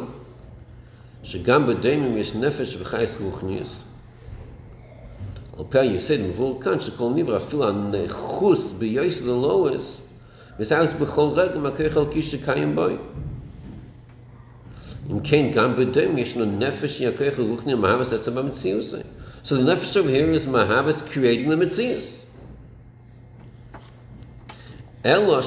שגם 1.23 1.67
בדמים 1.67 2.19
יש 2.19 2.35
נפש 2.35 2.77
וחייס 2.79 3.21
רוחניס, 3.21 3.69
Au 5.59 5.65
père 5.65 5.85
Yosef 5.85 6.21
Mvor 6.21 6.61
Kan, 6.61 6.79
Shekol 6.79 7.15
Nivra, 7.15 7.41
Fil 7.41 7.59
HaNechus 7.59 8.75
B'Yois 8.79 9.21
L'Lois, 9.25 10.03
V'Sayas 10.59 10.93
B'Chol 10.93 11.37
Reg, 11.37 11.57
Makir 11.57 11.93
Chalki 11.93 12.23
Shekayim 12.23 12.75
Boi. 12.77 12.97
Im 15.11 15.21
Kain 15.21 15.51
Gam 15.51 15.75
B'Dem, 15.75 16.15
Yeshno 16.15 16.47
Nefesh 16.47 17.01
Yakir 17.01 17.35
Ruchni 17.35 17.75
Mahavas 17.75 18.13
Etzem 18.17 18.35
HaMetzius. 18.35 19.05
So 19.43 19.57
the 19.57 19.75
Nefesh 19.75 19.97
over 19.97 20.09
here 20.09 20.31
is 20.31 20.47
Mahavas 20.47 21.05
creating 21.11 21.49
the 21.51 21.57
Metzius. 21.57 22.15
Ela 25.05 25.39
and 25.39 25.45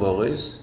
moris, 0.00 0.58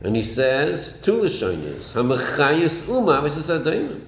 and 0.00 0.16
he 0.16 0.22
says, 0.24 1.00
two 1.02 1.20
lashonis, 1.20 1.92
hamachayis 1.92 2.82
umavis 2.82 3.36
is 3.38 3.46
adayim. 3.46 4.07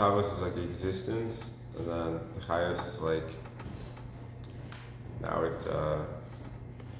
Shabbos 0.00 0.32
is 0.32 0.38
like 0.38 0.56
existence, 0.56 1.50
and 1.76 1.86
then 1.86 2.20
Chayos 2.48 2.88
is 2.88 3.00
like 3.00 3.28
now 5.20 5.42
it 5.42 5.66
uh, 5.66 5.98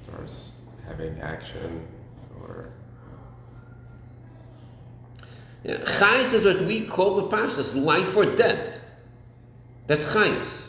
starts 0.05 0.51
having 0.85 1.19
action 1.19 1.87
or 2.39 2.69
Yeah, 5.63 5.77
chayis 5.77 6.33
is 6.35 6.45
what 6.45 6.61
we 6.61 6.85
call 6.85 7.15
the 7.15 7.35
pashtas, 7.35 7.75
life 7.75 8.15
or 8.15 8.25
death. 8.25 8.79
That's 9.87 10.05
chayis. 10.05 10.67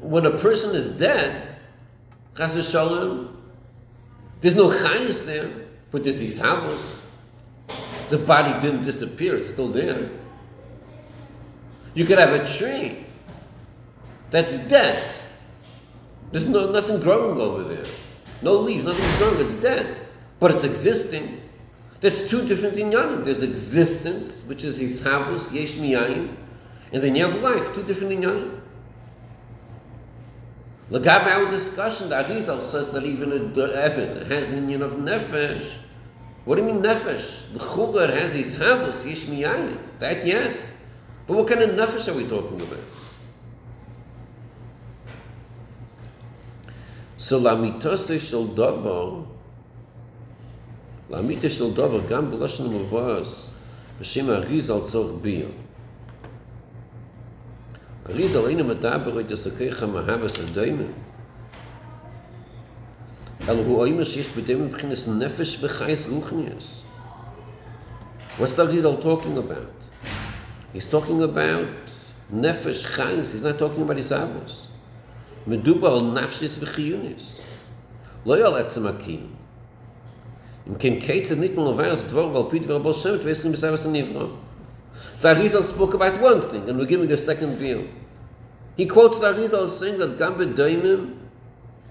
When 0.00 0.26
a 0.26 0.36
person 0.36 0.74
is 0.74 0.98
dead, 0.98 1.58
chas 2.36 2.54
v'shalom, 2.54 3.36
there's 4.40 4.56
no 4.56 4.68
chayis 4.68 5.26
there, 5.26 5.48
but 5.92 6.02
there's 6.02 6.20
isavos. 6.20 6.80
The 8.10 8.18
body 8.18 8.60
didn't 8.60 8.82
disappear; 8.82 9.36
it's 9.36 9.50
still 9.50 9.68
there. 9.68 10.10
You 11.94 12.04
could 12.04 12.18
have 12.18 12.32
a 12.32 12.44
tree 12.44 13.04
that's 14.30 14.68
dead. 14.68 15.14
There's 16.32 16.48
no 16.48 16.72
nothing 16.72 17.00
growing 17.00 17.40
over 17.40 17.62
there. 17.62 17.86
No 18.42 18.54
leaves, 18.54 18.84
nothing's 18.84 19.16
growing. 19.18 19.40
It's 19.40 19.54
dead, 19.54 20.08
but 20.40 20.50
it's 20.50 20.64
existing. 20.64 21.40
That's 22.00 22.28
two 22.28 22.46
different 22.46 22.74
inyanim. 22.76 23.24
There's 23.24 23.42
existence, 23.42 24.42
which 24.44 24.64
is 24.64 24.78
hisavus, 24.78 25.52
yesh 25.52 25.76
miyayim, 25.76 26.34
and 26.92 27.02
then 27.02 27.14
you 27.14 27.26
have 27.26 27.40
life, 27.40 27.74
two 27.74 27.84
different 27.84 28.12
inyanim. 28.12 28.60
Lagabe 30.90 31.26
our 31.28 31.50
discussion, 31.50 32.10
the 32.10 32.16
Arizal 32.16 32.60
says 32.60 32.90
that 32.90 33.04
even 33.04 33.32
a 33.32 33.72
Evan 33.72 34.30
has 34.30 34.50
an 34.50 34.68
union 34.68 34.82
of 34.82 34.92
nefesh. 34.92 35.76
What 36.44 36.56
do 36.56 36.62
you 36.62 36.72
mean 36.72 36.82
nefesh? 36.82 37.52
The 37.54 37.60
chugar 37.60 38.12
has 38.12 38.36
hisavus, 38.36 39.06
yesh 39.06 39.24
miyayim. 39.24 39.78
That 40.00 40.26
yes. 40.26 40.73
But 41.26 41.36
what 41.36 41.48
kind 41.48 41.62
of 41.62 41.70
nefesh 41.70 42.12
are 42.12 42.16
we 42.16 42.24
talking 42.24 42.60
about? 42.60 42.78
So 47.16 47.40
lamitose 47.40 48.20
shel 48.20 48.48
davar, 48.48 49.26
lamita 51.08 51.48
shel 51.48 51.72
davar, 51.72 52.06
gam 52.06 52.30
b'lashon 52.30 52.68
mavas, 52.68 53.48
b'shem 53.98 54.26
ha'rizal 54.26 54.82
tzor 54.82 55.18
biyah. 55.20 55.50
Arizal 58.04 58.50
einu 58.50 58.64
medaber 58.64 59.18
et 59.20 59.28
yisakeicha 59.30 59.88
mahavas 59.88 60.36
adoimen. 60.38 60.92
El 63.48 63.62
hu 63.64 63.76
oimer 63.78 64.04
shish 64.04 64.28
b'dem 64.28 64.68
b'chinas 64.68 65.08
nefesh 65.08 65.56
v'chais 65.58 66.04
ruchnias. 66.06 66.82
What's 68.36 68.54
the 68.56 68.66
Arizal 68.66 69.00
talking 69.02 69.38
about? 69.38 69.83
He's 70.74 70.90
talking 70.90 71.22
about 71.22 71.68
nefesh 72.32 72.84
chayim. 72.96 73.20
He's 73.20 73.42
not 73.42 73.60
talking 73.60 73.82
about 73.82 73.96
isavos. 73.96 74.66
Meduba 75.46 75.84
al 75.84 76.02
nafshis 76.02 76.58
v'chiyunis. 76.58 77.66
Lo 78.24 78.34
yal 78.34 78.54
etzem 78.54 78.92
akim. 78.92 79.36
Im 80.66 80.74
ken 80.74 81.00
keitzer 81.00 81.38
nit 81.38 81.54
mal 81.54 81.74
vers 81.74 82.02
dvor 82.02 82.32
vel 82.32 82.44
pit 82.50 82.64
vel 82.64 82.80
bos 82.80 83.04
shemt 83.04 83.22
vesn 83.22 83.52
mit 83.52 83.60
savas 83.60 83.86
nivra. 83.86 84.36
That 85.20 85.64
spoke 85.64 85.94
about 85.94 86.20
one 86.20 86.42
thing 86.50 86.68
and 86.68 86.76
we're 86.76 86.86
giving 86.86 87.10
a 87.12 87.16
second 87.16 87.54
view. 87.54 87.88
He 88.76 88.86
quotes 88.86 89.20
that 89.20 89.36
saying 89.70 89.98
that 89.98 90.18
gam 90.18 90.34
bedoimim 90.34 91.18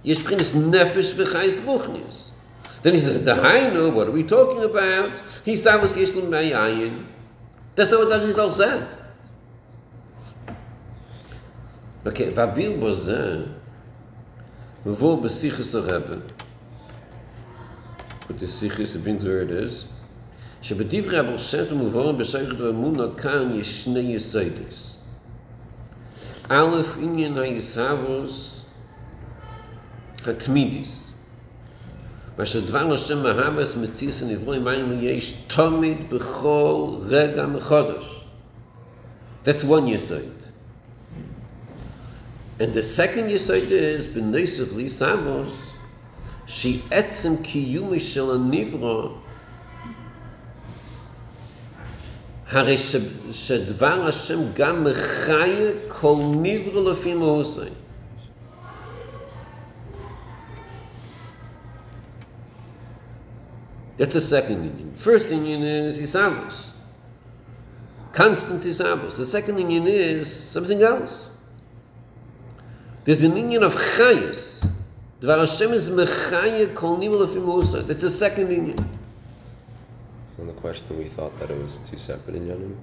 yesh 0.04 0.20
is 0.26 0.54
nefesh 0.54 1.14
v'chayis 1.14 1.62
ruchnis. 1.62 2.32
Then 2.82 2.96
he 2.96 3.00
says, 3.00 3.26
Dahainu, 3.26 3.94
what 3.94 4.10
are 4.10 4.12
we 4.12 4.24
talking 4.24 4.62
about? 4.62 5.14
He 5.46 5.54
savas 5.54 5.96
yishlum 5.96 6.24
mayayin. 6.24 7.06
That's 7.76 7.90
not 7.90 8.00
what 8.02 8.10
the 8.10 8.20
Arizal 8.20 8.52
said. 8.52 8.88
Okay, 12.06 12.32
והביר 12.36 12.80
בו 12.80 12.94
זה 12.96 13.44
מבוא 14.86 15.24
בסיכוס 15.24 15.76
הרבה. 15.76 16.16
But 18.28 18.40
the 18.40 18.48
sichis, 18.48 18.96
it 18.96 19.04
brings 19.04 19.24
where 19.24 19.42
it 19.42 19.52
is. 19.52 19.86
שבדברי 20.62 21.20
אבל 21.20 21.38
שם 21.38 21.66
טוב 21.70 21.78
מבוארים 21.84 22.18
בשייכת 22.18 22.60
ואמונה 22.60 23.04
כאן 23.18 23.60
יש 23.60 23.84
שני 23.84 24.00
יסיידס. 24.00 24.98
Aleph 26.50 26.98
Inyan 26.98 27.36
HaYisavos 27.36 28.64
HaTmidis. 30.18 31.03
מה 32.39 32.47
שדבר 32.47 32.93
השם 32.93 33.23
מהמס 33.23 33.77
מציס 33.77 34.23
הנברואים 34.23 34.64
מים 34.64 34.99
יש 35.03 35.33
תמיד 35.33 36.11
בכל 36.11 36.91
רגע 37.03 37.47
מחודש. 37.47 38.25
That's 39.45 39.64
one 39.64 39.87
yesod. 39.87 40.39
And 42.61 42.75
the 42.75 42.83
second 42.83 43.31
yesod 43.31 43.71
is, 43.71 44.14
בנסף 44.14 44.77
ליסבוס, 44.77 45.53
שהיא 46.47 46.81
עצם 46.91 47.37
קיומי 47.43 48.01
של 48.01 48.31
הנברא, 48.31 49.09
הרי 52.51 52.79
ש, 52.79 52.97
שדבר 53.33 54.07
השם 54.09 54.39
גם 54.55 54.85
מחיה 54.85 55.71
כל 55.89 56.16
נברא 56.43 56.91
לפי 56.91 57.14
מהוסי. 57.14 57.61
That's 63.98 64.14
the 64.14 64.22
second 64.22 64.64
union. 64.64 64.94
First 64.96 65.30
union 65.30 65.64
is 65.64 66.00
Isavos. 66.00 66.68
Constant 68.12 68.64
Isavos. 68.64 69.18
The 69.18 69.26
second 69.26 69.58
union 69.60 69.88
is 69.88 70.32
something 70.32 70.82
else. 70.82 71.30
There's 73.06 73.22
an 73.22 73.36
union 73.36 73.64
of 73.64 73.76
Chayas. 73.76 74.68
Dvar 75.22 75.39
Hashem 75.39 75.74
is 75.74 75.89
Mechaya 75.89 76.74
Kol 76.74 76.98
Nivell 76.98 77.28
Lefim 77.28 77.46
Musa. 77.46 77.82
That's 77.84 78.04
the 78.04 78.10
second 78.10 78.50
union. 78.52 78.78
So 80.26 80.41
in 80.41 80.48
the 80.48 80.54
question, 80.54 80.98
we 80.98 81.08
thought 81.08 81.38
that 81.38 81.52
it 81.52 81.62
was 81.62 81.80
two 81.80 81.98
separate 81.98 82.36
inyanim. 82.36 82.76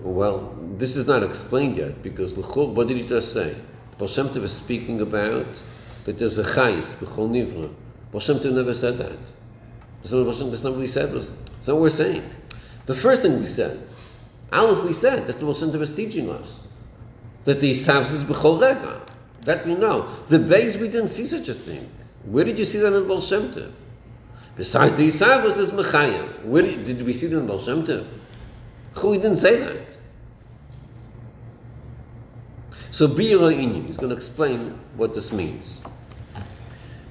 Well, 0.00 0.56
this 0.78 0.96
is 0.96 1.06
not 1.06 1.22
explained 1.22 1.76
yet 1.76 2.02
because 2.02 2.36
L'chor, 2.36 2.68
what 2.68 2.88
did 2.88 2.96
he 2.96 3.06
just 3.06 3.32
say? 3.32 3.54
Baal 3.98 4.08
Shem 4.08 4.28
Tov 4.28 4.42
is 4.42 4.52
speaking 4.52 5.00
about 5.00 5.46
that 6.04 6.18
there's 6.18 6.38
a 6.38 6.44
chayis, 6.44 6.94
b'chol 6.94 7.30
nivra. 7.30 7.72
Baal 8.10 8.20
Shem 8.20 8.36
Tov 8.36 8.52
never 8.52 8.74
said 8.74 8.98
that. 8.98 9.12
Not, 9.12 10.10
Baal 10.10 10.24
that's 10.24 10.62
not 10.62 10.72
what 10.72 10.80
we 10.80 10.86
said. 10.86 11.12
That's 11.12 11.28
not 11.66 11.74
what 11.74 11.82
we're 11.82 11.90
saying. 11.90 12.28
The 12.86 12.94
first 12.94 13.22
thing 13.22 13.38
we 13.40 13.46
said, 13.46 13.88
Aleph 14.52 14.84
we 14.84 14.92
said, 14.92 15.26
that's 15.26 15.38
what 15.38 15.46
Baal 15.46 15.54
Shem 15.54 15.70
Tov 15.70 15.80
is 15.80 15.94
teaching 15.94 16.28
us. 16.28 16.58
That 17.44 17.60
these 17.60 17.86
Isavs 17.86 18.12
is 18.12 18.24
b'chol 18.24 18.60
rega. 18.60 19.00
That 19.42 19.66
we 19.66 19.74
know. 19.74 20.08
The 20.28 20.38
base, 20.38 20.76
we 20.76 20.88
didn't 20.88 21.08
see 21.08 21.26
such 21.26 21.48
a 21.48 21.54
thing. 21.54 21.90
Where 22.24 22.44
did 22.44 22.58
you 22.58 22.64
see 22.64 22.78
that 22.78 22.92
in 22.92 23.08
Baal 23.08 23.20
Shem 23.20 23.52
Tov? 23.52 23.72
Besides 24.56 24.96
the 24.96 25.08
Isavs, 25.08 25.56
there's 25.56 25.70
Mechayim. 25.70 26.44
Where 26.44 26.62
did, 26.62 26.84
did 26.84 27.02
we 27.02 27.12
see 27.12 27.26
that 27.28 27.38
in 27.38 27.46
Baal 27.46 27.58
Shem 27.58 27.84
Tov? 27.84 28.06
Chui 28.94 29.16
didn't 29.16 29.38
say 29.38 29.58
that. 29.58 29.78
So 32.90 33.08
Bira 33.08 33.54
Inyan 33.56 33.88
is 33.88 33.96
going 33.96 34.10
to 34.10 34.16
explain 34.16 34.78
what 34.96 35.14
this 35.14 35.32
means. 35.32 35.80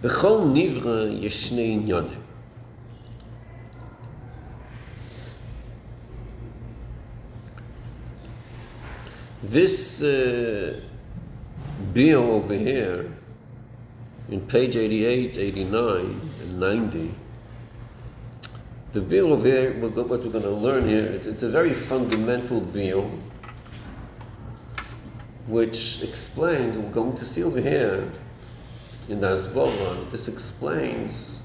B'chol 0.02 0.46
nivra 0.52 1.22
yeshnei 1.22 1.86
inyonim. 1.86 2.18
This 9.44 10.02
uh, 10.02 10.80
bill 11.94 12.32
over 12.32 12.54
here, 12.54 13.12
in 14.30 14.42
page 14.42 14.76
88, 14.76 15.38
89, 15.38 16.22
and 16.42 16.60
90, 16.60 17.14
the 18.94 19.02
bill 19.02 19.34
over 19.34 19.48
here, 19.48 19.74
what 19.80 19.96
we're 19.96 20.18
going 20.18 20.44
to 20.44 20.50
learn 20.50 20.88
here, 20.88 21.22
it's 21.24 21.44
a 21.44 21.50
very 21.50 21.74
fundamental 21.74 22.62
bill 22.62 23.12
which 25.52 26.02
explains, 26.02 26.78
we're 26.78 26.90
going 26.92 27.14
to 27.14 27.26
see 27.26 27.44
over 27.44 27.60
here 27.60 28.10
in 29.10 29.20
the 29.20 29.28
Asbora, 29.28 30.10
this 30.10 30.30
explains 30.30 31.42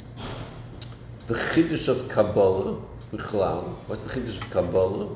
the 1.27 1.35
Chiddush 1.35 1.89
of 1.89 2.09
Kabbalah, 2.09 2.81
Bichlal. 3.13 3.75
What's 3.89 4.05
the 4.05 4.11
Chiddush 4.11 4.41
of 4.41 4.49
Kabbalah? 4.51 5.09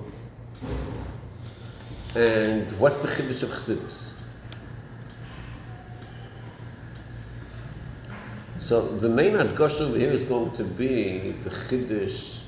And 2.16 2.66
what's 2.80 2.98
the 2.98 3.06
Chiddush 3.06 3.44
of 3.44 3.50
Chassidus? 3.50 4.24
So 8.58 8.88
the 8.88 9.08
main 9.08 9.34
Adgosh 9.34 9.80
over 9.80 9.96
here 9.96 10.10
is 10.10 10.24
going 10.24 10.50
to 10.56 10.64
be 10.64 11.30
the 11.44 11.50
Chiddush 11.50 12.40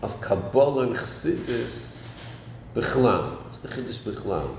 of 0.00 0.20
Kabbalah 0.20 0.86
and 0.86 0.96
Chassidus 0.96 2.06
Bichlal. 2.76 3.44
It's 3.48 3.58
the 3.58 3.68
Chiddush 3.68 3.98
Bichlal. 3.98 4.54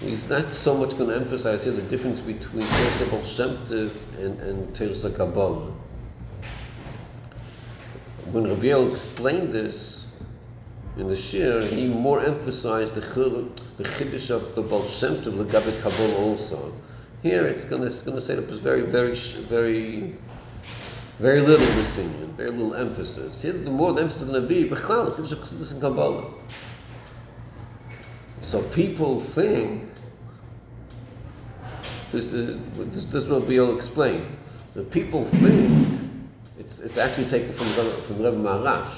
He's 0.00 0.30
not 0.30 0.52
so 0.52 0.76
much 0.76 0.96
going 0.96 1.10
to 1.10 1.16
emphasize 1.16 1.64
here 1.64 1.72
the 1.72 1.82
difference 1.82 2.20
between 2.20 2.62
Teresa 2.62 3.06
Baal 3.06 3.90
and, 4.18 4.40
and 4.40 4.74
Teresa 4.74 5.10
Kabbalah. 5.10 5.72
When 8.30 8.44
Rabbi 8.44 8.68
El 8.68 8.92
explained 8.92 9.52
this 9.52 10.06
in 10.96 11.08
the 11.08 11.16
Shir, 11.16 11.62
he 11.62 11.88
more 11.88 12.24
emphasized 12.24 12.94
the, 12.94 13.00
chil- 13.00 13.50
the 13.76 13.84
Chiddush 13.84 14.30
of 14.30 14.54
the 14.54 14.62
Baal 14.62 14.86
Shem 14.86 15.16
Gabi 15.16 15.82
Kabbalah 15.82 16.16
also. 16.16 16.72
Here 17.20 17.46
it's 17.46 17.64
going 17.64 17.82
to, 17.82 17.88
it's 17.88 18.02
going 18.02 18.16
to 18.16 18.24
say 18.24 18.36
that 18.36 18.48
it's 18.48 18.58
very, 18.58 18.82
very, 18.82 19.14
very, 19.14 20.16
very 21.18 21.40
little 21.40 21.66
distinction, 21.74 22.34
very 22.36 22.50
little 22.50 22.74
emphasis. 22.74 23.42
Here, 23.42 23.52
the 23.52 23.70
more 23.70 23.92
the 23.94 24.02
emphasis 24.02 24.22
is 24.22 24.28
going 24.28 24.42
to 24.42 24.48
be, 24.48 24.68
Bechlal, 24.68 25.12
Chiddush 25.12 25.32
of 25.32 25.38
Chassidus 25.38 25.72
and 25.72 25.80
Kabbalah. 25.80 26.37
So 28.48 28.62
people 28.62 29.20
think 29.20 29.90
this, 32.12 32.32
uh, 32.32 32.58
this, 32.76 33.04
this 33.04 33.24
will 33.24 33.42
be 33.42 33.60
all 33.60 33.76
explained. 33.76 34.24
The 34.72 34.84
people 34.84 35.26
think 35.26 36.00
it's, 36.58 36.78
it's 36.78 36.96
actually 36.96 37.26
taken 37.26 37.52
from 37.52 37.66
from 37.66 38.22
Rebbe 38.22 38.36
Marash. 38.36 38.88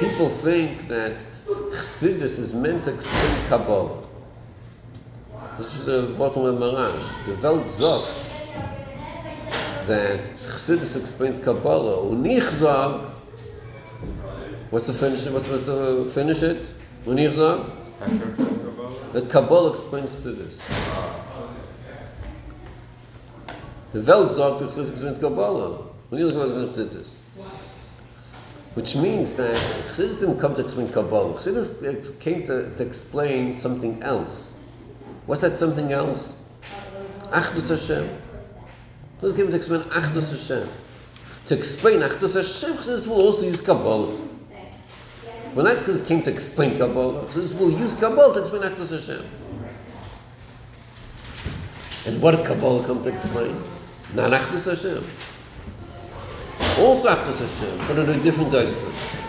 People 0.00 0.28
think 0.28 0.88
that 0.88 1.22
Chassidus 1.46 2.40
is 2.40 2.52
meant 2.52 2.84
to 2.86 2.94
explain 2.94 3.48
Kabbalah. 3.48 4.02
This 5.58 5.74
is 5.76 5.84
the 5.84 6.16
bottom 6.18 6.44
of 6.46 6.56
Marash. 6.56 7.26
The 7.26 7.36
Welt 7.40 7.70
sagt 7.70 8.08
that 9.86 10.18
Chassidus 10.34 10.96
explains 10.96 11.38
Kabbalah. 11.38 12.10
Und 12.10 12.26
ich 12.26 12.42
sag, 12.58 13.02
what's 14.70 14.88
the 14.88 14.94
finish? 14.94 15.26
What 15.26 15.48
was 15.48 15.66
the 15.66 16.10
finish 16.12 16.42
it? 16.42 16.58
Und 17.06 17.20
ich 17.20 17.36
sag, 17.36 17.77
that 17.98 19.28
Kabbalah 19.28 19.70
explains 19.72 20.10
Chassidus. 20.10 20.58
The 23.92 24.00
Welt 24.02 24.30
sagt, 24.30 24.60
that 24.60 24.68
Chassidus 24.70 24.90
explains 24.90 25.18
Kabbalah. 25.18 25.86
Und 26.10 26.20
ich 26.20 26.30
sag, 26.30 26.38
Chassidus. 26.38 28.00
Which 28.74 28.94
means 28.96 29.34
that 29.34 29.56
Chassidus 29.56 30.20
didn't 30.20 30.38
come 30.38 30.54
to 30.54 30.62
explain 30.62 30.92
Kabbalah. 30.92 31.34
Chassidus 31.34 32.20
came 32.20 32.46
to, 32.46 32.74
to 32.76 32.86
explain 32.86 33.52
something 33.52 34.02
else. 34.02 34.54
What's 35.26 35.40
that 35.40 35.54
something 35.56 35.90
else? 35.92 36.34
Achdus 37.24 37.70
Hashem. 37.70 38.08
Chassidus 39.20 39.36
came 39.36 39.48
to 39.48 39.56
explain 39.56 39.80
Achdus 39.82 40.30
Hashem. 40.30 40.68
To 41.48 41.54
explain 41.56 42.00
Achdus 42.00 42.34
Hashem, 42.34 42.76
Chassidus 42.76 43.06
will 43.06 43.20
also 43.20 43.46
use 43.46 43.60
Kabbalah. 43.60 44.27
Well, 45.54 45.64
not 45.64 45.78
because 45.78 46.06
came 46.06 46.22
to 46.22 46.30
explain 46.30 46.78
Kabbalah. 46.78 47.26
we'll 47.54 47.70
use 47.70 47.94
Kabbalah 47.94 48.34
to 48.34 48.40
explain 48.40 48.62
Achdus 48.62 48.90
Hashem. 48.90 49.24
And 52.06 52.22
what 52.22 52.36
did 52.36 52.46
Kabbalah 52.46 52.86
come 52.86 53.02
to 53.02 53.08
explain? 53.08 53.56
Not 54.14 54.30
Achdus 54.30 54.66
Hashem. 54.66 55.04
Also 56.84 57.08
Achdus 57.08 57.38
Hashem, 57.38 57.78
but 57.88 57.98
in 57.98 58.20
a 58.20 58.22
different 58.22 58.52
diaphragm. 58.52 59.27